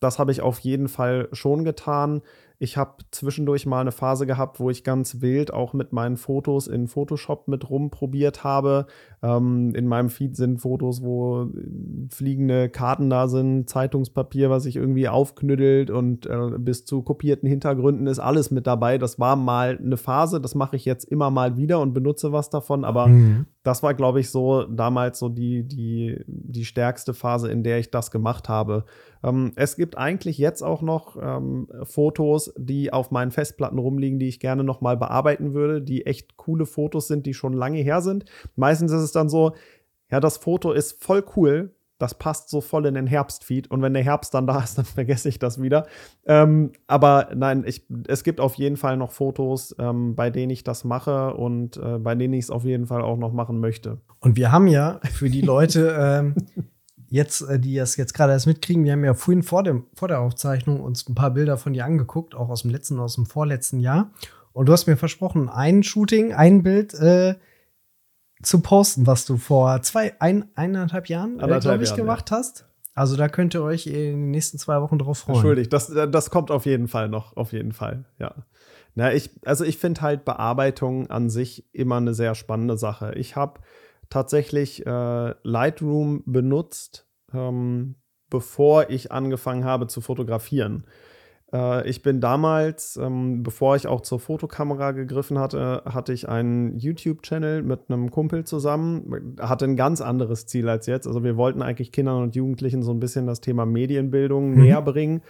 Das 0.00 0.18
habe 0.18 0.32
ich 0.32 0.42
auf 0.42 0.58
jeden 0.58 0.88
Fall 0.88 1.28
schon 1.30 1.64
getan. 1.64 2.22
Ich 2.62 2.76
habe 2.76 2.92
zwischendurch 3.10 3.66
mal 3.66 3.80
eine 3.80 3.90
Phase 3.90 4.24
gehabt, 4.24 4.60
wo 4.60 4.70
ich 4.70 4.84
ganz 4.84 5.20
wild 5.20 5.52
auch 5.52 5.72
mit 5.72 5.92
meinen 5.92 6.16
Fotos 6.16 6.68
in 6.68 6.86
Photoshop 6.86 7.48
mit 7.48 7.68
rumprobiert 7.68 8.44
habe. 8.44 8.86
Ähm, 9.20 9.74
in 9.74 9.88
meinem 9.88 10.10
Feed 10.10 10.36
sind 10.36 10.60
Fotos, 10.60 11.02
wo 11.02 11.48
fliegende 12.10 12.68
Karten 12.68 13.10
da 13.10 13.26
sind, 13.26 13.68
Zeitungspapier, 13.68 14.48
was 14.48 14.62
sich 14.62 14.76
irgendwie 14.76 15.08
aufknüttelt 15.08 15.90
und 15.90 16.26
äh, 16.26 16.50
bis 16.56 16.84
zu 16.84 17.02
kopierten 17.02 17.48
Hintergründen 17.48 18.06
ist 18.06 18.20
alles 18.20 18.52
mit 18.52 18.68
dabei. 18.68 18.96
Das 18.96 19.18
war 19.18 19.34
mal 19.34 19.76
eine 19.76 19.96
Phase, 19.96 20.40
das 20.40 20.54
mache 20.54 20.76
ich 20.76 20.84
jetzt 20.84 21.02
immer 21.04 21.32
mal 21.32 21.56
wieder 21.56 21.80
und 21.80 21.94
benutze 21.94 22.30
was 22.30 22.48
davon, 22.48 22.84
aber 22.84 23.08
mhm. 23.08 23.46
das 23.64 23.82
war, 23.82 23.94
glaube 23.94 24.20
ich, 24.20 24.30
so 24.30 24.66
damals 24.66 25.18
so 25.18 25.28
die, 25.28 25.66
die, 25.66 26.20
die 26.28 26.64
stärkste 26.64 27.12
Phase, 27.12 27.50
in 27.50 27.64
der 27.64 27.80
ich 27.80 27.90
das 27.90 28.12
gemacht 28.12 28.48
habe. 28.48 28.84
Ähm, 29.24 29.50
es 29.56 29.74
gibt 29.76 29.98
eigentlich 29.98 30.38
jetzt 30.38 30.62
auch 30.62 30.82
noch 30.82 31.16
ähm, 31.20 31.66
Fotos, 31.82 32.51
die 32.56 32.92
auf 32.92 33.10
meinen 33.10 33.30
Festplatten 33.30 33.78
rumliegen, 33.78 34.18
die 34.18 34.28
ich 34.28 34.40
gerne 34.40 34.64
nochmal 34.64 34.96
bearbeiten 34.96 35.54
würde, 35.54 35.82
die 35.82 36.06
echt 36.06 36.36
coole 36.36 36.66
Fotos 36.66 37.08
sind, 37.08 37.26
die 37.26 37.34
schon 37.34 37.52
lange 37.52 37.78
her 37.78 38.00
sind. 38.00 38.24
Meistens 38.56 38.92
ist 38.92 39.02
es 39.02 39.12
dann 39.12 39.28
so, 39.28 39.54
ja, 40.10 40.20
das 40.20 40.36
Foto 40.36 40.72
ist 40.72 41.02
voll 41.02 41.24
cool, 41.36 41.74
das 42.02 42.14
passt 42.14 42.48
so 42.48 42.60
voll 42.60 42.86
in 42.86 42.94
den 42.94 43.06
Herbstfeed. 43.06 43.70
Und 43.70 43.80
wenn 43.80 43.94
der 43.94 44.02
Herbst 44.02 44.34
dann 44.34 44.46
da 44.46 44.58
ist, 44.60 44.76
dann 44.78 44.84
vergesse 44.84 45.28
ich 45.28 45.38
das 45.38 45.62
wieder. 45.62 45.86
Ähm, 46.26 46.72
aber 46.88 47.28
nein, 47.34 47.62
ich, 47.64 47.86
es 48.08 48.24
gibt 48.24 48.40
auf 48.40 48.56
jeden 48.56 48.76
Fall 48.76 48.96
noch 48.96 49.12
Fotos, 49.12 49.74
ähm, 49.78 50.16
bei 50.16 50.28
denen 50.28 50.50
ich 50.50 50.64
das 50.64 50.82
mache 50.82 51.34
und 51.34 51.76
äh, 51.76 51.98
bei 51.98 52.16
denen 52.16 52.34
ich 52.34 52.46
es 52.46 52.50
auf 52.50 52.64
jeden 52.64 52.86
Fall 52.86 53.02
auch 53.02 53.16
noch 53.16 53.32
machen 53.32 53.60
möchte. 53.60 53.98
Und 54.18 54.36
wir 54.36 54.50
haben 54.50 54.66
ja 54.66 54.98
für 55.12 55.30
die 55.30 55.40
Leute, 55.42 55.96
ähm, 55.96 56.34
jetzt, 57.12 57.42
äh, 57.42 57.60
die 57.60 57.76
das 57.76 57.96
jetzt 57.96 58.14
gerade 58.14 58.32
erst 58.32 58.46
mitkriegen, 58.46 58.84
wir 58.84 58.92
haben 58.92 59.04
ja 59.04 59.12
vorhin 59.12 59.42
vor, 59.42 59.62
dem, 59.62 59.84
vor 59.94 60.08
der 60.08 60.20
Aufzeichnung 60.20 60.80
uns 60.80 61.06
ein 61.06 61.14
paar 61.14 61.30
Bilder 61.30 61.58
von 61.58 61.74
dir 61.74 61.84
angeguckt, 61.84 62.34
auch 62.34 62.48
aus 62.48 62.62
dem 62.62 62.70
letzten, 62.70 62.98
aus 62.98 63.16
dem 63.16 63.26
vorletzten 63.26 63.80
Jahr. 63.80 64.10
Und 64.54 64.66
du 64.66 64.72
hast 64.72 64.86
mir 64.86 64.96
versprochen, 64.96 65.48
ein 65.50 65.82
Shooting, 65.82 66.32
ein 66.32 66.62
Bild, 66.62 66.94
äh, 66.94 67.34
zu 68.42 68.60
posten, 68.60 69.06
was 69.06 69.26
du 69.26 69.36
vor 69.36 69.82
zwei, 69.82 70.14
ein, 70.20 70.46
eineinhalb 70.56 71.08
Jahren, 71.08 71.38
äh, 71.38 71.60
glaube 71.60 71.82
ich, 71.82 71.90
Jahren, 71.90 72.00
gemacht 72.00 72.30
ja. 72.30 72.38
hast. 72.38 72.66
Also 72.94 73.16
da 73.16 73.28
könnt 73.28 73.54
ihr 73.54 73.62
euch 73.62 73.86
in 73.86 73.92
den 73.92 74.30
nächsten 74.30 74.58
zwei 74.58 74.80
Wochen 74.80 74.98
drauf 74.98 75.18
freuen. 75.18 75.36
Entschuldigt, 75.36 75.72
das, 75.72 75.92
das 76.10 76.30
kommt 76.30 76.50
auf 76.50 76.64
jeden 76.64 76.88
Fall 76.88 77.08
noch, 77.08 77.36
auf 77.36 77.52
jeden 77.52 77.72
Fall, 77.72 78.06
ja. 78.18 78.34
Na, 78.94 79.12
ich, 79.12 79.30
also 79.44 79.64
ich 79.64 79.78
finde 79.78 80.00
halt 80.00 80.24
Bearbeitung 80.24 81.08
an 81.08 81.30
sich 81.30 81.66
immer 81.72 81.96
eine 81.98 82.14
sehr 82.14 82.34
spannende 82.34 82.76
Sache. 82.76 83.14
Ich 83.14 83.36
habe 83.36 83.60
tatsächlich 84.12 84.86
äh, 84.86 85.34
Lightroom 85.42 86.22
benutzt, 86.26 87.06
ähm, 87.32 87.94
bevor 88.28 88.90
ich 88.90 89.10
angefangen 89.10 89.64
habe 89.64 89.86
zu 89.86 90.02
fotografieren. 90.02 90.84
Äh, 91.50 91.88
ich 91.88 92.02
bin 92.02 92.20
damals, 92.20 92.98
ähm, 92.98 93.42
bevor 93.42 93.74
ich 93.74 93.86
auch 93.86 94.02
zur 94.02 94.20
Fotokamera 94.20 94.92
gegriffen 94.92 95.38
hatte, 95.38 95.82
hatte 95.86 96.12
ich 96.12 96.28
einen 96.28 96.76
YouTube-Channel 96.76 97.62
mit 97.62 97.88
einem 97.88 98.10
Kumpel 98.10 98.44
zusammen. 98.44 99.34
Hatte 99.40 99.64
ein 99.64 99.76
ganz 99.76 100.02
anderes 100.02 100.44
Ziel 100.46 100.68
als 100.68 100.86
jetzt. 100.86 101.06
Also 101.06 101.24
wir 101.24 101.38
wollten 101.38 101.62
eigentlich 101.62 101.90
Kindern 101.90 102.22
und 102.22 102.36
Jugendlichen 102.36 102.82
so 102.82 102.92
ein 102.92 103.00
bisschen 103.00 103.26
das 103.26 103.40
Thema 103.40 103.64
Medienbildung 103.64 104.50
mhm. 104.50 104.62
näher 104.62 104.82
bringen. 104.82 105.22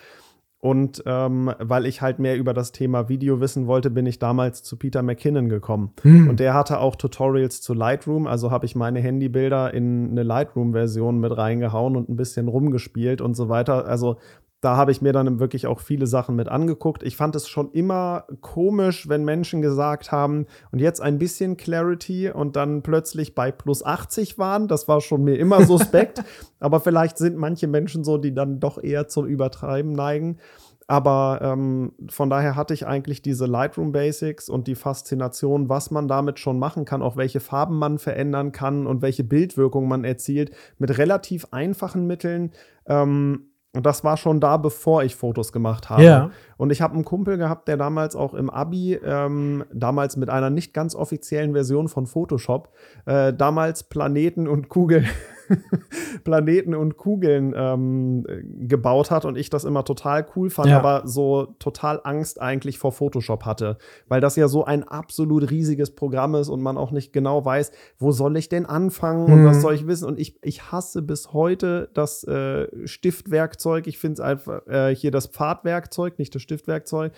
Und 0.65 1.03
ähm, 1.07 1.53
weil 1.59 1.87
ich 1.87 2.03
halt 2.03 2.21
mehr 2.21 2.37
über 2.39 2.55
das 2.55 2.71
Thema 2.71 3.09
Video 3.09 3.41
wissen 3.41 3.67
wollte, 3.67 3.91
bin 3.91 4.07
ich 4.07 4.21
damals 4.21 4.63
zu 4.63 4.77
Peter 4.77 5.03
McKinnon 5.03 5.49
gekommen. 5.49 5.93
Mhm. 6.05 6.29
Und 6.29 6.39
der 6.39 6.55
hatte 6.55 6.79
auch 6.79 6.95
Tutorials 6.95 7.61
zu 7.61 7.75
Lightroom. 7.75 8.29
Also 8.29 8.53
habe 8.53 8.65
ich 8.65 8.77
meine 8.77 9.01
Handybilder 9.01 9.75
in 9.75 10.13
eine 10.13 10.23
Lightroom-Version 10.23 11.19
mit 11.19 11.37
reingehauen 11.37 11.97
und 11.97 12.09
ein 12.09 12.15
bisschen 12.15 12.47
rumgespielt 12.47 13.21
und 13.21 13.35
so 13.35 13.49
weiter. 13.49 13.87
Also 13.87 14.19
da 14.63 14.77
habe 14.77 14.93
ich 14.93 15.03
mir 15.03 15.13
dann 15.13 15.41
wirklich 15.41 15.67
auch 15.67 15.81
viele 15.81 16.07
Sachen 16.07 16.37
mit 16.37 16.49
angeguckt. 16.49 17.03
Ich 17.03 17.17
fand 17.17 17.35
es 17.35 17.49
schon 17.49 17.73
immer 17.73 18.27
komisch, 18.43 19.09
wenn 19.09 19.25
Menschen 19.25 19.61
gesagt 19.61 20.13
haben, 20.13 20.47
und 20.71 20.79
jetzt 20.79 21.01
ein 21.01 21.19
bisschen 21.19 21.57
Clarity 21.57 22.31
und 22.31 22.55
dann 22.55 22.83
plötzlich 22.83 23.35
bei 23.35 23.51
plus 23.51 23.85
80 23.85 24.39
waren. 24.39 24.69
Das 24.69 24.87
war 24.87 25.01
schon 25.01 25.25
mir 25.25 25.37
immer 25.37 25.67
suspekt. 25.67 26.23
Aber 26.61 26.79
vielleicht 26.79 27.19
sind 27.19 27.37
manche 27.37 27.67
Menschen 27.67 28.05
so, 28.05 28.19
die 28.19 28.33
dann 28.33 28.61
doch 28.61 28.81
eher 28.81 29.09
zum 29.09 29.27
Übertreiben 29.27 29.93
neigen. 29.93 30.39
Aber 30.87 31.41
ähm, 31.43 31.93
von 32.09 32.31
daher 32.31 32.55
hatte 32.55 32.73
ich 32.73 32.87
eigentlich 32.87 33.21
diese 33.21 33.47
Lightroom 33.47 33.91
Basics 33.91 34.49
und 34.49 34.69
die 34.69 34.77
Faszination, 34.77 35.69
was 35.69 35.91
man 35.91 36.07
damit 36.07 36.39
schon 36.39 36.61
machen 36.61 36.85
kann, 36.85 37.03
auch 37.03 37.17
welche 37.17 37.41
Farben 37.41 37.79
man 37.79 37.99
verändern 37.99 38.53
kann 38.53 38.87
und 38.87 39.03
welche 39.03 39.25
Bildwirkung 39.25 39.89
man 39.89 40.05
erzielt, 40.05 40.53
mit 40.79 40.97
relativ 40.99 41.49
einfachen 41.51 42.07
Mitteln. 42.07 42.53
Ähm, 42.87 43.51
und 43.75 43.87
das 43.87 44.05
war 44.05 44.18
schon 44.18 44.39
da, 44.39 44.59
bevor 44.59 45.03
ich 45.03 45.16
Fotos 45.16 45.51
gemacht 45.51 45.89
habe. 45.89 46.05
Ja. 46.05 46.31
Und 46.59 46.70
ich 46.70 46.83
habe 46.83 46.95
einen 46.95 47.05
Kumpel 47.05 47.39
gehabt, 47.39 47.68
der 47.68 47.79
damals 47.79 48.14
auch 48.14 48.35
im 48.35 48.51
Abi, 48.51 48.95
ähm, 49.03 49.64
damals 49.73 50.16
mit 50.16 50.29
einer 50.29 50.51
nicht 50.51 50.75
ganz 50.75 50.95
offiziellen 50.95 51.53
Version 51.55 51.89
von 51.89 52.07
Photoshop, 52.07 52.68
äh, 53.07 53.33
damals 53.33 53.85
Planeten 53.85 54.47
und 54.47 54.68
Kugeln 54.68 55.09
Planeten 56.24 56.74
und 56.74 56.96
Kugeln 56.96 57.55
ähm, 57.57 58.24
gebaut 58.61 59.11
hat 59.11 59.24
und 59.24 59.36
ich 59.36 59.50
das 59.50 59.64
immer 59.64 59.84
total 59.84 60.26
cool 60.36 60.50
fand, 60.50 60.70
ja. 60.70 60.78
aber 60.78 61.07
so 61.07 61.55
total 61.59 62.00
Angst 62.05 62.40
eigentlich 62.40 62.78
vor 62.78 62.92
Photoshop 62.92 63.44
hatte, 63.44 63.78
weil 64.09 64.20
das 64.20 64.36
ja 64.36 64.48
so 64.48 64.64
ein 64.64 64.84
absolut 64.84 65.50
riesiges 65.50 65.94
Programm 65.94 66.34
ist 66.34 66.48
und 66.48 66.62
man 66.62 66.76
auch 66.76 66.90
nicht 66.90 67.12
genau 67.12 67.44
weiß, 67.44 67.72
wo 67.98 68.12
soll 68.12 68.36
ich 68.36 68.48
denn 68.48 68.66
anfangen 68.66 69.26
mhm. 69.26 69.32
und 69.32 69.44
was 69.44 69.57
mhm. 69.59 69.61
soll 69.61 69.74
ich 69.74 69.86
wissen. 69.86 70.07
Und 70.07 70.18
ich, 70.18 70.38
ich 70.42 70.70
hasse 70.70 71.03
bis 71.03 71.32
heute 71.32 71.90
das 71.94 72.24
äh, 72.24 72.68
Stiftwerkzeug. 72.86 73.86
Ich 73.86 73.98
finde 73.98 74.14
es 74.14 74.20
einfach 74.20 74.66
äh, 74.66 74.94
hier 74.94 75.11
das 75.11 75.26
Pfadwerkzeug, 75.26 76.18
nicht 76.18 76.34
das 76.34 76.42
Stiftwerkzeug. 76.42 77.12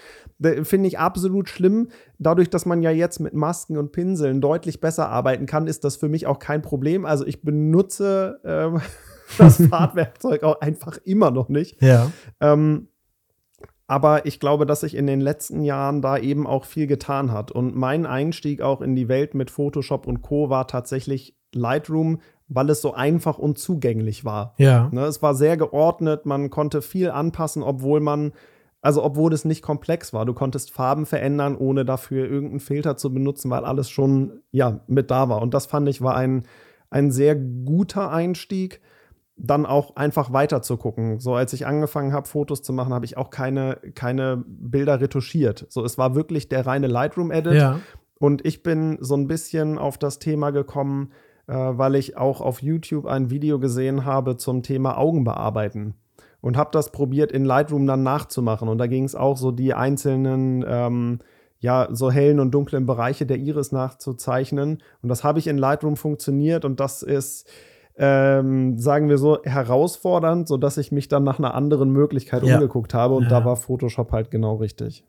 Finde 0.63 0.89
ich 0.89 0.99
absolut 0.99 1.49
schlimm. 1.49 1.89
Dadurch, 2.19 2.51
dass 2.51 2.67
man 2.67 2.83
ja 2.83 2.91
jetzt 2.91 3.19
mit 3.19 3.35
Masken 3.35 3.77
und 3.77 3.93
Pinseln 3.93 4.41
deutlich 4.41 4.81
besser 4.81 5.09
arbeiten 5.09 5.47
kann, 5.47 5.67
ist 5.67 5.85
das 5.85 5.97
für 5.97 6.09
mich 6.09 6.27
auch 6.27 6.39
kein 6.39 6.63
Problem. 6.63 7.05
Also 7.05 7.27
ich 7.27 7.43
benutze 7.43 8.24
ähm, 8.45 8.81
das 9.39 9.65
Fahrtwerkzeug 9.67 10.43
auch 10.43 10.61
einfach 10.61 10.99
immer 11.05 11.31
noch 11.31 11.49
nicht. 11.49 11.83
Ja. 11.83 12.11
Ähm, 12.41 12.89
aber 13.87 14.25
ich 14.25 14.41
glaube, 14.41 14.65
dass 14.65 14.81
sich 14.81 14.95
in 14.95 15.07
den 15.07 15.21
letzten 15.21 15.63
Jahren 15.63 16.01
da 16.01 16.17
eben 16.17 16.47
auch 16.47 16.65
viel 16.65 16.87
getan 16.87 17.33
hat. 17.33 17.53
Und 17.53 17.77
mein 17.77 18.07
Einstieg 18.07 18.63
auch 18.63 18.81
in 18.81 18.97
die 18.97 19.09
Welt 19.09 19.35
mit 19.35 19.51
Photoshop 19.51 20.07
und 20.07 20.23
Co. 20.23 20.49
war 20.49 20.67
tatsächlich 20.67 21.37
Lightroom, 21.53 22.21
weil 22.49 22.71
es 22.71 22.81
so 22.81 22.95
einfach 22.95 23.39
und 23.39 23.59
zugänglich 23.59 24.25
war. 24.25 24.55
Ja. 24.59 24.89
Ne, 24.91 25.05
es 25.05 25.23
war 25.23 25.35
sehr 25.35 25.57
geordnet, 25.57 26.27
man 26.27 26.51
konnte 26.51 26.83
viel 26.83 27.11
anpassen, 27.11 27.63
obwohl 27.63 28.01
man, 28.01 28.33
also 28.81 29.03
obwohl 29.03 29.33
es 29.33 29.45
nicht 29.45 29.63
komplex 29.63 30.13
war. 30.13 30.25
Du 30.25 30.35
konntest 30.35 30.71
Farben 30.71 31.05
verändern, 31.05 31.57
ohne 31.57 31.85
dafür 31.85 32.27
irgendeinen 32.27 32.61
Filter 32.61 32.97
zu 32.97 33.13
benutzen, 33.13 33.51
weil 33.51 33.65
alles 33.65 33.91
schon 33.91 34.41
ja 34.51 34.81
mit 34.87 35.11
da 35.11 35.29
war. 35.29 35.43
Und 35.43 35.55
das 35.55 35.67
fand 35.67 35.89
ich 35.89 36.01
war 36.01 36.17
ein 36.17 36.45
ein 36.91 37.11
sehr 37.11 37.35
guter 37.37 38.11
Einstieg, 38.11 38.81
dann 39.37 39.67
auch 39.67 39.97
einfach 39.97 40.33
weiter 40.33 40.63
zu 40.63 40.77
gucken. 40.77 41.19
So 41.19 41.35
als 41.35 41.53
ich 41.53 41.67
angefangen 41.67 42.13
habe, 42.13 42.29
Fotos 42.29 42.63
zu 42.63 42.73
machen, 42.73 42.95
habe 42.95 43.05
ich 43.05 43.17
auch 43.17 43.31
keine, 43.31 43.79
keine 43.95 44.45
Bilder 44.47 45.01
retuschiert. 45.01 45.67
So, 45.69 45.85
es 45.85 45.99
war 45.99 46.15
wirklich 46.15 46.49
der 46.49 46.67
reine 46.67 46.87
Lightroom-Edit. 46.87 47.55
Ja. 47.55 47.81
Und 48.19 48.47
ich 48.47 48.63
bin 48.63 48.97
so 49.01 49.17
ein 49.17 49.27
bisschen 49.27 49.77
auf 49.77 49.99
das 49.99 50.19
Thema 50.19 50.51
gekommen, 50.51 51.11
äh, 51.47 51.55
weil 51.55 51.97
ich 51.97 52.17
auch 52.17 52.41
auf 52.41 52.63
YouTube 52.63 53.07
ein 53.07 53.31
Video 53.31 53.59
gesehen 53.59 54.05
habe 54.05 54.37
zum 54.37 54.63
Thema 54.63 54.97
Augenbearbeiten. 54.97 55.95
Und 56.41 56.57
habe 56.57 56.71
das 56.73 56.93
probiert, 56.93 57.33
in 57.33 57.45
Lightroom 57.45 57.87
dann 57.87 58.03
nachzumachen. 58.03 58.69
Und 58.69 58.79
da 58.79 58.87
ging 58.87 59.05
es 59.05 59.15
auch 59.15 59.37
so 59.37 59.51
die 59.51 59.75
einzelnen 59.75 60.65
ähm, 60.69 61.19
ja, 61.65 61.89
so 61.91 62.11
hellen 62.11 62.41
und 62.41 62.51
dunklen 62.51 62.85
Bereiche 62.85 63.25
der 63.25 63.39
Iris 63.39 63.73
nachzuzeichnen. 63.73 64.83
Und 65.01 65.09
das 65.09 65.25
habe 65.25 65.39
ich 65.39 65.47
in 65.47 65.57
Lightroom 65.57 65.97
funktioniert 65.97 66.67
und 66.67 66.79
das 66.79 67.03
ist, 67.03 67.49
ähm, 67.97 68.79
sagen 68.79 69.09
wir 69.09 69.17
so, 69.17 69.43
herausfordernd, 69.43 70.47
sodass 70.47 70.77
ich 70.77 70.93
mich 70.93 71.09
dann 71.09 71.25
nach 71.25 71.39
einer 71.39 71.55
anderen 71.55 71.89
Möglichkeit 71.89 72.43
ja. 72.43 72.57
umgeguckt 72.57 72.93
habe 72.93 73.15
und 73.15 73.23
ja. 73.25 73.29
da 73.31 73.47
war 73.47 73.57
Photoshop 73.57 74.13
halt 74.13 74.31
genau 74.31 74.57
richtig. 74.57 75.07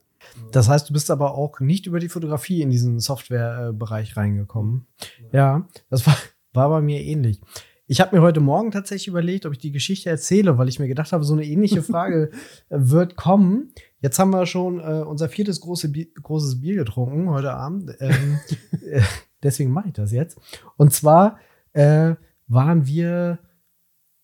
Das 0.54 0.70
heißt, 0.70 0.90
du 0.90 0.94
bist 0.94 1.12
aber 1.12 1.36
auch 1.36 1.60
nicht 1.60 1.88
über 1.88 2.00
die 2.00 2.08
Fotografie 2.08 2.62
in 2.62 2.70
diesen 2.70 3.02
Softwarebereich 3.02 4.16
reingekommen. 4.16 4.88
Ja, 5.34 5.68
das 5.90 6.08
war, 6.08 6.16
war 6.54 6.70
bei 6.70 6.80
mir 6.80 7.02
ähnlich. 7.02 7.42
Ich 7.88 8.02
habe 8.02 8.16
mir 8.16 8.22
heute 8.24 8.40
Morgen 8.40 8.72
tatsächlich 8.72 9.08
überlegt, 9.08 9.46
ob 9.46 9.54
ich 9.54 9.60
die 9.60 9.72
Geschichte 9.72 10.10
erzähle, 10.10 10.58
weil 10.58 10.68
ich 10.68 10.80
mir 10.80 10.88
gedacht 10.88 11.12
habe, 11.12 11.24
so 11.24 11.34
eine 11.34 11.46
ähnliche 11.46 11.84
Frage 11.84 12.32
wird 12.70 13.16
kommen. 13.16 13.72
Jetzt 14.02 14.18
haben 14.18 14.32
wir 14.32 14.48
schon 14.48 14.80
äh, 14.80 15.04
unser 15.04 15.30
viertes 15.30 15.62
große 15.62 15.90
Bier, 15.90 16.08
großes 16.22 16.62
Bier 16.62 16.76
getrunken 16.76 17.30
heute 17.30 17.54
Abend. 17.54 17.96
Ähm, 18.00 18.40
äh, 18.90 19.02
deswegen 19.44 19.72
mache 19.72 19.90
ich 19.90 19.94
das 19.94 20.12
jetzt. 20.12 20.40
Und 20.78 20.94
zwar 20.94 21.40
äh, 21.74 22.16
waren 22.48 22.88
wir 22.88 23.40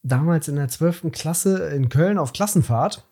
damals 0.01 0.47
in 0.47 0.55
der 0.55 0.67
12. 0.67 1.11
Klasse 1.11 1.69
in 1.69 1.89
Köln 1.89 2.17
auf 2.17 2.33
Klassenfahrt. 2.33 3.07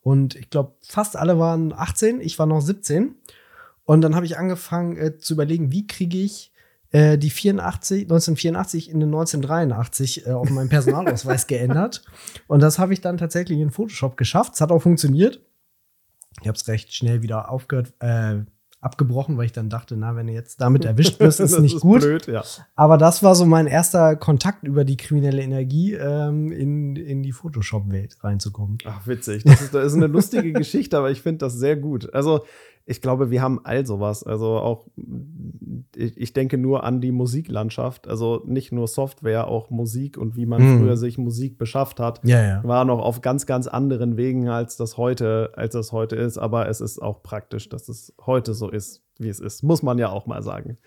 Und 0.00 0.34
ich 0.34 0.50
glaube, 0.50 0.74
fast 0.80 1.16
alle 1.16 1.38
waren 1.38 1.72
18, 1.72 2.20
ich 2.20 2.40
war 2.40 2.46
noch 2.46 2.60
17. 2.60 3.14
Und 3.84 4.00
dann 4.00 4.16
habe 4.16 4.26
ich 4.26 4.36
angefangen 4.36 4.96
äh, 4.96 5.18
zu 5.18 5.34
überlegen, 5.34 5.70
wie 5.70 5.86
kriege 5.86 6.18
ich 6.18 6.51
äh, 6.92 7.18
die 7.18 7.30
84, 7.30 8.02
1984 8.02 8.90
in 8.90 9.00
den 9.00 9.08
1983 9.08 10.26
äh, 10.26 10.30
auf 10.32 10.50
meinem 10.50 10.68
Personalausweis 10.68 11.46
geändert. 11.48 12.04
Und 12.46 12.60
das 12.60 12.78
habe 12.78 12.92
ich 12.92 13.00
dann 13.00 13.18
tatsächlich 13.18 13.58
in 13.58 13.70
Photoshop 13.70 14.16
geschafft. 14.16 14.54
Es 14.54 14.60
hat 14.60 14.70
auch 14.70 14.82
funktioniert. 14.82 15.40
Ich 16.40 16.48
habe 16.48 16.56
es 16.56 16.68
recht 16.68 16.94
schnell 16.94 17.22
wieder 17.22 17.50
aufgehört, 17.50 17.94
äh, 18.00 18.40
abgebrochen, 18.82 19.38
weil 19.38 19.46
ich 19.46 19.52
dann 19.52 19.70
dachte, 19.70 19.96
na, 19.96 20.16
wenn 20.16 20.26
du 20.26 20.32
jetzt 20.32 20.60
damit 20.60 20.84
erwischt 20.84 21.20
wirst, 21.20 21.40
ist 21.40 21.58
nicht 21.60 21.76
ist 21.76 21.82
gut. 21.82 22.00
Blöd, 22.00 22.26
ja. 22.26 22.42
Aber 22.74 22.98
das 22.98 23.22
war 23.22 23.34
so 23.34 23.46
mein 23.46 23.66
erster 23.66 24.16
Kontakt 24.16 24.64
über 24.64 24.84
die 24.84 24.96
kriminelle 24.96 25.40
Energie, 25.40 25.94
ähm, 25.94 26.50
in, 26.50 26.96
in 26.96 27.22
die 27.22 27.32
Photoshop-Welt 27.32 28.18
reinzukommen. 28.22 28.78
Ach, 28.84 29.06
witzig. 29.06 29.44
Das 29.44 29.62
ist, 29.62 29.72
das 29.72 29.86
ist 29.86 29.94
eine 29.94 30.08
lustige 30.08 30.52
Geschichte, 30.52 30.98
aber 30.98 31.10
ich 31.10 31.22
finde 31.22 31.38
das 31.38 31.54
sehr 31.54 31.76
gut. 31.76 32.12
Also, 32.12 32.44
ich 32.84 33.00
glaube, 33.00 33.30
wir 33.30 33.42
haben 33.42 33.60
all 33.64 33.86
sowas. 33.86 34.24
Also 34.24 34.46
auch, 34.58 34.88
ich, 35.94 36.16
ich, 36.16 36.32
denke 36.32 36.58
nur 36.58 36.84
an 36.84 37.00
die 37.00 37.12
Musiklandschaft. 37.12 38.08
Also 38.08 38.42
nicht 38.44 38.72
nur 38.72 38.88
Software, 38.88 39.46
auch 39.46 39.70
Musik 39.70 40.18
und 40.18 40.36
wie 40.36 40.46
man 40.46 40.62
mhm. 40.62 40.78
früher 40.78 40.96
sich 40.96 41.16
Musik 41.18 41.58
beschafft 41.58 42.00
hat, 42.00 42.20
ja, 42.24 42.42
ja. 42.42 42.64
war 42.64 42.84
noch 42.84 43.00
auf 43.00 43.20
ganz, 43.20 43.46
ganz 43.46 43.66
anderen 43.66 44.16
Wegen, 44.16 44.48
als 44.48 44.76
das 44.76 44.96
heute, 44.96 45.52
als 45.54 45.74
das 45.74 45.92
heute 45.92 46.16
ist. 46.16 46.38
Aber 46.38 46.68
es 46.68 46.80
ist 46.80 47.00
auch 47.00 47.22
praktisch, 47.22 47.68
dass 47.68 47.88
es 47.88 48.14
heute 48.26 48.54
so 48.54 48.68
ist, 48.68 49.02
wie 49.18 49.28
es 49.28 49.38
ist. 49.38 49.62
Muss 49.62 49.82
man 49.82 49.98
ja 49.98 50.10
auch 50.10 50.26
mal 50.26 50.42
sagen. 50.42 50.78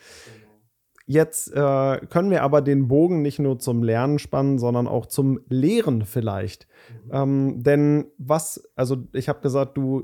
Jetzt 1.08 1.54
äh, 1.54 2.00
können 2.10 2.32
wir 2.32 2.42
aber 2.42 2.62
den 2.62 2.88
Bogen 2.88 3.22
nicht 3.22 3.38
nur 3.38 3.60
zum 3.60 3.84
Lernen 3.84 4.18
spannen, 4.18 4.58
sondern 4.58 4.88
auch 4.88 5.06
zum 5.06 5.40
Lehren 5.48 6.04
vielleicht. 6.04 6.68
Mhm. 7.06 7.12
Ähm, 7.12 7.64
denn 7.64 8.06
was, 8.18 8.68
also 8.76 8.98
ich 9.14 9.30
habe 9.30 9.42
gesagt, 9.42 9.78
du 9.78 10.04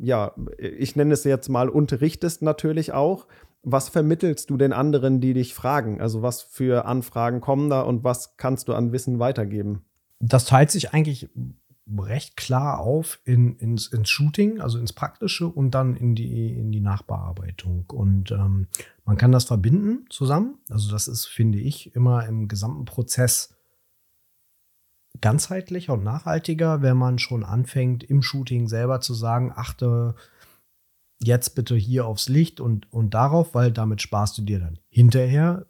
ja, 0.00 0.32
ich 0.58 0.96
nenne 0.96 1.14
es 1.14 1.24
jetzt 1.24 1.48
mal, 1.48 1.68
unterrichtest 1.68 2.42
natürlich 2.42 2.92
auch. 2.92 3.26
Was 3.62 3.88
vermittelst 3.88 4.50
du 4.50 4.56
den 4.56 4.72
anderen, 4.72 5.20
die 5.20 5.34
dich 5.34 5.54
fragen? 5.54 6.00
Also 6.00 6.22
was 6.22 6.42
für 6.42 6.84
Anfragen 6.84 7.40
kommen 7.40 7.70
da 7.70 7.80
und 7.80 8.04
was 8.04 8.36
kannst 8.36 8.68
du 8.68 8.74
an 8.74 8.92
Wissen 8.92 9.18
weitergeben? 9.18 9.82
Das 10.20 10.44
teilt 10.44 10.70
sich 10.70 10.92
eigentlich 10.92 11.28
recht 11.96 12.36
klar 12.36 12.80
auf 12.80 13.20
in, 13.24 13.56
ins, 13.56 13.88
ins 13.88 14.10
Shooting, 14.10 14.60
also 14.60 14.78
ins 14.78 14.92
Praktische 14.92 15.46
und 15.46 15.70
dann 15.70 15.96
in 15.96 16.14
die, 16.14 16.52
in 16.52 16.70
die 16.70 16.80
Nachbearbeitung. 16.80 17.84
Und 17.88 18.30
ähm, 18.30 18.66
man 19.04 19.16
kann 19.16 19.32
das 19.32 19.44
verbinden 19.44 20.04
zusammen. 20.10 20.58
Also 20.68 20.90
das 20.90 21.08
ist, 21.08 21.26
finde 21.26 21.58
ich, 21.58 21.94
immer 21.94 22.26
im 22.26 22.48
gesamten 22.48 22.84
Prozess 22.84 23.54
ganzheitlicher 25.20 25.94
und 25.94 26.04
nachhaltiger, 26.04 26.82
wenn 26.82 26.96
man 26.96 27.18
schon 27.18 27.44
anfängt, 27.44 28.04
im 28.04 28.22
Shooting 28.22 28.68
selber 28.68 29.00
zu 29.00 29.14
sagen, 29.14 29.52
achte 29.54 30.14
jetzt 31.20 31.54
bitte 31.54 31.74
hier 31.74 32.06
aufs 32.06 32.28
Licht 32.28 32.60
und, 32.60 32.92
und 32.92 33.14
darauf, 33.14 33.54
weil 33.54 33.72
damit 33.72 34.02
sparst 34.02 34.38
du 34.38 34.42
dir 34.42 34.60
dann 34.60 34.78
hinterher 34.88 35.66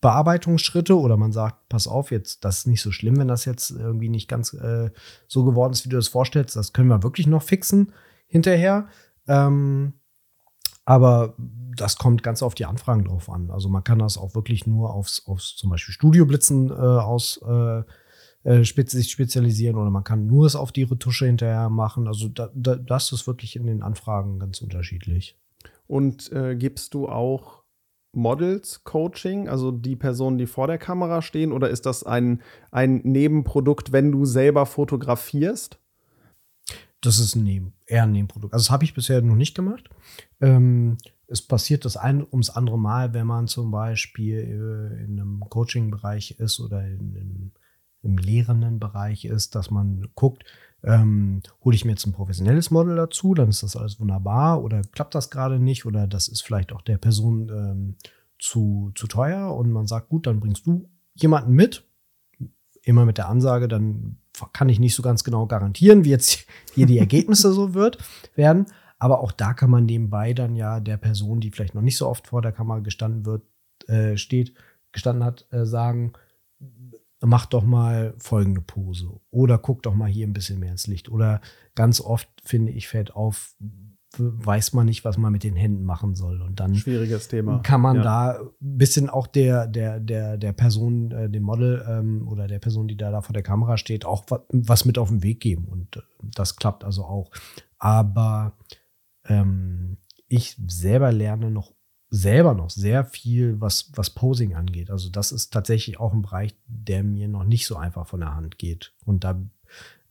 Bearbeitungsschritte 0.00 0.98
oder 0.98 1.16
man 1.16 1.32
sagt, 1.32 1.68
pass 1.68 1.88
auf, 1.88 2.10
jetzt, 2.10 2.44
das 2.44 2.58
ist 2.58 2.66
nicht 2.66 2.82
so 2.82 2.92
schlimm, 2.92 3.16
wenn 3.16 3.28
das 3.28 3.44
jetzt 3.44 3.70
irgendwie 3.70 4.08
nicht 4.08 4.28
ganz 4.28 4.52
äh, 4.52 4.90
so 5.26 5.44
geworden 5.44 5.72
ist, 5.72 5.84
wie 5.84 5.88
du 5.88 5.96
das 5.96 6.08
vorstellst. 6.08 6.54
Das 6.54 6.72
können 6.72 6.88
wir 6.88 7.02
wirklich 7.02 7.26
noch 7.26 7.42
fixen 7.42 7.92
hinterher. 8.26 8.88
Ähm, 9.26 9.94
aber 10.84 11.34
das 11.76 11.96
kommt 11.96 12.22
ganz 12.22 12.42
auf 12.42 12.54
die 12.54 12.64
Anfragen 12.64 13.04
drauf 13.04 13.28
an. 13.28 13.50
Also 13.50 13.68
man 13.68 13.84
kann 13.84 13.98
das 13.98 14.18
auch 14.18 14.34
wirklich 14.34 14.66
nur 14.66 14.94
aufs, 14.94 15.26
aufs 15.26 15.56
zum 15.56 15.70
Beispiel 15.70 15.92
Studioblitzen 15.92 16.70
äh, 16.70 16.74
aus 16.74 17.40
äh, 17.42 17.82
äh 18.44 18.62
sich 18.62 19.10
spezialisieren 19.10 19.76
oder 19.76 19.90
man 19.90 20.04
kann 20.04 20.26
nur 20.26 20.46
es 20.46 20.56
auf 20.56 20.72
die 20.72 20.84
Retusche 20.84 21.26
hinterher 21.26 21.68
machen. 21.68 22.06
Also 22.06 22.28
da, 22.28 22.50
da, 22.54 22.76
das 22.76 23.12
ist 23.12 23.26
wirklich 23.26 23.56
in 23.56 23.66
den 23.66 23.82
Anfragen 23.82 24.38
ganz 24.38 24.60
unterschiedlich. 24.60 25.36
Und 25.86 26.30
äh, 26.32 26.54
gibst 26.56 26.94
du 26.94 27.08
auch 27.08 27.62
Models 28.12 28.84
Coaching, 28.84 29.48
also 29.48 29.70
die 29.70 29.96
Personen, 29.96 30.38
die 30.38 30.46
vor 30.46 30.66
der 30.66 30.78
Kamera 30.78 31.22
stehen, 31.22 31.52
oder 31.52 31.70
ist 31.70 31.86
das 31.86 32.04
ein, 32.04 32.42
ein 32.70 33.00
Nebenprodukt, 33.04 33.92
wenn 33.92 34.12
du 34.12 34.24
selber 34.24 34.66
fotografierst? 34.66 35.78
Das 37.00 37.18
ist 37.20 37.36
ein 37.36 37.44
Neben, 37.44 37.74
eher 37.86 38.04
ein 38.04 38.12
Nebenprodukt. 38.12 38.52
Also 38.52 38.64
das 38.64 38.70
habe 38.70 38.84
ich 38.84 38.94
bisher 38.94 39.22
noch 39.22 39.36
nicht 39.36 39.54
gemacht. 39.54 39.88
Ähm, 40.40 40.96
es 41.28 41.42
passiert 41.42 41.84
das 41.84 41.96
ein 41.96 42.26
ums 42.26 42.50
andere 42.50 42.78
Mal, 42.78 43.14
wenn 43.14 43.26
man 43.26 43.46
zum 43.46 43.70
Beispiel 43.70 44.38
äh, 44.38 45.04
in 45.04 45.20
einem 45.20 45.40
Coaching-Bereich 45.40 46.32
ist 46.38 46.58
oder 46.58 46.84
in, 46.84 47.14
in, 47.14 47.52
im 48.02 48.16
lehrenden 48.16 48.78
Bereich 48.78 49.24
ist, 49.24 49.54
dass 49.54 49.70
man 49.70 50.08
guckt, 50.14 50.44
ähm, 50.84 51.42
hole 51.64 51.74
ich 51.74 51.84
mir 51.84 51.92
jetzt 51.92 52.06
ein 52.06 52.12
professionelles 52.12 52.70
Model 52.70 52.96
dazu, 52.96 53.34
dann 53.34 53.48
ist 53.48 53.62
das 53.62 53.76
alles 53.76 53.98
wunderbar 53.98 54.62
oder 54.62 54.82
klappt 54.82 55.14
das 55.14 55.30
gerade 55.30 55.58
nicht 55.58 55.84
oder 55.84 56.06
das 56.06 56.28
ist 56.28 56.42
vielleicht 56.42 56.72
auch 56.72 56.82
der 56.82 56.98
Person 56.98 57.48
ähm, 57.48 57.96
zu, 58.38 58.92
zu 58.94 59.06
teuer 59.08 59.54
und 59.54 59.72
man 59.72 59.86
sagt, 59.86 60.08
gut, 60.08 60.26
dann 60.26 60.40
bringst 60.40 60.66
du 60.66 60.88
jemanden 61.14 61.52
mit, 61.52 61.84
immer 62.82 63.04
mit 63.04 63.18
der 63.18 63.28
Ansage, 63.28 63.66
dann 63.66 64.18
kann 64.52 64.68
ich 64.68 64.78
nicht 64.78 64.94
so 64.94 65.02
ganz 65.02 65.24
genau 65.24 65.46
garantieren, 65.46 66.04
wie 66.04 66.10
jetzt 66.10 66.46
hier 66.72 66.86
die 66.86 66.98
Ergebnisse 67.00 67.52
so 67.52 67.74
wird, 67.74 67.98
werden. 68.34 68.66
Aber 69.00 69.20
auch 69.20 69.32
da 69.32 69.54
kann 69.54 69.70
man 69.70 69.86
nebenbei 69.86 70.32
dann 70.32 70.56
ja 70.56 70.80
der 70.80 70.96
Person, 70.96 71.40
die 71.40 71.50
vielleicht 71.50 71.74
noch 71.74 71.82
nicht 71.82 71.96
so 71.96 72.08
oft 72.08 72.28
vor 72.28 72.42
der 72.42 72.52
Kamera 72.52 72.80
gestanden 72.80 73.26
wird, 73.26 73.42
äh, 73.86 74.16
steht, 74.16 74.54
gestanden 74.92 75.24
hat, 75.24 75.46
äh, 75.50 75.66
sagen, 75.66 76.12
mach 77.20 77.46
doch 77.46 77.64
mal 77.64 78.14
folgende 78.18 78.60
Pose 78.60 79.20
oder 79.30 79.58
guck 79.58 79.82
doch 79.82 79.94
mal 79.94 80.08
hier 80.08 80.26
ein 80.26 80.32
bisschen 80.32 80.60
mehr 80.60 80.70
ins 80.70 80.86
Licht. 80.86 81.10
Oder 81.10 81.40
ganz 81.74 82.00
oft, 82.00 82.28
finde 82.44 82.72
ich, 82.72 82.88
fällt 82.88 83.14
auf, 83.14 83.56
weiß 84.16 84.72
man 84.72 84.86
nicht, 84.86 85.04
was 85.04 85.18
man 85.18 85.32
mit 85.32 85.42
den 85.42 85.56
Händen 85.56 85.84
machen 85.84 86.14
soll. 86.14 86.40
Und 86.42 86.60
dann 86.60 86.74
schwieriges 86.74 87.28
Thema. 87.28 87.60
Kann 87.60 87.80
man 87.80 87.96
ja. 87.96 88.02
da 88.02 88.40
ein 88.40 88.78
bisschen 88.78 89.10
auch 89.10 89.26
der, 89.26 89.66
der, 89.66 90.00
der, 90.00 90.36
der 90.36 90.52
Person, 90.52 91.10
äh, 91.10 91.28
dem 91.28 91.42
Model 91.42 91.84
ähm, 91.88 92.28
oder 92.28 92.46
der 92.46 92.60
Person, 92.60 92.88
die 92.88 92.96
da, 92.96 93.10
da 93.10 93.20
vor 93.20 93.34
der 93.34 93.42
Kamera 93.42 93.76
steht, 93.76 94.04
auch 94.04 94.24
was 94.48 94.84
mit 94.84 94.98
auf 94.98 95.08
den 95.08 95.22
Weg 95.22 95.40
geben. 95.40 95.66
Und 95.66 95.96
äh, 95.96 96.00
das 96.22 96.56
klappt 96.56 96.84
also 96.84 97.04
auch. 97.04 97.30
Aber 97.78 98.56
ähm, 99.26 99.98
ich 100.28 100.56
selber 100.66 101.10
lerne 101.12 101.50
noch 101.50 101.72
selber 102.10 102.54
noch 102.54 102.70
sehr 102.70 103.04
viel, 103.04 103.60
was, 103.60 103.90
was 103.94 104.10
Posing 104.10 104.54
angeht. 104.54 104.90
Also 104.90 105.10
das 105.10 105.32
ist 105.32 105.52
tatsächlich 105.52 106.00
auch 106.00 106.12
ein 106.12 106.22
Bereich, 106.22 106.56
der 106.66 107.02
mir 107.02 107.28
noch 107.28 107.44
nicht 107.44 107.66
so 107.66 107.76
einfach 107.76 108.06
von 108.06 108.20
der 108.20 108.34
Hand 108.34 108.58
geht. 108.58 108.94
Und 109.04 109.24
da, 109.24 109.40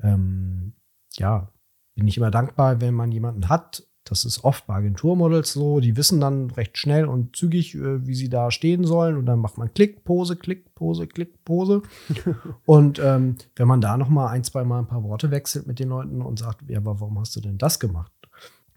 ähm, 0.02 0.74
ja, 1.14 1.50
bin 1.96 2.08
ich 2.08 2.18
immer 2.18 2.32
dankbar, 2.32 2.82
wenn 2.82 2.94
man 2.94 3.12
jemanden 3.12 3.50
hat. 3.50 3.84
Das 4.04 4.24
ist 4.24 4.44
oft 4.44 4.68
bei 4.68 4.76
Agenturmodels 4.76 5.52
so, 5.52 5.82
die 5.82 5.98
wissen 5.98 6.22
dann 6.22 6.50
recht 6.52 6.78
schnell 6.78 7.06
und 7.06 7.36
zügig, 7.36 7.76
äh, 7.76 8.06
wie 8.06 8.16
sie 8.16 8.30
da 8.30 8.52
stehen 8.52 8.86
sollen. 8.86 9.18
Und 9.18 9.26
dann 9.26 9.40
macht 9.40 9.58
man 9.58 9.74
Klick, 9.74 10.06
Pose, 10.06 10.38
Klick, 10.38 10.76
Pose, 10.76 11.08
Klick, 11.08 11.44
Pose. 11.44 11.82
und 12.66 13.00
ähm, 13.00 13.36
wenn 13.56 13.68
man 13.68 13.82
da 13.82 13.98
noch 13.98 14.08
mal 14.08 14.28
ein, 14.28 14.44
zwei 14.44 14.64
Mal 14.64 14.80
ein 14.80 14.88
paar 14.88 15.04
Worte 15.04 15.32
wechselt 15.32 15.68
mit 15.68 15.80
den 15.80 15.90
Leuten 15.90 16.22
und 16.22 16.40
sagt, 16.40 16.70
ja, 16.70 16.78
aber 16.78 17.02
warum 17.02 17.20
hast 17.20 17.36
du 17.36 17.42
denn 17.42 17.58
das 17.58 17.80
gemacht? 17.80 18.12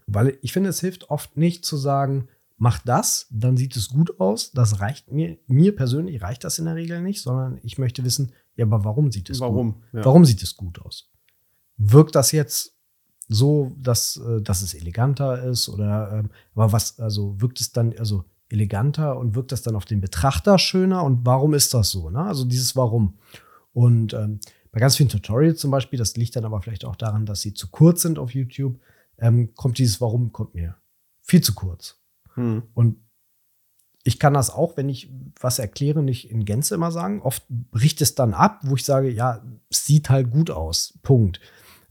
Weil 0.06 0.38
ich 0.42 0.52
finde, 0.52 0.70
es 0.70 0.80
hilft 0.80 1.10
oft 1.10 1.36
nicht 1.36 1.64
zu 1.64 1.76
sagen, 1.76 2.26
mach 2.60 2.78
das, 2.78 3.26
dann 3.30 3.56
sieht 3.56 3.74
es 3.74 3.88
gut 3.88 4.20
aus. 4.20 4.52
Das 4.52 4.80
reicht 4.80 5.10
mir, 5.10 5.38
mir 5.46 5.74
persönlich 5.74 6.20
reicht 6.20 6.44
das 6.44 6.58
in 6.58 6.66
der 6.66 6.76
Regel 6.76 7.00
nicht, 7.00 7.22
sondern 7.22 7.58
ich 7.62 7.78
möchte 7.78 8.04
wissen, 8.04 8.32
ja, 8.54 8.66
aber 8.66 8.84
warum 8.84 9.10
sieht 9.10 9.30
es 9.30 9.40
warum? 9.40 9.72
gut? 9.72 9.82
Ja. 9.94 10.04
Warum 10.04 10.26
sieht 10.26 10.42
es 10.42 10.54
gut 10.56 10.78
aus? 10.82 11.10
Wirkt 11.78 12.14
das 12.14 12.32
jetzt 12.32 12.76
so, 13.28 13.72
dass, 13.78 14.18
äh, 14.18 14.42
dass 14.42 14.60
es 14.60 14.74
eleganter 14.74 15.42
ist 15.42 15.70
oder 15.70 16.12
ähm, 16.12 16.30
aber 16.54 16.70
was, 16.72 17.00
also 17.00 17.40
wirkt 17.40 17.62
es 17.62 17.72
dann, 17.72 17.94
also 17.98 18.24
eleganter 18.50 19.16
und 19.16 19.34
wirkt 19.34 19.52
das 19.52 19.62
dann 19.62 19.74
auf 19.74 19.86
den 19.86 20.02
Betrachter 20.02 20.58
schöner 20.58 21.02
und 21.02 21.24
warum 21.24 21.54
ist 21.54 21.72
das 21.72 21.88
so? 21.88 22.10
Ne? 22.10 22.22
Also 22.22 22.44
dieses 22.44 22.76
Warum. 22.76 23.18
Und 23.72 24.12
ähm, 24.12 24.38
bei 24.70 24.80
ganz 24.80 24.96
vielen 24.96 25.08
Tutorials 25.08 25.60
zum 25.60 25.70
Beispiel, 25.70 25.98
das 25.98 26.14
liegt 26.16 26.36
dann 26.36 26.44
aber 26.44 26.60
vielleicht 26.60 26.84
auch 26.84 26.96
daran, 26.96 27.24
dass 27.24 27.40
sie 27.40 27.54
zu 27.54 27.70
kurz 27.70 28.02
sind 28.02 28.18
auf 28.18 28.34
YouTube, 28.34 28.78
ähm, 29.16 29.54
kommt 29.54 29.78
dieses 29.78 30.02
Warum 30.02 30.30
kommt 30.30 30.54
mir 30.54 30.76
viel 31.22 31.40
zu 31.40 31.54
kurz. 31.54 31.99
Hm. 32.40 32.62
Und 32.74 32.96
ich 34.02 34.18
kann 34.18 34.34
das 34.34 34.50
auch, 34.50 34.76
wenn 34.76 34.88
ich 34.88 35.12
was 35.38 35.58
erkläre, 35.58 36.02
nicht 36.02 36.30
in 36.30 36.44
Gänze 36.44 36.74
immer 36.74 36.90
sagen. 36.90 37.20
Oft 37.22 37.44
bricht 37.48 38.00
es 38.00 38.14
dann 38.14 38.34
ab, 38.34 38.60
wo 38.62 38.74
ich 38.74 38.84
sage, 38.84 39.10
ja, 39.10 39.42
es 39.68 39.86
sieht 39.86 40.08
halt 40.08 40.30
gut 40.30 40.50
aus. 40.50 40.98
Punkt. 41.02 41.40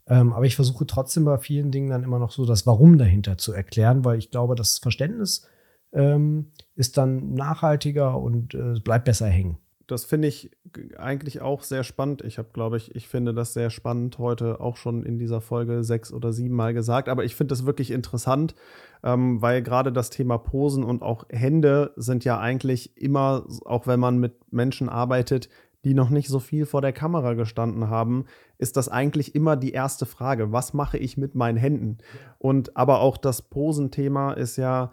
Ähm, 0.07 0.33
aber 0.33 0.45
ich 0.45 0.55
versuche 0.55 0.87
trotzdem 0.87 1.25
bei 1.25 1.37
vielen 1.37 1.71
Dingen 1.71 1.91
dann 1.91 2.03
immer 2.03 2.17
noch 2.17 2.31
so 2.31 2.45
das 2.45 2.65
Warum 2.65 2.97
dahinter 2.97 3.37
zu 3.37 3.53
erklären, 3.53 4.03
weil 4.05 4.17
ich 4.17 4.31
glaube, 4.31 4.55
das 4.55 4.79
Verständnis 4.79 5.47
ähm, 5.93 6.51
ist 6.75 6.97
dann 6.97 7.33
nachhaltiger 7.35 8.19
und 8.19 8.55
äh, 8.55 8.79
bleibt 8.79 9.05
besser 9.05 9.27
hängen 9.27 9.59
das 9.89 10.05
finde 10.05 10.27
ich 10.27 10.51
eigentlich 10.97 11.41
auch 11.41 11.63
sehr 11.63 11.83
spannend. 11.83 12.21
Ich 12.21 12.37
habe, 12.37 12.49
glaube 12.53 12.77
ich, 12.77 12.95
ich 12.95 13.07
finde 13.07 13.33
das 13.33 13.53
sehr 13.53 13.69
spannend 13.69 14.19
heute 14.19 14.61
auch 14.61 14.77
schon 14.77 15.03
in 15.03 15.17
dieser 15.17 15.41
Folge 15.41 15.83
sechs 15.83 16.13
oder 16.13 16.31
sieben 16.31 16.55
Mal 16.55 16.73
gesagt. 16.73 17.09
Aber 17.09 17.25
ich 17.25 17.35
finde 17.35 17.53
das 17.53 17.65
wirklich 17.65 17.91
interessant, 17.91 18.55
ähm, 19.03 19.41
weil 19.41 19.61
gerade 19.61 19.91
das 19.91 20.09
Thema 20.09 20.37
Posen 20.37 20.83
und 20.83 21.01
auch 21.01 21.25
Hände 21.29 21.93
sind 21.95 22.25
ja 22.25 22.39
eigentlich 22.39 22.97
immer, 22.97 23.45
auch 23.65 23.87
wenn 23.87 23.99
man 23.99 24.19
mit 24.19 24.51
Menschen 24.51 24.89
arbeitet, 24.89 25.49
die 25.85 25.93
noch 25.93 26.09
nicht 26.09 26.27
so 26.27 26.39
viel 26.39 26.65
vor 26.65 26.81
der 26.81 26.91
Kamera 26.91 27.33
gestanden 27.33 27.89
haben, 27.89 28.25
ist 28.57 28.75
das 28.75 28.89
eigentlich 28.89 29.33
immer 29.33 29.55
die 29.55 29.71
erste 29.71 30.05
Frage. 30.05 30.51
Was 30.51 30.73
mache 30.73 30.97
ich 30.97 31.17
mit 31.17 31.35
meinen 31.35 31.57
Händen? 31.57 31.99
Und 32.37 32.75
aber 32.75 32.99
auch 32.99 33.17
das 33.17 33.41
Posenthema 33.41 34.33
ist 34.33 34.57
ja 34.57 34.91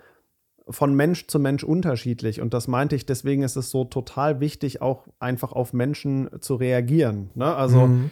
von 0.68 0.94
Mensch 0.94 1.26
zu 1.26 1.38
Mensch 1.38 1.64
unterschiedlich. 1.64 2.40
Und 2.40 2.52
das 2.54 2.68
meinte 2.68 2.96
ich, 2.96 3.06
deswegen 3.06 3.42
ist 3.42 3.56
es 3.56 3.70
so 3.70 3.84
total 3.84 4.40
wichtig, 4.40 4.82
auch 4.82 5.06
einfach 5.18 5.52
auf 5.52 5.72
Menschen 5.72 6.28
zu 6.40 6.56
reagieren. 6.56 7.30
Ne? 7.34 7.54
Also 7.54 7.86
mhm. 7.86 8.10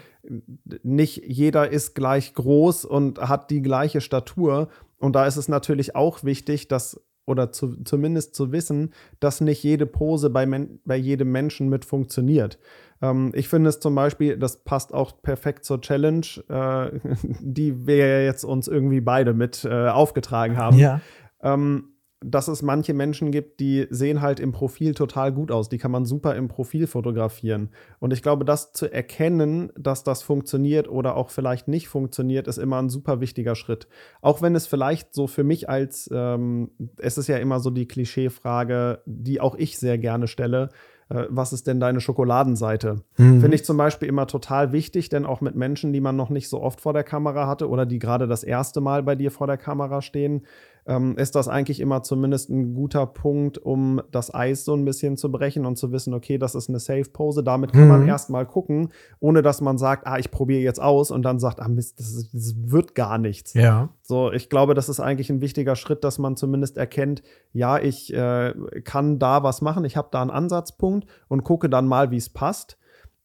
nicht 0.83 1.23
jeder 1.27 1.71
ist 1.71 1.95
gleich 1.95 2.35
groß 2.35 2.85
und 2.85 3.21
hat 3.21 3.51
die 3.51 3.63
gleiche 3.63 4.01
Statur. 4.01 4.69
Und 5.05 5.15
da 5.15 5.27
ist 5.27 5.37
es 5.37 5.49
natürlich 5.49 5.95
auch 5.95 6.25
wichtig, 6.25 6.67
dass 6.67 6.99
oder 7.27 7.53
zu, 7.53 7.83
zumindest 7.85 8.35
zu 8.35 8.53
wissen, 8.53 8.95
dass 9.21 9.43
nicht 9.43 9.63
jede 9.63 9.85
Pose 9.85 10.31
bei, 10.31 10.47
men 10.47 10.81
bei 10.87 10.97
jedem 10.97 11.31
Menschen 11.31 11.69
mit 11.69 11.85
funktioniert. 11.85 12.59
Ähm, 13.03 13.31
ich 13.35 13.49
finde 13.49 13.69
es 13.69 13.81
zum 13.81 13.95
Beispiel, 13.95 14.39
das 14.39 14.65
passt 14.65 14.95
auch 14.95 15.21
perfekt 15.21 15.67
zur 15.67 15.83
Challenge, 15.83 16.27
äh, 16.49 16.99
die 17.41 17.87
wir 17.87 18.25
jetzt 18.25 18.45
uns 18.45 18.67
irgendwie 18.67 19.03
beide 19.03 19.35
mit 19.35 19.65
äh, 19.65 19.89
aufgetragen 19.89 20.57
haben. 20.57 20.79
Ja. 20.79 21.03
Ähm, 21.43 21.94
dass 22.21 22.49
es 22.49 22.63
manche 22.63 22.95
Menschen 22.95 23.31
gibt, 23.31 23.61
die 23.61 23.87
sehen 23.91 24.23
halt 24.23 24.41
im 24.41 24.53
Profil 24.53 24.95
total 24.95 25.33
gut 25.33 25.51
aus. 25.51 25.69
Die 25.69 25.79
kann 25.79 25.91
man 25.91 26.07
super 26.07 26.35
im 26.37 26.49
Profil 26.49 26.87
fotografieren. 26.87 27.71
Und 27.99 28.13
ich 28.13 28.23
glaube, 28.23 28.45
das 28.45 28.73
zu 28.73 28.91
erkennen, 28.91 29.71
dass 29.79 30.05
das 30.05 30.23
funktioniert 30.23 30.89
oder 30.89 31.17
auch 31.17 31.31
vielleicht 31.31 31.69
nicht 31.69 31.89
funktioniert, 31.89 32.49
ist 32.49 32.59
immer 32.59 32.81
ein 32.81 32.89
super 32.89 33.21
wichtiger 33.21 33.55
Schritt. 33.55 33.89
Auch 34.23 34.41
wenn 34.41 34.55
es 34.55 34.67
vielleicht 34.67 35.15
so 35.15 35.27
für 35.27 35.45
mich 35.45 35.69
als, 35.69 36.09
ähm, 36.13 36.71
es 36.97 37.19
ist 37.19 37.29
ja 37.29 37.37
immer 37.37 37.61
so 37.61 37.71
die 37.71 37.87
Klischeefrage, 37.87 39.03
die 39.05 39.41
auch 39.41 39.55
ich 39.55 39.79
sehr 39.79 39.99
gerne 39.99 40.27
stelle, 40.27 40.71
äh, 41.09 41.27
was 41.29 41.53
ist 41.53 41.67
denn 41.67 41.81
deine 41.81 42.01
Schokoladenseite? 42.01 43.03
Mhm. 43.17 43.41
Finde 43.41 43.55
ich 43.55 43.65
zum 43.65 43.77
Beispiel 43.77 44.09
immer 44.09 44.27
total 44.27 44.73
wichtig, 44.73 45.09
denn 45.09 45.27
auch 45.27 45.41
mit 45.41 45.55
Menschen, 45.55 45.93
die 45.93 46.01
man 46.01 46.17
noch 46.17 46.31
nicht 46.31 46.49
so 46.49 46.61
oft 46.61 46.81
vor 46.81 46.93
der 46.93 47.05
Kamera 47.05 47.47
hatte 47.47 47.69
oder 47.69 47.87
die 47.87 47.99
gerade 47.99 48.27
das 48.27 48.45
erste 48.45 48.81
Mal 48.81 49.03
bei 49.03 49.15
dir 49.15 49.31
vor 49.31 49.47
der 49.47 49.59
Kamera 49.59 50.03
stehen, 50.03 50.47
ähm, 50.87 51.17
ist 51.17 51.35
das 51.35 51.49
eigentlich 51.49 51.81
immer 51.81 52.03
zumindest 52.03 52.51
ein 52.51 52.75
guter 52.75 53.07
Punkt, 53.07 53.59
um 53.59 54.03
das 54.11 54.35
Eis 54.35 54.65
so 54.65 54.75
ein 54.75 54.85
bisschen 54.85 55.17
zu 55.17 55.33
brechen 55.33 55.65
und 55.65 55.77
zu 55.77 55.93
wissen, 55.93 56.13
okay, 56.13 56.37
das 56.37 56.55
ist 56.55 56.69
eine 56.69 56.79
Safe-Pose. 56.79 57.43
Damit 57.43 57.73
kann 57.73 57.85
mhm. 57.85 57.89
man 57.89 58.09
erstmal 58.09 58.47
gucken, 58.47 58.91
ohne 59.19 59.41
dass 59.41 59.61
man 59.61 59.79
sagt, 59.79 60.07
ah, 60.07 60.19
ich 60.19 60.31
probiere 60.31 60.61
jetzt 60.61 60.83
aus 60.83 61.11
und 61.11 61.23
dann 61.23 61.39
sagt, 61.39 61.61
ah, 61.61 61.69
Mist, 61.69 62.01
das, 62.01 62.29
das, 62.33 62.55
wird 62.71 62.95
gar 62.95 63.19
nichts. 63.19 63.55
Ja. 63.55 63.89
So, 64.03 64.31
ich 64.31 64.51
glaube, 64.51 64.75
das 64.75 64.89
ist 64.89 65.01
eigentlich 65.01 65.31
ein 65.31 65.41
wichtiger 65.41 65.77
Schritt, 65.77 66.05
dass 66.05 66.19
man 66.19 66.37
zumindest 66.37 66.77
erkennt, 66.77 67.23
ja, 67.53 67.79
ich 67.79 68.13
äh, 68.13 68.53
kann 68.85 69.19
da 69.19 69.43
was 69.43 69.63
machen, 69.63 69.85
ich 69.85 69.97
habe 69.97 70.09
da 70.11 70.21
einen 70.21 70.31
Ansatzpunkt 70.31 71.09
und 71.29 71.45
gucke 71.45 71.71
dann 71.71 71.87
mal, 71.87 72.11
wie 72.11 72.19
es 72.19 72.29
passt. 72.29 72.79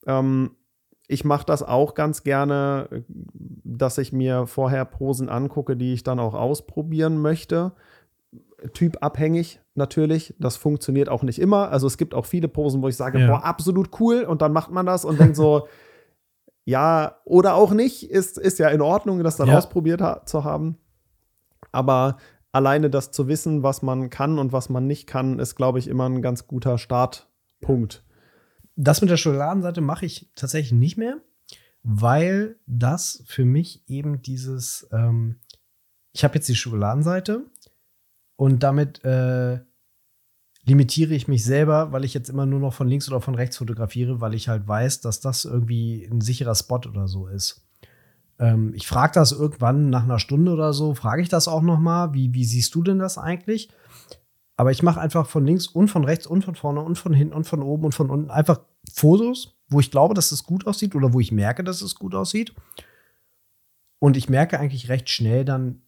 Ähm, 0.06 0.52
ich 1.12 1.26
mache 1.26 1.46
das 1.46 1.64
auch 1.64 1.96
ganz 1.96 2.24
gerne, 2.24 3.04
dass 3.08 3.98
ich 3.98 4.14
mir 4.14 4.46
vorher 4.46 4.86
Posen 4.86 5.28
angucke, 5.28 5.76
die 5.76 5.92
ich 5.92 6.04
dann 6.04 6.20
auch 6.20 6.36
ausprobieren 6.36 7.20
möchte. 7.20 7.72
Typabhängig 8.74 9.60
natürlich. 9.74 10.36
Das 10.38 10.56
funktioniert 10.56 11.10
auch 11.10 11.24
nicht 11.24 11.40
immer. 11.40 11.72
Also 11.72 11.88
es 11.88 11.98
gibt 11.98 12.14
auch 12.14 12.28
viele 12.28 12.48
Posen, 12.48 12.84
wo 12.84 12.88
ich 12.88 12.96
sage, 12.96 13.20
ja. 13.20 13.28
boah, 13.28 13.44
absolut 13.44 14.00
cool. 14.00 14.22
Und 14.22 14.44
dann 14.44 14.54
macht 14.54 14.70
man 14.70 14.86
das 14.86 15.04
und 15.04 15.20
denkt 15.20 15.36
so, 15.36 15.68
ja, 16.64 17.18
oder 17.26 17.56
auch 17.56 17.72
nicht. 17.72 18.04
Ist, 18.04 18.38
ist 18.38 18.60
ja 18.60 18.70
in 18.70 18.82
Ordnung, 18.82 19.24
das 19.24 19.36
dann 19.36 19.48
ja. 19.48 19.58
ausprobiert 19.58 20.02
ha 20.02 20.22
zu 20.28 20.44
haben. 20.44 20.78
Aber 21.72 22.18
alleine 22.52 22.92
das 22.92 23.10
zu 23.10 23.28
wissen, 23.28 23.64
was 23.64 23.82
man 23.82 24.12
kann 24.12 24.38
und 24.38 24.54
was 24.54 24.70
man 24.70 24.86
nicht 24.86 25.08
kann, 25.08 25.40
ist, 25.40 25.56
glaube 25.56 25.80
ich, 25.80 25.88
immer 25.88 26.08
ein 26.08 26.22
ganz 26.22 26.46
guter 26.46 26.78
Startpunkt. 26.78 28.04
Das 28.82 29.02
mit 29.02 29.10
der 29.10 29.18
Schokoladenseite 29.18 29.82
mache 29.82 30.06
ich 30.06 30.32
tatsächlich 30.36 30.72
nicht 30.72 30.96
mehr, 30.96 31.18
weil 31.84 32.56
das 32.66 33.22
für 33.26 33.44
mich 33.44 33.84
eben 33.90 34.22
dieses, 34.22 34.88
ähm, 34.94 35.36
ich 36.14 36.24
habe 36.24 36.36
jetzt 36.36 36.48
die 36.48 36.56
Schokoladenseite 36.56 37.46
und 38.38 38.64
damit 38.64 39.04
äh, 39.04 39.60
limitiere 40.64 41.14
ich 41.14 41.28
mich 41.28 41.44
selber, 41.44 41.92
weil 41.92 42.06
ich 42.06 42.14
jetzt 42.14 42.30
immer 42.30 42.46
nur 42.46 42.62
noch 42.62 42.74
von 42.74 42.88
links 42.88 43.10
oder 43.10 43.20
von 43.20 43.36
rechts 43.36 43.58
fotografiere, 43.58 44.22
weil 44.22 44.34
ich 44.34 44.48
halt 44.48 44.66
weiß, 44.66 45.02
dass 45.02 45.20
das 45.20 45.44
irgendwie 45.44 46.08
ein 46.10 46.22
sicherer 46.22 46.56
Spot 46.56 46.80
oder 46.88 47.10
so 47.10 47.28
ist. 47.28 47.68
Ähm, 48.40 48.74
ich 48.74 48.88
frage 48.88 49.12
das 49.14 49.34
irgendwann 49.34 49.90
nach 49.90 50.04
einer 50.04 50.20
Stunde 50.20 50.54
oder 50.54 50.72
so, 50.72 50.94
frage 50.94 51.22
ich 51.22 51.28
das 51.28 51.50
auch 51.50 51.64
noch 51.64 51.80
mal, 51.80 52.14
wie, 52.14 52.34
wie 52.34 52.46
siehst 52.46 52.74
du 52.76 52.82
denn 52.82 53.00
das 53.00 53.18
eigentlich? 53.18 53.72
Aber 54.56 54.72
ich 54.72 54.84
mache 54.84 55.00
einfach 55.00 55.26
von 55.26 55.46
links 55.46 55.68
und 55.68 55.90
von 55.90 56.04
rechts 56.04 56.28
und 56.28 56.46
von 56.46 56.56
vorne 56.56 56.82
und 56.82 56.98
von 56.98 57.14
hinten 57.14 57.34
und 57.34 57.46
von 57.46 57.62
oben 57.62 57.86
und 57.86 57.96
von 57.96 58.10
unten 58.10 58.30
einfach 58.30 58.60
Fotos, 58.92 59.56
wo 59.70 59.80
ich 59.80 59.92
glaube, 59.92 60.14
dass 60.14 60.32
es 60.32 60.44
gut 60.44 60.68
aussieht 60.68 60.96
oder 60.96 61.14
wo 61.14 61.20
ich 61.20 61.32
merke, 61.32 61.64
dass 61.64 61.82
es 61.82 61.96
gut 61.96 62.16
aussieht. 62.16 62.54
Und 64.00 64.18
ich 64.18 64.30
merke 64.30 64.60
eigentlich 64.60 64.90
recht 64.90 65.10
schnell 65.10 65.46
dann 65.46 65.82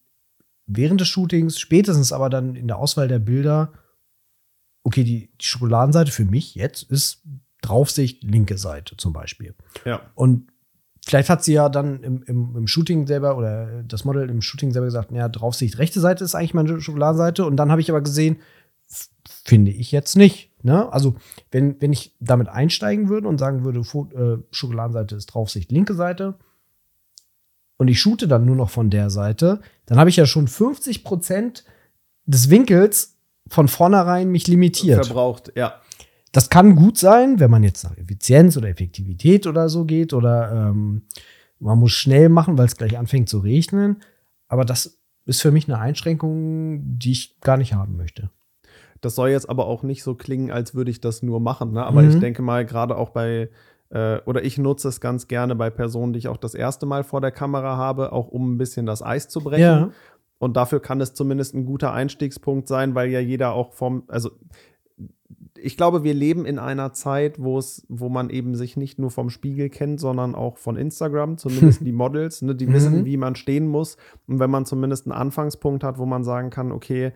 während 0.68 1.02
des 1.02 1.08
Shootings, 1.08 1.60
spätestens 1.60 2.12
aber 2.12 2.30
dann 2.30 2.56
in 2.56 2.68
der 2.68 2.78
Auswahl 2.78 3.08
der 3.08 3.20
Bilder, 3.20 3.74
okay, 4.84 5.04
die, 5.04 5.32
die 5.40 5.46
Schokoladenseite 5.46 6.12
für 6.12 6.26
mich 6.26 6.56
jetzt 6.56 6.84
ist 6.84 7.24
Draufsicht 7.62 8.24
linke 8.24 8.58
Seite 8.58 8.98
zum 8.98 9.14
Beispiel. 9.14 9.54
Ja. 9.86 10.02
Und 10.16 10.52
vielleicht 11.06 11.30
hat 11.30 11.44
sie 11.44 11.54
ja 11.54 11.70
dann 11.70 12.04
im, 12.04 12.24
im, 12.24 12.56
im, 12.56 12.68
Shooting 12.68 13.08
selber 13.08 13.38
oder 13.38 13.84
das 13.84 14.04
Model 14.04 14.30
im 14.30 14.42
Shooting 14.42 14.72
selber 14.72 14.88
gesagt, 14.88 15.12
ja, 15.12 15.30
Draufsicht 15.30 15.78
rechte 15.78 16.00
Seite 16.00 16.24
ist 16.24 16.36
eigentlich 16.36 16.54
meine 16.54 16.82
Schokoladenseite. 16.82 17.46
Und 17.46 17.58
dann 17.58 17.72
habe 17.72 17.82
ich 17.82 17.90
aber 17.90 18.02
gesehen, 18.02 18.38
finde 19.44 19.72
ich 19.72 19.92
jetzt 19.92 20.18
nicht. 20.18 20.51
Ne? 20.64 20.92
Also, 20.92 21.16
wenn, 21.52 21.82
wenn 21.82 21.94
ich 21.94 22.16
damit 22.20 22.50
einsteigen 22.50 23.10
würde 23.10 23.28
und 23.28 23.38
sagen 23.38 23.64
würde, 23.64 23.80
äh, 23.80 24.44
Schokoladenseite 24.52 25.16
ist 25.16 25.28
Draufsicht 25.28 25.72
linke 25.72 25.94
Seite 25.94 26.36
und 27.78 27.88
ich 27.88 28.00
shoote 28.00 28.28
dann 28.28 28.46
nur 28.46 28.56
noch 28.56 28.70
von 28.70 28.90
der 28.90 29.10
Seite, 29.10 29.62
dann 29.86 29.98
habe 29.98 30.10
ich 30.10 30.16
ja 30.16 30.26
schon 30.26 30.48
50 30.48 31.04
Prozent 31.04 31.64
des 32.26 32.50
Winkels 32.50 33.18
von 33.48 33.68
vornherein 33.68 34.30
mich 34.30 34.48
limitiert. 34.48 35.06
Verbraucht, 35.06 35.52
ja. 35.56 35.76
Das 36.32 36.50
kann 36.50 36.76
gut 36.76 36.98
sein, 36.98 37.40
wenn 37.40 37.52
man 37.52 37.64
jetzt 37.64 37.84
nach 37.84 37.98
Effizienz 37.98 38.56
oder 38.56 38.70
Effektivität 38.70 39.48
oder 39.48 39.68
so 39.68 39.84
geht 39.84 40.14
oder 40.14 40.70
ähm, 40.70 41.04
man 41.60 41.78
muss 41.78 41.92
schnell 41.92 42.30
machen, 42.30 42.58
weil 42.58 42.66
es 42.66 42.78
gleich 42.78 42.98
anfängt 42.98 43.30
zu 43.30 43.40
regnen. 43.40 43.98
Aber 44.48 44.66
das 44.66 44.98
ist 45.26 45.42
für 45.42 45.52
mich 45.52 45.68
eine 45.68 45.80
Einschränkung, 45.80 46.98
die 46.98 47.12
ich 47.12 47.40
gar 47.42 47.58
nicht 47.58 47.74
haben 47.74 47.98
möchte. 47.98 48.30
Das 49.02 49.16
soll 49.16 49.30
jetzt 49.30 49.50
aber 49.50 49.66
auch 49.66 49.84
nicht 49.84 50.04
so 50.04 50.16
klingen, 50.16 50.52
als 50.52 50.76
würde 50.76 50.92
ich 50.92 51.02
das 51.02 51.24
nur 51.24 51.40
machen. 51.40 51.74
Ne? 51.74 51.84
Aber 51.84 52.02
mhm. 52.02 52.10
ich 52.10 52.20
denke 52.20 52.42
mal, 52.42 52.66
gerade 52.66 52.96
auch 52.96 53.10
bei, 53.10 53.50
äh, 53.90 54.20
oder 54.26 54.44
ich 54.44 54.58
nutze 54.58 54.88
es 54.88 55.02
ganz 55.02 55.28
gerne 55.28 55.56
bei 55.56 55.70
Personen, 55.70 56.14
die 56.14 56.20
ich 56.20 56.28
auch 56.28 56.38
das 56.38 56.54
erste 56.54 56.86
Mal 56.86 57.04
vor 57.04 57.20
der 57.20 57.32
Kamera 57.32 57.78
habe, 57.78 58.14
auch 58.14 58.28
um 58.28 58.54
ein 58.54 58.58
bisschen 58.58 58.86
das 58.86 59.02
Eis 59.02 59.28
zu 59.28 59.42
brechen. 59.42 59.62
Ja. 59.62 59.90
Und 60.38 60.58
dafür 60.58 60.80
kann 60.80 61.02
es 61.02 61.14
zumindest 61.14 61.54
ein 61.54 61.66
guter 61.66 61.94
Einstiegspunkt 61.94 62.68
sein, 62.68 62.96
weil 62.96 63.10
ja 63.10 63.20
jeder 63.20 63.54
auch 63.54 63.74
vom, 63.74 64.04
also 64.08 64.32
ich 65.64 65.78
glaube, 65.78 66.04
wir 66.04 66.14
leben 66.14 66.46
in 66.46 66.60
einer 66.60 66.94
Zeit, 66.94 67.42
wo 67.42 67.58
es, 67.58 67.86
wo 67.90 68.10
man 68.10 68.30
eben 68.30 68.56
sich 68.56 68.78
nicht 68.78 69.00
nur 69.00 69.12
vom 69.12 69.30
Spiegel 69.30 69.70
kennt, 69.70 70.00
sondern 70.00 70.36
auch 70.36 70.58
von 70.58 70.76
Instagram, 70.76 71.38
zumindest 71.38 71.82
die 71.86 71.92
Models, 71.92 72.42
ne, 72.42 72.56
die 72.56 72.68
mhm. 72.68 72.74
wissen, 72.74 73.06
wie 73.06 73.18
man 73.18 73.36
stehen 73.36 73.68
muss. 73.68 73.98
Und 74.28 74.40
wenn 74.40 74.50
man 74.50 74.66
zumindest 74.66 75.06
einen 75.06 75.14
Anfangspunkt 75.14 75.84
hat, 75.84 75.98
wo 75.98 76.06
man 76.06 76.24
sagen 76.24 76.50
kann, 76.50 76.72
okay, 76.72 77.14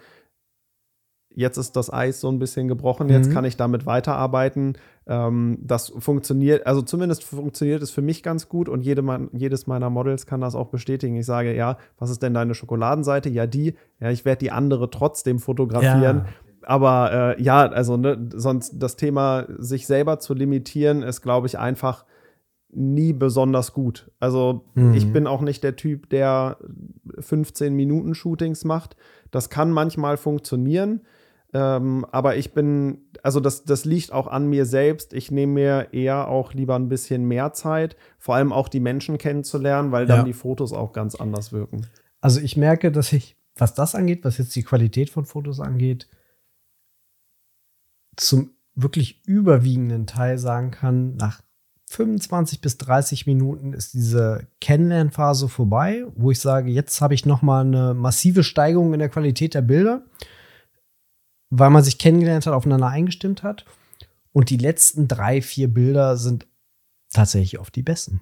jetzt 1.35 1.57
ist 1.57 1.75
das 1.75 1.91
Eis 1.91 2.21
so 2.21 2.29
ein 2.29 2.39
bisschen 2.39 2.67
gebrochen, 2.67 3.09
jetzt 3.09 3.29
mhm. 3.29 3.33
kann 3.33 3.45
ich 3.45 3.57
damit 3.57 3.85
weiterarbeiten. 3.85 4.77
Ähm, 5.05 5.59
das 5.61 5.93
funktioniert, 5.97 6.65
also 6.65 6.81
zumindest 6.81 7.23
funktioniert 7.23 7.83
es 7.83 7.91
für 7.91 8.01
mich 8.01 8.23
ganz 8.23 8.49
gut 8.49 8.69
und 8.69 8.81
jede, 8.81 9.03
jedes 9.33 9.67
meiner 9.67 9.89
Models 9.89 10.25
kann 10.25 10.41
das 10.41 10.55
auch 10.55 10.69
bestätigen. 10.69 11.15
Ich 11.15 11.25
sage, 11.25 11.55
ja, 11.55 11.77
was 11.99 12.09
ist 12.09 12.23
denn 12.23 12.33
deine 12.33 12.55
Schokoladenseite? 12.55 13.29
Ja, 13.29 13.45
die. 13.45 13.75
Ja, 13.99 14.09
ich 14.09 14.25
werde 14.25 14.39
die 14.39 14.51
andere 14.51 14.89
trotzdem 14.89 15.39
fotografieren. 15.39 16.25
Ja. 16.25 16.25
Aber 16.63 17.35
äh, 17.37 17.41
ja, 17.41 17.67
also 17.67 17.97
ne, 17.97 18.29
sonst 18.33 18.79
das 18.79 18.95
Thema, 18.95 19.45
sich 19.57 19.85
selber 19.85 20.19
zu 20.19 20.33
limitieren, 20.33 21.03
ist, 21.03 21.21
glaube 21.21 21.47
ich, 21.47 21.59
einfach 21.59 22.05
nie 22.75 23.13
besonders 23.13 23.73
gut. 23.73 24.11
Also 24.19 24.65
mhm. 24.73 24.93
ich 24.93 25.11
bin 25.11 25.27
auch 25.27 25.41
nicht 25.41 25.63
der 25.63 25.75
Typ, 25.75 26.09
der 26.09 26.57
15 27.19 27.73
Minuten 27.73 28.15
Shootings 28.15 28.65
macht. 28.65 28.97
Das 29.31 29.49
kann 29.49 29.71
manchmal 29.71 30.17
funktionieren. 30.17 31.01
Ähm, 31.55 32.05
aber 32.11 32.35
ich 32.35 32.51
bin, 32.51 32.97
also 33.23 33.39
das, 33.39 33.63
das 33.63 33.85
liegt 33.85 34.11
auch 34.11 34.27
an 34.27 34.49
mir 34.49 34.65
selbst. 34.65 35.13
Ich 35.13 35.31
nehme 35.31 35.53
mir 35.53 35.87
eher 35.93 36.27
auch 36.27 36.53
lieber 36.53 36.75
ein 36.75 36.89
bisschen 36.89 37.23
mehr 37.29 37.53
Zeit, 37.53 37.95
vor 38.19 38.35
allem 38.35 38.51
auch 38.51 38.67
die 38.67 38.81
Menschen 38.81 39.17
kennenzulernen, 39.17 39.93
weil 39.93 40.05
dann 40.05 40.19
ja. 40.19 40.23
die 40.25 40.33
Fotos 40.33 40.73
auch 40.73 40.91
ganz 40.91 41.15
anders 41.15 41.53
wirken. 41.53 41.87
Also 42.19 42.41
ich 42.41 42.57
merke, 42.57 42.91
dass 42.91 43.13
ich, 43.13 43.37
was 43.55 43.73
das 43.73 43.95
angeht, 43.95 44.25
was 44.25 44.37
jetzt 44.37 44.53
die 44.53 44.63
Qualität 44.63 45.09
von 45.09 45.23
Fotos 45.23 45.61
angeht, 45.61 46.09
zum 48.17 48.49
wirklich 48.73 49.25
überwiegenden 49.25 50.07
Teil 50.07 50.37
sagen 50.37 50.71
kann, 50.71 51.15
nach 51.15 51.41
25 51.87 52.59
bis 52.59 52.77
30 52.79 53.27
Minuten 53.27 53.71
ist 53.71 53.93
diese 53.93 54.47
Kennenlernphase 54.59 55.47
vorbei, 55.47 56.03
wo 56.17 56.31
ich 56.31 56.41
sage, 56.41 56.69
jetzt 56.69 56.99
habe 56.99 57.13
ich 57.13 57.25
noch 57.25 57.41
mal 57.41 57.61
eine 57.61 57.93
massive 57.93 58.43
Steigerung 58.43 58.91
in 58.91 58.99
der 58.99 59.07
Qualität 59.07 59.53
der 59.53 59.61
Bilder 59.61 60.03
weil 61.59 61.69
man 61.69 61.83
sich 61.83 61.97
kennengelernt 61.97 62.45
hat, 62.45 62.53
aufeinander 62.53 62.87
eingestimmt 62.87 63.43
hat. 63.43 63.65
Und 64.31 64.49
die 64.49 64.57
letzten 64.57 65.07
drei, 65.07 65.41
vier 65.41 65.67
Bilder 65.67 66.17
sind 66.17 66.45
tatsächlich 67.11 67.59
oft 67.59 67.75
die 67.75 67.83
besten. 67.83 68.21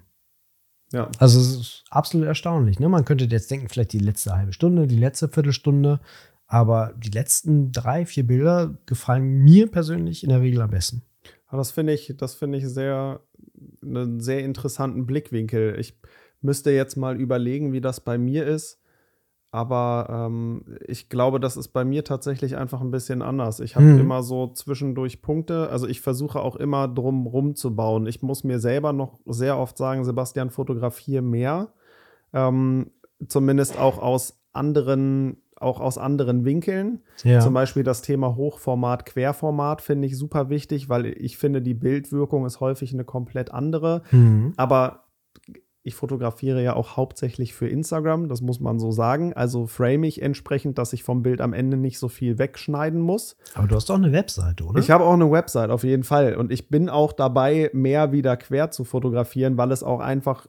Ja. 0.92 1.10
Also 1.18 1.40
es 1.40 1.56
ist 1.56 1.84
absolut 1.90 2.26
erstaunlich. 2.26 2.78
Ne? 2.78 2.88
Man 2.88 3.04
könnte 3.04 3.24
jetzt 3.24 3.50
denken, 3.50 3.68
vielleicht 3.68 3.92
die 3.92 3.98
letzte 3.98 4.36
halbe 4.36 4.52
Stunde, 4.52 4.86
die 4.86 4.98
letzte 4.98 5.28
Viertelstunde, 5.28 6.00
aber 6.46 6.94
die 6.96 7.10
letzten 7.10 7.72
drei, 7.72 8.06
vier 8.06 8.26
Bilder 8.26 8.78
gefallen 8.86 9.42
mir 9.42 9.70
persönlich 9.70 10.22
in 10.22 10.28
der 10.28 10.40
Regel 10.40 10.60
am 10.60 10.70
besten. 10.70 11.02
das 11.50 11.72
finde 11.72 11.94
ich, 11.94 12.14
das 12.16 12.34
finde 12.34 12.58
ich 12.58 12.68
sehr, 12.68 13.20
einen 13.82 14.20
sehr 14.20 14.44
interessanten 14.44 15.06
Blickwinkel. 15.06 15.78
Ich 15.80 15.98
müsste 16.40 16.70
jetzt 16.70 16.96
mal 16.96 17.20
überlegen, 17.20 17.72
wie 17.72 17.80
das 17.80 18.00
bei 18.00 18.18
mir 18.18 18.46
ist. 18.46 18.80
Aber 19.54 20.08
ähm, 20.10 20.64
ich 20.84 21.08
glaube, 21.08 21.38
das 21.38 21.56
ist 21.56 21.68
bei 21.68 21.84
mir 21.84 22.02
tatsächlich 22.02 22.56
einfach 22.56 22.80
ein 22.80 22.90
bisschen 22.90 23.22
anders. 23.22 23.60
Ich 23.60 23.76
habe 23.76 23.86
hm. 23.86 24.00
immer 24.00 24.24
so 24.24 24.48
zwischendurch 24.48 25.22
Punkte. 25.22 25.68
Also 25.70 25.86
ich 25.86 26.00
versuche 26.00 26.40
auch 26.40 26.56
immer 26.56 26.88
drum 26.88 27.28
rumzubauen. 27.28 28.08
Ich 28.08 28.20
muss 28.20 28.42
mir 28.42 28.58
selber 28.58 28.92
noch 28.92 29.20
sehr 29.26 29.56
oft 29.56 29.78
sagen, 29.78 30.04
Sebastian, 30.04 30.50
fotografiere 30.50 31.22
mehr. 31.22 31.68
Ähm, 32.32 32.90
zumindest 33.28 33.78
auch 33.78 33.98
aus 33.98 34.40
anderen, 34.52 35.36
auch 35.54 35.78
aus 35.78 35.98
anderen 35.98 36.44
Winkeln. 36.44 37.04
Ja. 37.22 37.38
Zum 37.38 37.54
Beispiel 37.54 37.84
das 37.84 38.02
Thema 38.02 38.34
Hochformat, 38.34 39.06
Querformat 39.06 39.82
finde 39.82 40.08
ich 40.08 40.18
super 40.18 40.50
wichtig, 40.50 40.88
weil 40.88 41.06
ich 41.06 41.38
finde, 41.38 41.62
die 41.62 41.74
Bildwirkung 41.74 42.44
ist 42.44 42.58
häufig 42.58 42.92
eine 42.92 43.04
komplett 43.04 43.52
andere. 43.52 44.02
Hm. 44.10 44.52
Aber 44.56 45.04
ich 45.86 45.94
fotografiere 45.94 46.62
ja 46.62 46.74
auch 46.74 46.96
hauptsächlich 46.96 47.52
für 47.52 47.68
Instagram, 47.68 48.28
das 48.30 48.40
muss 48.40 48.58
man 48.58 48.78
so 48.78 48.90
sagen. 48.90 49.34
Also 49.34 49.66
frame 49.66 50.04
ich 50.04 50.22
entsprechend, 50.22 50.78
dass 50.78 50.94
ich 50.94 51.04
vom 51.04 51.22
Bild 51.22 51.42
am 51.42 51.52
Ende 51.52 51.76
nicht 51.76 51.98
so 51.98 52.08
viel 52.08 52.38
wegschneiden 52.38 53.00
muss. 53.00 53.36
Aber 53.54 53.68
du 53.68 53.76
hast 53.76 53.90
auch 53.90 53.96
eine 53.96 54.10
Webseite, 54.10 54.64
oder? 54.64 54.80
Ich 54.80 54.90
habe 54.90 55.04
auch 55.04 55.12
eine 55.12 55.30
Webseite, 55.30 55.72
auf 55.72 55.84
jeden 55.84 56.02
Fall. 56.02 56.36
Und 56.36 56.50
ich 56.50 56.70
bin 56.70 56.88
auch 56.88 57.12
dabei, 57.12 57.68
mehr 57.74 58.12
wieder 58.12 58.38
quer 58.38 58.70
zu 58.70 58.84
fotografieren, 58.84 59.58
weil 59.58 59.72
es 59.72 59.82
auch 59.82 60.00
einfach 60.00 60.46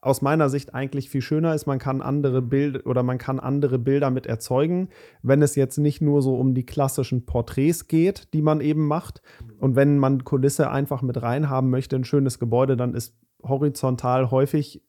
aus 0.00 0.20
meiner 0.20 0.48
Sicht 0.48 0.74
eigentlich 0.74 1.10
viel 1.10 1.22
schöner 1.22 1.54
ist, 1.54 1.66
man 1.66 1.78
kann 1.78 2.02
andere 2.02 2.42
Bilder 2.42 2.86
oder 2.86 3.04
man 3.04 3.18
kann 3.18 3.38
andere 3.38 3.78
Bilder 3.78 4.10
mit 4.10 4.26
erzeugen, 4.26 4.88
wenn 5.22 5.42
es 5.42 5.54
jetzt 5.54 5.78
nicht 5.78 6.02
nur 6.02 6.22
so 6.22 6.34
um 6.34 6.54
die 6.54 6.66
klassischen 6.66 7.24
Porträts 7.24 7.86
geht, 7.86 8.32
die 8.34 8.42
man 8.42 8.60
eben 8.60 8.86
macht. 8.86 9.22
Und 9.58 9.76
wenn 9.76 9.98
man 9.98 10.24
Kulisse 10.24 10.70
einfach 10.70 11.02
mit 11.02 11.22
reinhaben 11.22 11.70
möchte, 11.70 11.94
ein 11.94 12.04
schönes 12.04 12.40
Gebäude, 12.40 12.76
dann 12.76 12.94
ist 12.94 13.14
horizontal 13.42 14.30
häufig 14.30 14.82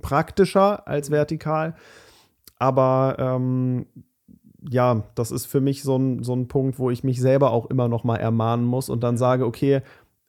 praktischer 0.00 0.86
als 0.86 1.10
vertikal. 1.10 1.74
Aber 2.58 3.16
ähm, 3.18 3.86
ja, 4.68 5.04
das 5.14 5.30
ist 5.30 5.46
für 5.46 5.60
mich 5.60 5.82
so 5.82 5.96
ein, 5.96 6.22
so 6.22 6.34
ein 6.34 6.48
Punkt, 6.48 6.78
wo 6.78 6.90
ich 6.90 7.04
mich 7.04 7.20
selber 7.20 7.52
auch 7.52 7.66
immer 7.66 7.88
noch 7.88 8.04
mal 8.04 8.16
ermahnen 8.16 8.64
muss 8.64 8.88
und 8.88 9.02
dann 9.02 9.16
sage, 9.16 9.46
okay, 9.46 9.82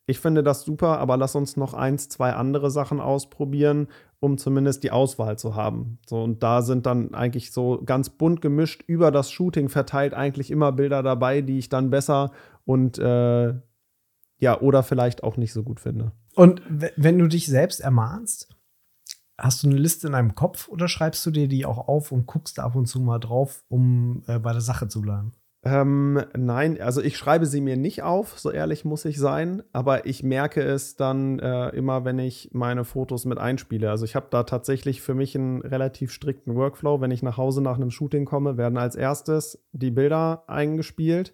ich 0.05 0.19
finde 0.19 0.41
das 0.41 0.63
super, 0.63 0.97
aber 0.99 1.17
lass 1.17 1.35
uns 1.35 1.55
noch 1.55 1.75
eins, 1.75 2.09
zwei 2.09 2.33
andere 2.33 2.71
Sachen 2.71 2.99
ausprobieren, 2.99 3.87
um 4.19 4.39
zumindest 4.39 4.83
die 4.83 4.91
Auswahl 4.91 5.37
zu 5.37 5.55
haben. 5.55 5.99
So, 6.07 6.23
und 6.23 6.41
da 6.41 6.63
sind 6.63 6.87
dann 6.87 7.13
eigentlich 7.13 7.51
so 7.51 7.81
ganz 7.85 8.09
bunt 8.09 8.41
gemischt 8.41 8.83
über 8.87 9.11
das 9.11 9.31
Shooting 9.31 9.69
verteilt 9.69 10.15
eigentlich 10.15 10.49
immer 10.49 10.71
Bilder 10.71 11.03
dabei, 11.03 11.41
die 11.41 11.59
ich 11.59 11.69
dann 11.69 11.91
besser 11.91 12.31
und 12.65 12.97
äh, 12.97 13.53
ja, 14.39 14.59
oder 14.61 14.83
vielleicht 14.83 15.23
auch 15.23 15.37
nicht 15.37 15.53
so 15.53 15.63
gut 15.63 15.79
finde. 15.79 16.11
Und 16.39 16.61
wenn 16.69 17.19
du 17.19 17.27
dich 17.27 17.47
selbst 17.47 17.81
ermahnst, 17.81 18.47
hast 19.37 19.61
du 19.61 19.67
eine 19.67 19.77
Liste 19.77 20.07
in 20.07 20.13
deinem 20.13 20.35
Kopf 20.35 20.69
oder 20.69 20.87
schreibst 20.87 21.25
du 21.25 21.31
dir 21.31 21.49
die 21.49 21.65
auch 21.65 21.89
auf 21.89 22.13
und 22.13 22.27
guckst 22.27 22.59
ab 22.59 22.75
und 22.75 22.85
zu 22.85 23.01
mal 23.01 23.19
drauf, 23.19 23.65
um 23.67 24.23
äh, 24.25 24.39
bei 24.39 24.53
der 24.53 24.61
Sache 24.61 24.87
zu 24.87 25.01
bleiben? 25.01 25.33
Ähm, 25.65 26.23
nein, 26.37 26.79
also 26.79 27.01
ich 27.01 27.17
schreibe 27.17 27.45
sie 27.45 27.59
mir 27.59 27.75
nicht 27.75 28.03
auf, 28.03 28.39
so 28.39 28.51
ehrlich 28.51 28.85
muss 28.85 29.03
ich 29.03 29.19
sein, 29.19 29.63
aber 29.73 30.05
ich 30.05 30.23
merke 30.23 30.61
es 30.61 30.95
dann 30.95 31.39
äh, 31.39 31.71
immer, 31.71 32.05
wenn 32.05 32.19
ich 32.19 32.51
meine 32.53 32.85
Fotos 32.85 33.25
mit 33.25 33.37
einspiele. 33.37 33.91
Also 33.91 34.05
ich 34.05 34.15
habe 34.15 34.27
da 34.29 34.43
tatsächlich 34.43 35.01
für 35.01 35.15
mich 35.15 35.35
einen 35.35 35.59
relativ 35.61 36.13
strikten 36.13 36.55
Workflow. 36.55 37.01
Wenn 37.01 37.11
ich 37.11 37.21
nach 37.21 37.35
Hause 37.35 37.61
nach 37.61 37.75
einem 37.75 37.91
Shooting 37.91 38.23
komme, 38.23 38.55
werden 38.55 38.77
als 38.77 38.95
erstes 38.95 39.61
die 39.73 39.91
Bilder 39.91 40.45
eingespielt 40.47 41.33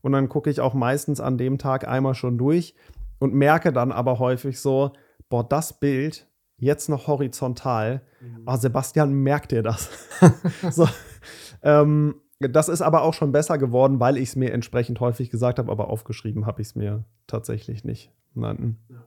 und 0.00 0.12
dann 0.12 0.28
gucke 0.28 0.48
ich 0.48 0.60
auch 0.60 0.74
meistens 0.74 1.18
an 1.18 1.38
dem 1.38 1.58
Tag 1.58 1.88
einmal 1.88 2.14
schon 2.14 2.38
durch 2.38 2.76
und 3.24 3.32
merke 3.32 3.72
dann 3.72 3.90
aber 3.90 4.18
häufig 4.18 4.60
so, 4.60 4.92
boah, 5.30 5.48
das 5.48 5.80
Bild 5.80 6.28
jetzt 6.58 6.90
noch 6.90 7.06
horizontal. 7.06 8.02
Mhm. 8.20 8.42
Oh, 8.44 8.56
Sebastian, 8.56 9.14
merkt 9.14 9.50
ihr 9.52 9.62
das? 9.62 9.88
so, 10.70 10.86
ähm, 11.62 12.16
das 12.38 12.68
ist 12.68 12.82
aber 12.82 13.00
auch 13.00 13.14
schon 13.14 13.32
besser 13.32 13.56
geworden, 13.56 13.98
weil 13.98 14.18
ich 14.18 14.28
es 14.28 14.36
mir 14.36 14.52
entsprechend 14.52 15.00
häufig 15.00 15.30
gesagt 15.30 15.58
habe, 15.58 15.72
aber 15.72 15.88
aufgeschrieben 15.88 16.44
habe 16.44 16.60
ich 16.60 16.68
es 16.68 16.74
mir 16.74 17.06
tatsächlich 17.26 17.82
nicht. 17.82 18.12
Nein. 18.34 18.76
Ja. 18.90 19.02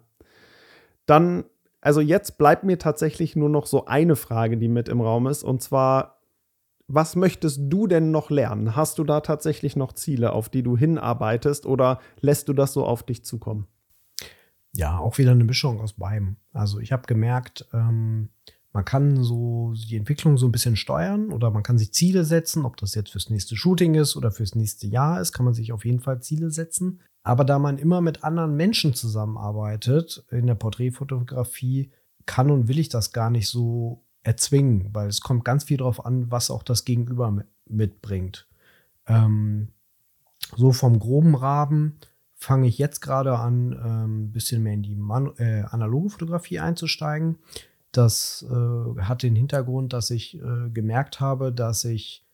Dann, 1.06 1.46
also 1.80 2.02
jetzt 2.02 2.40
bleibt 2.40 2.64
mir 2.64 2.80
tatsächlich 2.80 3.36
nur 3.36 3.50
noch 3.50 3.68
so 3.68 3.86
eine 3.86 4.16
Frage, 4.16 4.58
die 4.58 4.68
mit 4.68 4.90
im 4.90 5.00
Raum 5.00 5.28
ist, 5.28 5.44
und 5.44 5.62
zwar, 5.62 6.22
was 6.88 7.16
möchtest 7.16 7.60
du 7.66 7.86
denn 7.86 8.10
noch 8.10 8.32
lernen? 8.32 8.76
Hast 8.76 8.98
du 8.98 9.04
da 9.04 9.22
tatsächlich 9.22 9.76
noch 9.76 9.94
Ziele, 9.94 10.34
auf 10.34 10.50
die 10.50 10.64
du 10.64 10.76
hinarbeitest, 10.76 11.68
oder 11.68 12.00
lässt 12.20 12.50
du 12.50 12.54
das 12.54 12.74
so 12.74 12.84
auf 12.84 13.04
dich 13.04 13.24
zukommen? 13.24 13.68
Ja, 14.78 15.00
auch 15.00 15.18
wieder 15.18 15.32
eine 15.32 15.44
Mischung 15.44 15.82
aus 15.82 15.94
beidem. 15.94 16.36
Also 16.54 16.80
ich 16.80 16.92
habe 16.92 17.08
gemerkt, 17.08 17.66
ähm, 17.74 18.30
man 18.74 18.86
kann 18.86 19.24
so 19.24 19.74
die 19.74 19.98
Entwicklung 19.98 20.38
so 20.38 20.46
ein 20.46 20.52
bisschen 20.52 20.76
steuern 20.76 21.32
oder 21.32 21.50
man 21.50 21.64
kann 21.64 21.80
sich 21.80 21.96
Ziele 21.96 22.24
setzen, 22.24 22.64
ob 22.64 22.78
das 22.78 22.94
jetzt 22.94 23.10
fürs 23.10 23.32
nächste 23.32 23.56
Shooting 23.56 23.96
ist 23.96 24.16
oder 24.16 24.30
fürs 24.30 24.54
nächste 24.54 24.86
Jahr 24.86 25.20
ist, 25.20 25.34
kann 25.34 25.46
man 25.46 25.56
sich 25.56 25.74
auf 25.74 25.84
jeden 25.84 26.00
Fall 26.00 26.22
Ziele 26.22 26.52
setzen. 26.52 27.02
Aber 27.24 27.44
da 27.44 27.58
man 27.58 27.80
immer 27.80 28.02
mit 28.02 28.24
anderen 28.24 28.56
Menschen 28.56 28.94
zusammenarbeitet 28.94 30.24
in 30.30 30.46
der 30.46 30.54
Porträtfotografie, 30.54 31.92
kann 32.28 32.52
und 32.52 32.68
will 32.68 32.78
ich 32.78 32.90
das 32.90 33.12
gar 33.12 33.32
nicht 33.32 33.50
so 33.50 34.04
erzwingen, 34.22 34.90
weil 34.94 35.08
es 35.08 35.22
kommt 35.22 35.44
ganz 35.44 35.64
viel 35.64 35.78
darauf 35.78 36.06
an, 36.06 36.30
was 36.30 36.52
auch 36.52 36.62
das 36.62 36.86
Gegenüber 36.86 37.46
mitbringt. 37.66 38.48
Ähm, 39.08 39.70
so 40.56 40.72
vom 40.72 41.00
groben 41.00 41.34
Rahmen 41.34 41.98
fange 42.38 42.68
ich 42.68 42.78
jetzt 42.78 43.02
gerade 43.02 43.38
an, 43.38 43.74
ein 43.74 44.04
ähm, 44.06 44.32
bisschen 44.32 44.64
mehr 44.64 44.74
in 44.74 44.84
die 44.84 44.96
Man 44.96 45.36
äh, 45.38 45.64
analoge 45.70 46.12
Fotografie 46.12 46.60
einzusteigen. 46.60 47.40
Das 47.92 48.46
äh, 48.50 49.02
hat 49.02 49.24
den 49.24 49.36
Hintergrund, 49.36 49.94
dass 49.94 50.12
ich 50.12 50.40
äh, 50.40 50.70
gemerkt 50.70 51.20
habe, 51.20 51.52
dass 51.52 51.84
ich 51.84 52.26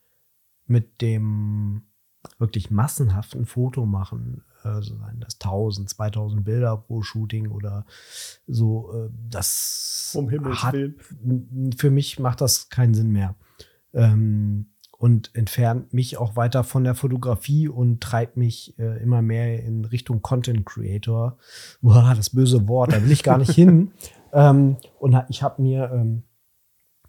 mit 0.66 1.02
dem 1.02 1.84
wirklich 2.38 2.70
massenhaften 2.70 3.46
Foto 3.46 3.86
machen, 3.86 4.44
also 4.62 4.98
seien 4.98 5.20
das 5.20 5.36
1000, 5.36 5.90
2000 5.90 6.44
Bilder 6.44 6.78
pro 6.78 7.02
Shooting 7.02 7.50
oder 7.50 7.86
so, 8.48 8.94
äh, 8.94 9.10
das 9.30 10.14
um 10.18 10.30
Himmels 10.30 10.64
hat, 10.64 10.76
für 11.78 11.92
mich 11.92 12.20
macht 12.20 12.42
das 12.42 12.70
keinen 12.70 12.94
Sinn 12.94 13.12
mehr. 13.12 13.36
Ähm, 13.94 14.73
und 15.04 15.36
entfernt 15.36 15.94
mich 15.94 16.16
auch 16.16 16.38
weiter 16.38 16.64
von 16.64 16.86
der 16.86 16.96
Fotografie 16.96 17.68
und 17.68 18.00
treibt 18.00 18.38
mich 18.38 18.80
äh, 18.80 19.04
immer 19.04 19.22
mehr 19.22 19.62
in 19.62 19.84
Richtung 19.84 20.22
Content 20.22 20.66
Creator. 20.66 21.38
Boah, 21.82 22.14
das 22.16 22.30
böse 22.30 22.70
Wort, 22.70 22.94
da 22.94 23.04
will 23.04 23.12
ich 23.12 23.22
gar 23.22 23.38
nicht 23.38 23.52
hin. 23.52 23.92
Ähm, 24.36 24.78
und 24.98 25.16
ich 25.30 25.44
habe 25.44 25.62
mir, 25.62 25.92
ähm, 25.94 26.24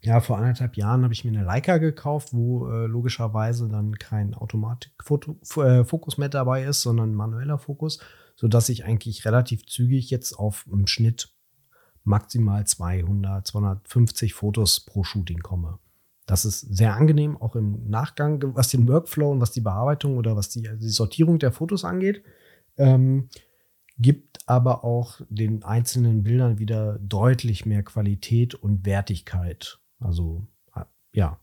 ja, 0.03 0.21
vor 0.21 0.37
anderthalb 0.37 0.77
Jahren 0.77 1.05
habe 1.05 1.15
ich 1.15 1.25
mir 1.25 1.31
eine 1.31 1.43
Leica 1.43 1.79
gekauft, 1.79 2.35
wo 2.35 2.69
äh, 2.69 2.85
logischerweise 2.85 3.67
dann 3.71 3.97
kein 3.99 4.35
Automatik-Fokus 4.35 6.15
äh, 6.15 6.21
mehr 6.21 6.29
dabei 6.29 6.65
ist, 6.65 6.83
sondern 6.83 7.15
manueller 7.15 7.57
Fokus, 7.57 7.99
sodass 8.37 8.69
ich 8.69 8.85
eigentlich 8.85 9.25
relativ 9.25 9.65
zügig 9.65 10.11
jetzt 10.11 10.39
auf 10.39 10.67
im 10.71 10.87
Schnitt 10.87 11.35
maximal 12.03 12.67
200, 12.67 13.47
250 13.47 14.35
Fotos 14.35 14.81
pro 14.81 15.03
Shooting 15.03 15.39
komme. 15.39 15.79
Das 16.27 16.45
ist 16.45 16.61
sehr 16.61 16.95
angenehm, 16.95 17.37
auch 17.37 17.55
im 17.55 17.89
Nachgang, 17.89 18.43
was 18.55 18.69
den 18.69 18.89
Workflow 18.89 19.31
und 19.31 19.41
was 19.41 19.53
die 19.53 19.61
Bearbeitung 19.61 20.17
oder 20.17 20.37
was 20.37 20.49
die, 20.49 20.63
die 20.63 20.89
Sortierung 20.89 21.39
der 21.39 21.53
Fotos 21.53 21.85
angeht. 21.85 22.23
Ähm, 22.77 23.29
gibt 23.99 24.41
aber 24.47 24.85
auch 24.85 25.21
den 25.29 25.63
einzelnen 25.63 26.23
Bildern 26.23 26.59
wieder 26.59 26.99
deutlich 26.99 27.67
mehr 27.67 27.83
Qualität 27.83 28.55
und 28.55 28.87
Wertigkeit. 28.87 29.79
Also, 30.01 30.47
ja. 31.13 31.39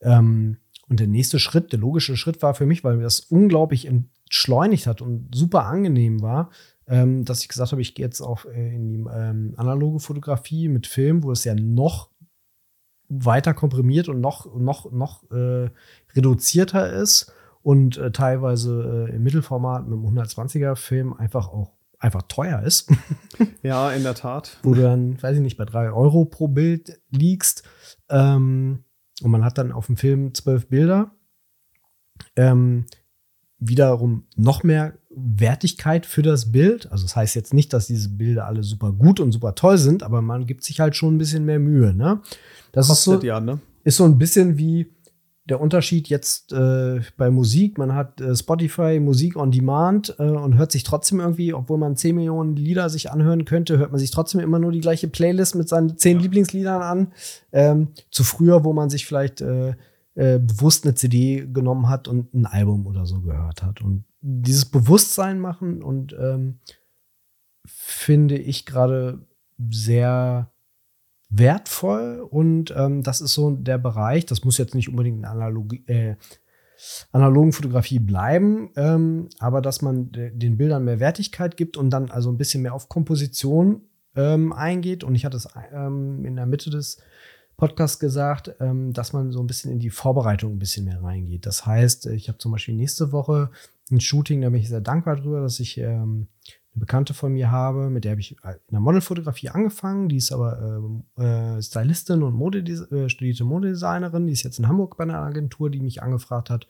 Ähm, 0.00 0.58
und 0.88 1.00
der 1.00 1.08
nächste 1.08 1.38
Schritt, 1.38 1.72
der 1.72 1.78
logische 1.78 2.16
Schritt 2.16 2.42
war 2.42 2.54
für 2.54 2.66
mich, 2.66 2.84
weil 2.84 2.96
mir 2.96 3.02
das 3.02 3.20
unglaublich 3.20 3.86
entschleunigt 3.86 4.86
hat 4.86 5.00
und 5.00 5.34
super 5.34 5.64
angenehm 5.64 6.20
war, 6.20 6.50
ähm, 6.86 7.24
dass 7.24 7.42
ich 7.42 7.48
gesagt 7.48 7.72
habe, 7.72 7.82
ich 7.82 7.94
gehe 7.94 8.04
jetzt 8.04 8.20
auch 8.20 8.44
äh, 8.44 8.74
in 8.74 8.88
die 8.88 9.10
ähm, 9.10 9.54
analoge 9.56 10.00
Fotografie 10.00 10.68
mit 10.68 10.86
Film, 10.86 11.22
wo 11.22 11.32
es 11.32 11.44
ja 11.44 11.54
noch 11.54 12.10
weiter 13.12 13.54
komprimiert 13.54 14.08
und 14.08 14.20
noch, 14.20 14.54
noch, 14.54 14.90
noch 14.90 15.30
äh, 15.30 15.70
reduzierter 16.14 16.92
ist 16.92 17.32
und 17.62 17.98
äh, 17.98 18.10
teilweise 18.10 19.06
äh, 19.08 19.14
im 19.14 19.22
Mittelformat 19.22 19.86
mit 19.86 19.98
einem 19.98 20.18
120er 20.18 20.76
Film 20.76 21.12
einfach 21.12 21.48
auch 21.48 21.72
einfach 21.98 22.22
teuer 22.22 22.62
ist. 22.62 22.90
ja, 23.62 23.92
in 23.92 24.02
der 24.02 24.14
Tat. 24.14 24.58
Wo 24.62 24.74
du 24.74 24.82
dann, 24.82 25.22
weiß 25.22 25.36
ich 25.36 25.42
nicht, 25.42 25.56
bei 25.56 25.64
drei 25.64 25.92
Euro 25.92 26.24
pro 26.24 26.48
Bild 26.48 27.00
liegst. 27.10 27.62
Ähm, 28.08 28.84
und 29.22 29.30
man 29.30 29.44
hat 29.44 29.56
dann 29.56 29.70
auf 29.70 29.86
dem 29.86 29.96
Film 29.96 30.34
zwölf 30.34 30.68
Bilder. 30.68 31.12
Ähm, 32.34 32.86
wiederum 33.58 34.26
noch 34.36 34.64
mehr 34.64 34.94
Wertigkeit 35.14 36.06
für 36.06 36.22
das 36.22 36.52
Bild. 36.52 36.90
Also 36.90 37.04
das 37.04 37.16
heißt 37.16 37.34
jetzt 37.34 37.54
nicht, 37.54 37.72
dass 37.72 37.86
diese 37.86 38.08
Bilder 38.08 38.46
alle 38.46 38.62
super 38.62 38.92
gut 38.92 39.20
und 39.20 39.32
super 39.32 39.54
toll 39.54 39.78
sind, 39.78 40.02
aber 40.02 40.22
man 40.22 40.46
gibt 40.46 40.64
sich 40.64 40.80
halt 40.80 40.96
schon 40.96 41.14
ein 41.14 41.18
bisschen 41.18 41.44
mehr 41.44 41.58
Mühe. 41.58 41.94
Ne? 41.94 42.20
Das 42.72 42.88
Kostet 42.88 43.14
ist 43.14 43.20
so, 43.20 43.26
ja, 43.26 43.40
ne? 43.40 43.60
ist 43.84 43.96
so 43.96 44.04
ein 44.04 44.18
bisschen 44.18 44.58
wie 44.58 44.90
der 45.44 45.60
Unterschied 45.60 46.08
jetzt 46.08 46.52
äh, 46.52 47.00
bei 47.16 47.30
Musik. 47.30 47.76
Man 47.76 47.94
hat 47.94 48.20
äh, 48.20 48.34
Spotify 48.36 49.00
Musik 49.00 49.36
on 49.36 49.50
Demand 49.50 50.14
äh, 50.18 50.22
und 50.22 50.56
hört 50.56 50.70
sich 50.70 50.84
trotzdem 50.84 51.18
irgendwie, 51.18 51.52
obwohl 51.52 51.78
man 51.78 51.96
10 51.96 52.14
Millionen 52.14 52.54
Lieder 52.54 52.88
sich 52.88 53.10
anhören 53.10 53.44
könnte, 53.44 53.78
hört 53.78 53.90
man 53.90 53.98
sich 53.98 54.12
trotzdem 54.12 54.40
immer 54.40 54.60
nur 54.60 54.70
die 54.70 54.80
gleiche 54.80 55.08
Playlist 55.08 55.56
mit 55.56 55.68
seinen 55.68 55.98
10 55.98 56.16
ja. 56.16 56.22
Lieblingsliedern 56.22 56.82
an. 56.82 57.12
Ähm, 57.50 57.88
zu 58.10 58.22
früher, 58.22 58.64
wo 58.64 58.72
man 58.72 58.88
sich 58.88 59.04
vielleicht 59.04 59.40
äh, 59.40 59.74
äh, 60.14 60.38
bewusst 60.38 60.84
eine 60.84 60.94
CD 60.94 61.46
genommen 61.52 61.88
hat 61.88 62.06
und 62.06 62.32
ein 62.34 62.46
Album 62.46 62.86
oder 62.86 63.04
so 63.04 63.20
gehört 63.20 63.62
hat. 63.64 63.80
Und 63.80 64.04
dieses 64.22 64.66
Bewusstsein 64.66 65.38
machen 65.38 65.82
und 65.82 66.14
ähm, 66.18 66.60
finde 67.66 68.38
ich 68.38 68.64
gerade 68.64 69.26
sehr 69.70 70.52
wertvoll 71.28 72.26
und 72.28 72.72
ähm, 72.76 73.02
das 73.02 73.20
ist 73.20 73.34
so 73.34 73.50
der 73.50 73.78
Bereich, 73.78 74.26
das 74.26 74.44
muss 74.44 74.58
jetzt 74.58 74.74
nicht 74.74 74.88
unbedingt 74.88 75.18
in 75.18 75.24
Analogie, 75.24 75.84
äh, 75.86 76.16
analogen 77.12 77.52
Fotografie 77.52 77.98
bleiben, 77.98 78.70
ähm, 78.76 79.28
aber 79.38 79.60
dass 79.60 79.82
man 79.82 80.10
den 80.12 80.56
Bildern 80.56 80.84
mehr 80.84 81.00
Wertigkeit 81.00 81.56
gibt 81.56 81.76
und 81.76 81.90
dann 81.90 82.10
also 82.10 82.30
ein 82.30 82.38
bisschen 82.38 82.62
mehr 82.62 82.74
auf 82.74 82.88
Komposition 82.88 83.82
ähm, 84.16 84.52
eingeht. 84.52 85.04
Und 85.04 85.14
ich 85.14 85.24
hatte 85.24 85.36
es 85.36 85.48
ähm, 85.72 86.24
in 86.24 86.36
der 86.36 86.46
Mitte 86.46 86.70
des 86.70 86.98
Podcasts 87.62 88.00
gesagt, 88.00 88.56
ähm, 88.58 88.92
dass 88.92 89.12
man 89.12 89.30
so 89.30 89.38
ein 89.38 89.46
bisschen 89.46 89.70
in 89.70 89.78
die 89.78 89.90
Vorbereitung 89.90 90.50
ein 90.50 90.58
bisschen 90.58 90.84
mehr 90.84 91.00
reingeht. 91.00 91.46
Das 91.46 91.64
heißt, 91.64 92.06
ich 92.06 92.26
habe 92.26 92.38
zum 92.38 92.50
Beispiel 92.50 92.74
nächste 92.74 93.12
Woche 93.12 93.52
ein 93.88 94.00
Shooting, 94.00 94.40
da 94.40 94.50
bin 94.50 94.58
ich 94.58 94.68
sehr 94.68 94.80
dankbar 94.80 95.14
drüber, 95.14 95.42
dass 95.42 95.60
ich 95.60 95.78
ähm, 95.78 96.26
eine 96.74 96.80
Bekannte 96.80 97.14
von 97.14 97.32
mir 97.32 97.52
habe, 97.52 97.88
mit 97.88 98.02
der 98.02 98.10
habe 98.10 98.20
ich 98.20 98.32
in 98.32 98.72
der 98.72 98.80
Modelfotografie 98.80 99.50
angefangen. 99.50 100.08
Die 100.08 100.16
ist 100.16 100.32
aber 100.32 100.82
äh, 101.16 101.22
äh, 101.22 101.62
Stylistin 101.62 102.24
und 102.24 102.34
Modedes 102.34 102.90
äh, 102.90 103.08
studierte 103.08 103.44
Modedesignerin. 103.44 104.26
Die 104.26 104.32
ist 104.32 104.42
jetzt 104.42 104.58
in 104.58 104.66
Hamburg 104.66 104.96
bei 104.96 105.04
einer 105.04 105.20
Agentur, 105.20 105.70
die 105.70 105.78
mich 105.78 106.02
angefragt 106.02 106.50
hat 106.50 106.66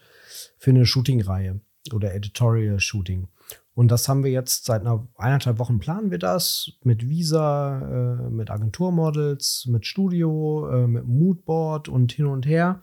für 0.58 0.72
eine 0.72 0.84
Shooting-Reihe 0.84 1.58
oder 1.94 2.14
Editorial 2.14 2.80
Shooting. 2.80 3.28
Und 3.74 3.88
das 3.88 4.08
haben 4.08 4.22
wir 4.22 4.30
jetzt 4.30 4.66
seit 4.66 4.82
einer 4.82 5.06
eineinhalb 5.16 5.58
Wochen 5.58 5.78
planen 5.78 6.10
wir 6.10 6.18
das 6.18 6.72
mit 6.84 7.08
Visa, 7.08 7.80
äh, 8.26 8.30
mit 8.30 8.50
Agenturmodels, 8.50 9.66
mit 9.68 9.86
Studio, 9.86 10.68
äh, 10.70 10.86
mit 10.86 11.06
Moodboard 11.06 11.88
und 11.88 12.12
hin 12.12 12.26
und 12.26 12.46
her. 12.46 12.80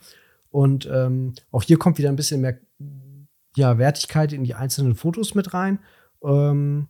Und 0.49 0.89
ähm, 0.91 1.33
auch 1.51 1.61
hier 1.61 1.77
kommt 1.77 1.99
wieder 1.99 2.09
ein 2.09 2.15
bisschen 2.15 2.41
mehr 2.41 2.59
ja, 3.55 3.77
Wertigkeit 3.77 4.33
in 4.33 4.43
die 4.43 4.55
einzelnen 4.55 4.95
Fotos 4.95 5.35
mit 5.35 5.53
rein. 5.53 5.79
Ähm, 6.23 6.87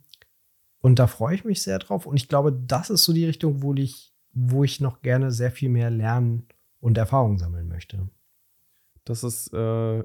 und 0.80 0.98
da 0.98 1.06
freue 1.06 1.34
ich 1.34 1.44
mich 1.44 1.62
sehr 1.62 1.78
drauf. 1.78 2.06
Und 2.06 2.16
ich 2.16 2.28
glaube, 2.28 2.52
das 2.52 2.88
ist 2.88 3.04
so 3.04 3.12
die 3.12 3.26
Richtung, 3.26 3.62
wo 3.62 3.74
ich, 3.74 4.14
wo 4.32 4.64
ich 4.64 4.80
noch 4.80 5.02
gerne 5.02 5.30
sehr 5.30 5.50
viel 5.50 5.68
mehr 5.68 5.90
lernen 5.90 6.48
und 6.80 6.96
Erfahrung 6.96 7.38
sammeln 7.38 7.68
möchte. 7.68 8.08
Das 9.04 9.24
ist 9.24 9.52
äh, 9.54 10.04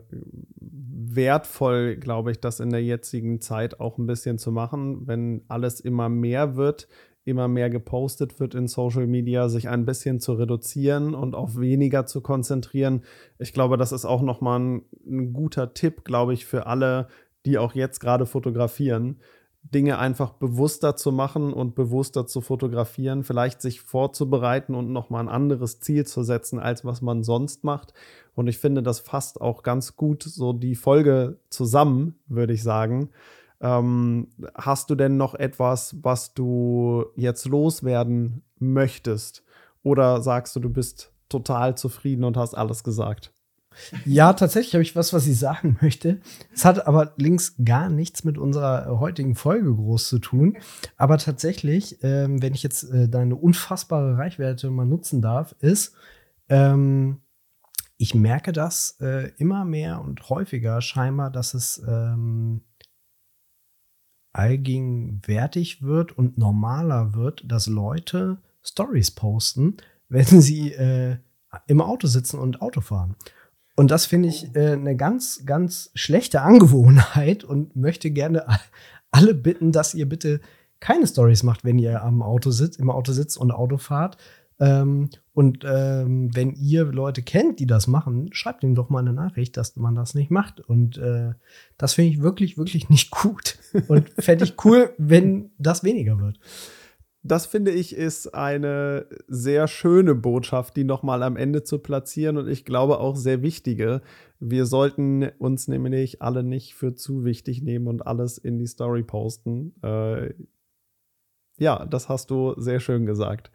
wertvoll, 0.59 1.97
glaube 1.97 2.31
ich, 2.31 2.39
das 2.39 2.59
in 2.59 2.69
der 2.69 2.83
jetzigen 2.83 3.41
Zeit 3.41 3.79
auch 3.79 3.97
ein 3.97 4.07
bisschen 4.07 4.37
zu 4.37 4.51
machen, 4.51 5.07
wenn 5.07 5.43
alles 5.47 5.79
immer 5.79 6.09
mehr 6.09 6.55
wird, 6.55 6.87
immer 7.25 7.47
mehr 7.47 7.69
gepostet 7.69 8.39
wird 8.39 8.55
in 8.55 8.67
Social 8.67 9.07
Media, 9.07 9.49
sich 9.49 9.67
ein 9.67 9.85
bisschen 9.85 10.19
zu 10.19 10.33
reduzieren 10.33 11.13
und 11.13 11.35
auf 11.35 11.59
weniger 11.59 12.05
zu 12.05 12.21
konzentrieren. 12.21 13.03
Ich 13.39 13.51
glaube, 13.51 13.77
das 13.77 13.91
ist 13.91 14.05
auch 14.05 14.21
nochmal 14.21 14.59
ein, 14.59 14.81
ein 15.05 15.33
guter 15.33 15.73
Tipp, 15.73 16.05
glaube 16.05 16.33
ich, 16.33 16.45
für 16.45 16.67
alle, 16.67 17.07
die 17.45 17.57
auch 17.57 17.73
jetzt 17.73 17.99
gerade 17.99 18.25
fotografieren. 18.25 19.19
Dinge 19.73 19.97
einfach 19.97 20.33
bewusster 20.33 20.95
zu 20.95 21.11
machen 21.11 21.51
und 21.51 21.75
bewusster 21.75 22.27
zu 22.27 22.41
fotografieren, 22.41 23.23
vielleicht 23.23 23.61
sich 23.61 23.81
vorzubereiten 23.81 24.75
und 24.75 24.91
nochmal 24.91 25.23
ein 25.23 25.29
anderes 25.29 25.79
Ziel 25.79 26.05
zu 26.05 26.23
setzen, 26.23 26.59
als 26.59 26.85
was 26.85 27.01
man 27.01 27.23
sonst 27.23 27.63
macht. 27.63 27.93
Und 28.35 28.47
ich 28.47 28.59
finde, 28.59 28.83
das 28.83 28.99
fasst 28.99 29.41
auch 29.41 29.63
ganz 29.63 29.95
gut 29.95 30.23
so 30.23 30.53
die 30.53 30.75
Folge 30.75 31.39
zusammen, 31.49 32.19
würde 32.27 32.53
ich 32.53 32.61
sagen. 32.61 33.09
Ähm, 33.59 34.27
hast 34.53 34.89
du 34.89 34.95
denn 34.95 35.17
noch 35.17 35.33
etwas, 35.33 35.95
was 36.03 36.33
du 36.33 37.05
jetzt 37.15 37.45
loswerden 37.45 38.43
möchtest? 38.59 39.43
Oder 39.81 40.21
sagst 40.21 40.55
du, 40.55 40.59
du 40.59 40.69
bist 40.69 41.11
total 41.29 41.75
zufrieden 41.75 42.23
und 42.23 42.37
hast 42.37 42.53
alles 42.53 42.83
gesagt? 42.83 43.34
Ja, 44.05 44.33
tatsächlich 44.33 44.73
habe 44.73 44.83
ich 44.83 44.95
was, 44.95 45.13
was 45.13 45.27
ich 45.27 45.37
sagen 45.37 45.77
möchte. 45.81 46.19
Es 46.53 46.65
hat 46.65 46.87
aber 46.87 47.13
links 47.17 47.55
gar 47.63 47.89
nichts 47.89 48.23
mit 48.23 48.37
unserer 48.37 48.99
heutigen 48.99 49.35
Folge 49.35 49.73
groß 49.73 50.07
zu 50.07 50.19
tun. 50.19 50.57
Aber 50.97 51.17
tatsächlich, 51.17 52.03
ähm, 52.03 52.41
wenn 52.41 52.53
ich 52.53 52.63
jetzt 52.63 52.83
äh, 52.91 53.07
deine 53.07 53.35
unfassbare 53.35 54.17
Reichweite 54.17 54.69
mal 54.69 54.85
nutzen 54.85 55.21
darf, 55.21 55.55
ist, 55.59 55.95
ähm, 56.49 57.21
ich 57.97 58.13
merke 58.13 58.51
das 58.51 58.97
äh, 58.99 59.31
immer 59.37 59.65
mehr 59.65 60.01
und 60.01 60.29
häufiger 60.29 60.81
scheinbar, 60.81 61.31
dass 61.31 61.53
es 61.53 61.81
ähm, 61.87 62.61
allgegenwärtig 64.33 65.81
wird 65.81 66.17
und 66.17 66.37
normaler 66.37 67.13
wird, 67.13 67.43
dass 67.49 67.67
Leute 67.67 68.41
Stories 68.61 69.11
posten, 69.11 69.77
wenn 70.09 70.25
sie 70.25 70.73
äh, 70.73 71.17
im 71.67 71.81
Auto 71.81 72.07
sitzen 72.07 72.39
und 72.39 72.61
Auto 72.61 72.81
fahren. 72.81 73.15
Und 73.75 73.91
das 73.91 74.05
finde 74.05 74.29
ich 74.29 74.55
äh, 74.55 74.71
eine 74.71 74.95
ganz, 74.95 75.43
ganz 75.45 75.91
schlechte 75.93 76.41
Angewohnheit 76.41 77.43
und 77.43 77.75
möchte 77.75 78.09
gerne 78.11 78.45
alle 79.11 79.33
bitten, 79.33 79.71
dass 79.71 79.93
ihr 79.93 80.07
bitte 80.07 80.39
keine 80.79 81.07
Stories 81.07 81.43
macht, 81.43 81.63
wenn 81.63 81.79
ihr 81.79 82.03
am 82.03 82.21
Auto 82.21 82.51
sitzt, 82.51 82.79
im 82.79 82.89
Auto 82.89 83.11
sitzt 83.11 83.37
und 83.37 83.51
Auto 83.51 83.77
fahrt. 83.77 84.17
Ähm, 84.59 85.09
und 85.33 85.65
ähm, 85.65 86.33
wenn 86.33 86.53
ihr 86.53 86.85
Leute 86.85 87.21
kennt, 87.21 87.59
die 87.59 87.65
das 87.65 87.87
machen, 87.87 88.29
schreibt 88.31 88.63
ihnen 88.63 88.75
doch 88.75 88.89
mal 88.89 88.99
eine 88.99 89.11
Nachricht, 89.11 89.57
dass 89.57 89.75
man 89.75 89.95
das 89.95 90.15
nicht 90.15 90.31
macht. 90.31 90.61
Und 90.61 90.97
äh, 90.97 91.33
das 91.77 91.93
finde 91.93 92.11
ich 92.11 92.21
wirklich, 92.21 92.57
wirklich 92.57 92.89
nicht 92.89 93.11
gut. 93.11 93.57
Und 93.87 94.09
fände 94.17 94.45
ich 94.45 94.55
cool, 94.63 94.93
wenn 94.97 95.51
das 95.57 95.83
weniger 95.83 96.19
wird 96.19 96.39
das 97.25 97.47
finde 97.47 97.71
ich 97.71 97.95
ist 97.95 98.35
eine 98.35 99.07
sehr 99.27 99.67
schöne 99.67 100.13
Botschaft, 100.13 100.75
die 100.75 100.83
nochmal 100.83 101.23
am 101.23 101.37
Ende 101.37 101.63
zu 101.63 101.79
platzieren 101.79 102.37
und 102.37 102.47
ich 102.47 102.65
glaube 102.65 102.99
auch 102.99 103.15
sehr 103.15 103.41
wichtige. 103.41 104.01
Wir 104.39 104.67
sollten 104.67 105.31
uns 105.39 105.67
nämlich 105.67 106.21
alle 106.21 106.43
nicht 106.43 106.75
für 106.75 106.93
zu 106.93 107.25
wichtig 107.25 107.63
nehmen 107.63 107.87
und 107.87 108.05
alles 108.05 108.37
in 108.37 108.59
die 108.59 108.67
Story 108.67 109.01
posten. 109.01 109.73
Äh, 109.81 110.35
ja, 111.57 111.87
das 111.87 112.09
hast 112.09 112.29
du 112.29 112.53
sehr 112.57 112.79
schön 112.79 113.07
gesagt. 113.07 113.49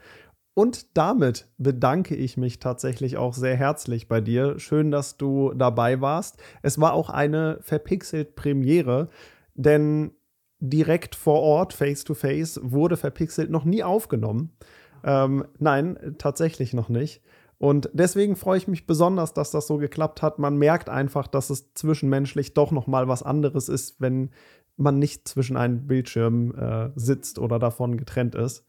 Und 0.55 0.97
damit 0.97 1.47
bedanke 1.57 2.17
ich 2.17 2.37
mich 2.37 2.59
tatsächlich 2.59 3.19
auch 3.19 3.35
sehr 3.35 3.57
herzlich 3.57 4.09
bei 4.09 4.21
dir. 4.21 4.59
Schön, 4.59 4.91
dass 4.91 5.17
du 5.17 5.53
dabei 5.55 6.01
warst. 6.01 6.43
Es 6.63 6.81
war 6.81 6.93
auch 6.93 7.09
eine 7.09 7.59
verpixelt 7.61 8.35
Premiere, 8.35 9.11
denn 9.55 10.11
direkt 10.61 11.15
vor 11.15 11.41
Ort, 11.41 11.73
face 11.73 12.05
to 12.05 12.15
face, 12.15 12.61
wurde 12.63 12.97
verpixelt 12.97 13.51
noch 13.51 13.65
nie 13.65 13.83
aufgenommen. 13.83 14.53
Ähm, 15.03 15.45
nein, 15.59 16.15
tatsächlich 16.19 16.75
noch 16.75 16.89
nicht. 16.89 17.23
Und 17.59 17.91
deswegen 17.93 18.37
freue 18.37 18.59
ich 18.59 18.69
mich 18.69 18.87
besonders, 18.87 19.35
dass 19.35 19.51
das 19.51 19.67
so 19.67 19.77
geklappt 19.77 20.23
hat. 20.23 20.39
Man 20.39 20.57
merkt 20.57 20.89
einfach, 20.89 21.27
dass 21.27 21.51
es 21.51 21.75
zwischenmenschlich 21.75 22.55
doch 22.55 22.71
noch 22.71 22.87
mal 22.87 23.09
was 23.09 23.23
anderes 23.23 23.69
ist, 23.69 24.01
wenn 24.01 24.31
man 24.77 24.99
nicht 24.99 25.29
zwischen 25.29 25.57
einem 25.59 25.87
Bildschirm 25.87 26.55
äh, 26.55 26.91
sitzt 26.95 27.39
oder 27.39 27.59
davon 27.59 27.99
getrennt 27.99 28.35
ist. 28.35 28.65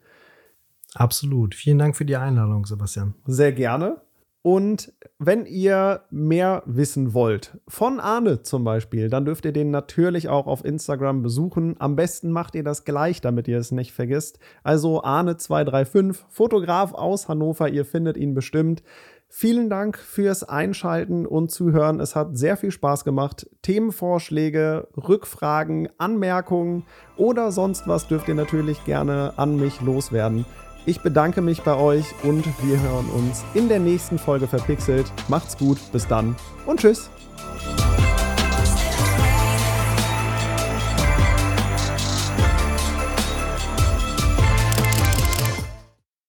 Absolut. 0.94 1.56
Vielen 1.56 1.78
Dank 1.78 1.96
für 1.96 2.04
die 2.04 2.18
Einladung, 2.18 2.66
Sebastian. 2.66 3.14
Sehr 3.26 3.54
gerne. 3.54 4.02
Und 4.44 4.92
wenn 5.20 5.46
ihr 5.46 6.02
mehr 6.10 6.64
wissen 6.66 7.14
wollt, 7.14 7.60
von 7.68 8.00
Arne 8.00 8.42
zum 8.42 8.64
Beispiel, 8.64 9.08
dann 9.08 9.26
dürft 9.26 9.46
ihr 9.46 9.52
den 9.52 9.70
natürlich 9.70 10.30
auch 10.30 10.48
auf 10.48 10.66
Instagram 10.66 11.22
besuchen. 11.22 11.76
Am 11.78 11.96
besten 11.96 12.32
macht 12.32 12.56
ihr 12.56 12.64
das 12.64 12.84
gleich, 12.84 13.22
damit 13.22 13.48
ihr 13.48 13.60
es 13.60 13.72
nicht 13.72 13.92
vergisst. 13.92 14.40
Also 14.64 15.04
Arne235, 15.04 16.18
Fotograf 16.30 16.94
aus 16.94 17.28
Hannover, 17.28 17.70
ihr 17.70 17.86
findet 17.86 18.18
ihn 18.18 18.34
bestimmt. 18.34 18.82
Vielen 19.34 19.70
Dank 19.70 19.98
fürs 19.98 20.44
Einschalten 20.44 21.26
und 21.26 21.52
Zuhören. 21.52 22.02
Es 22.02 22.18
hat 22.18 22.36
sehr 22.36 22.58
viel 22.58 22.72
Spaß 22.72 23.06
gemacht. 23.06 23.48
Themenvorschläge, 23.62 24.90
Rückfragen, 24.98 25.88
Anmerkungen 25.98 26.84
oder 27.16 27.54
sonst 27.54 27.88
was 27.88 28.08
dürft 28.08 28.28
ihr 28.28 28.36
natürlich 28.36 28.84
gerne 28.84 29.34
an 29.38 29.56
mich 29.56 29.80
loswerden. 29.80 30.46
Ich 30.86 31.02
bedanke 31.02 31.42
mich 31.42 31.62
bei 31.62 31.76
euch 31.76 32.06
und 32.24 32.44
wir 32.64 32.82
hören 32.82 33.08
uns 33.12 33.44
in 33.54 33.70
der 33.70 33.80
nächsten 33.80 34.18
Folge 34.18 34.48
verpixelt. 34.48 35.12
Macht's 35.28 35.58
gut, 35.58 35.78
bis 35.92 36.08
dann 36.08 36.36
und 36.66 36.80
tschüss. 36.80 37.12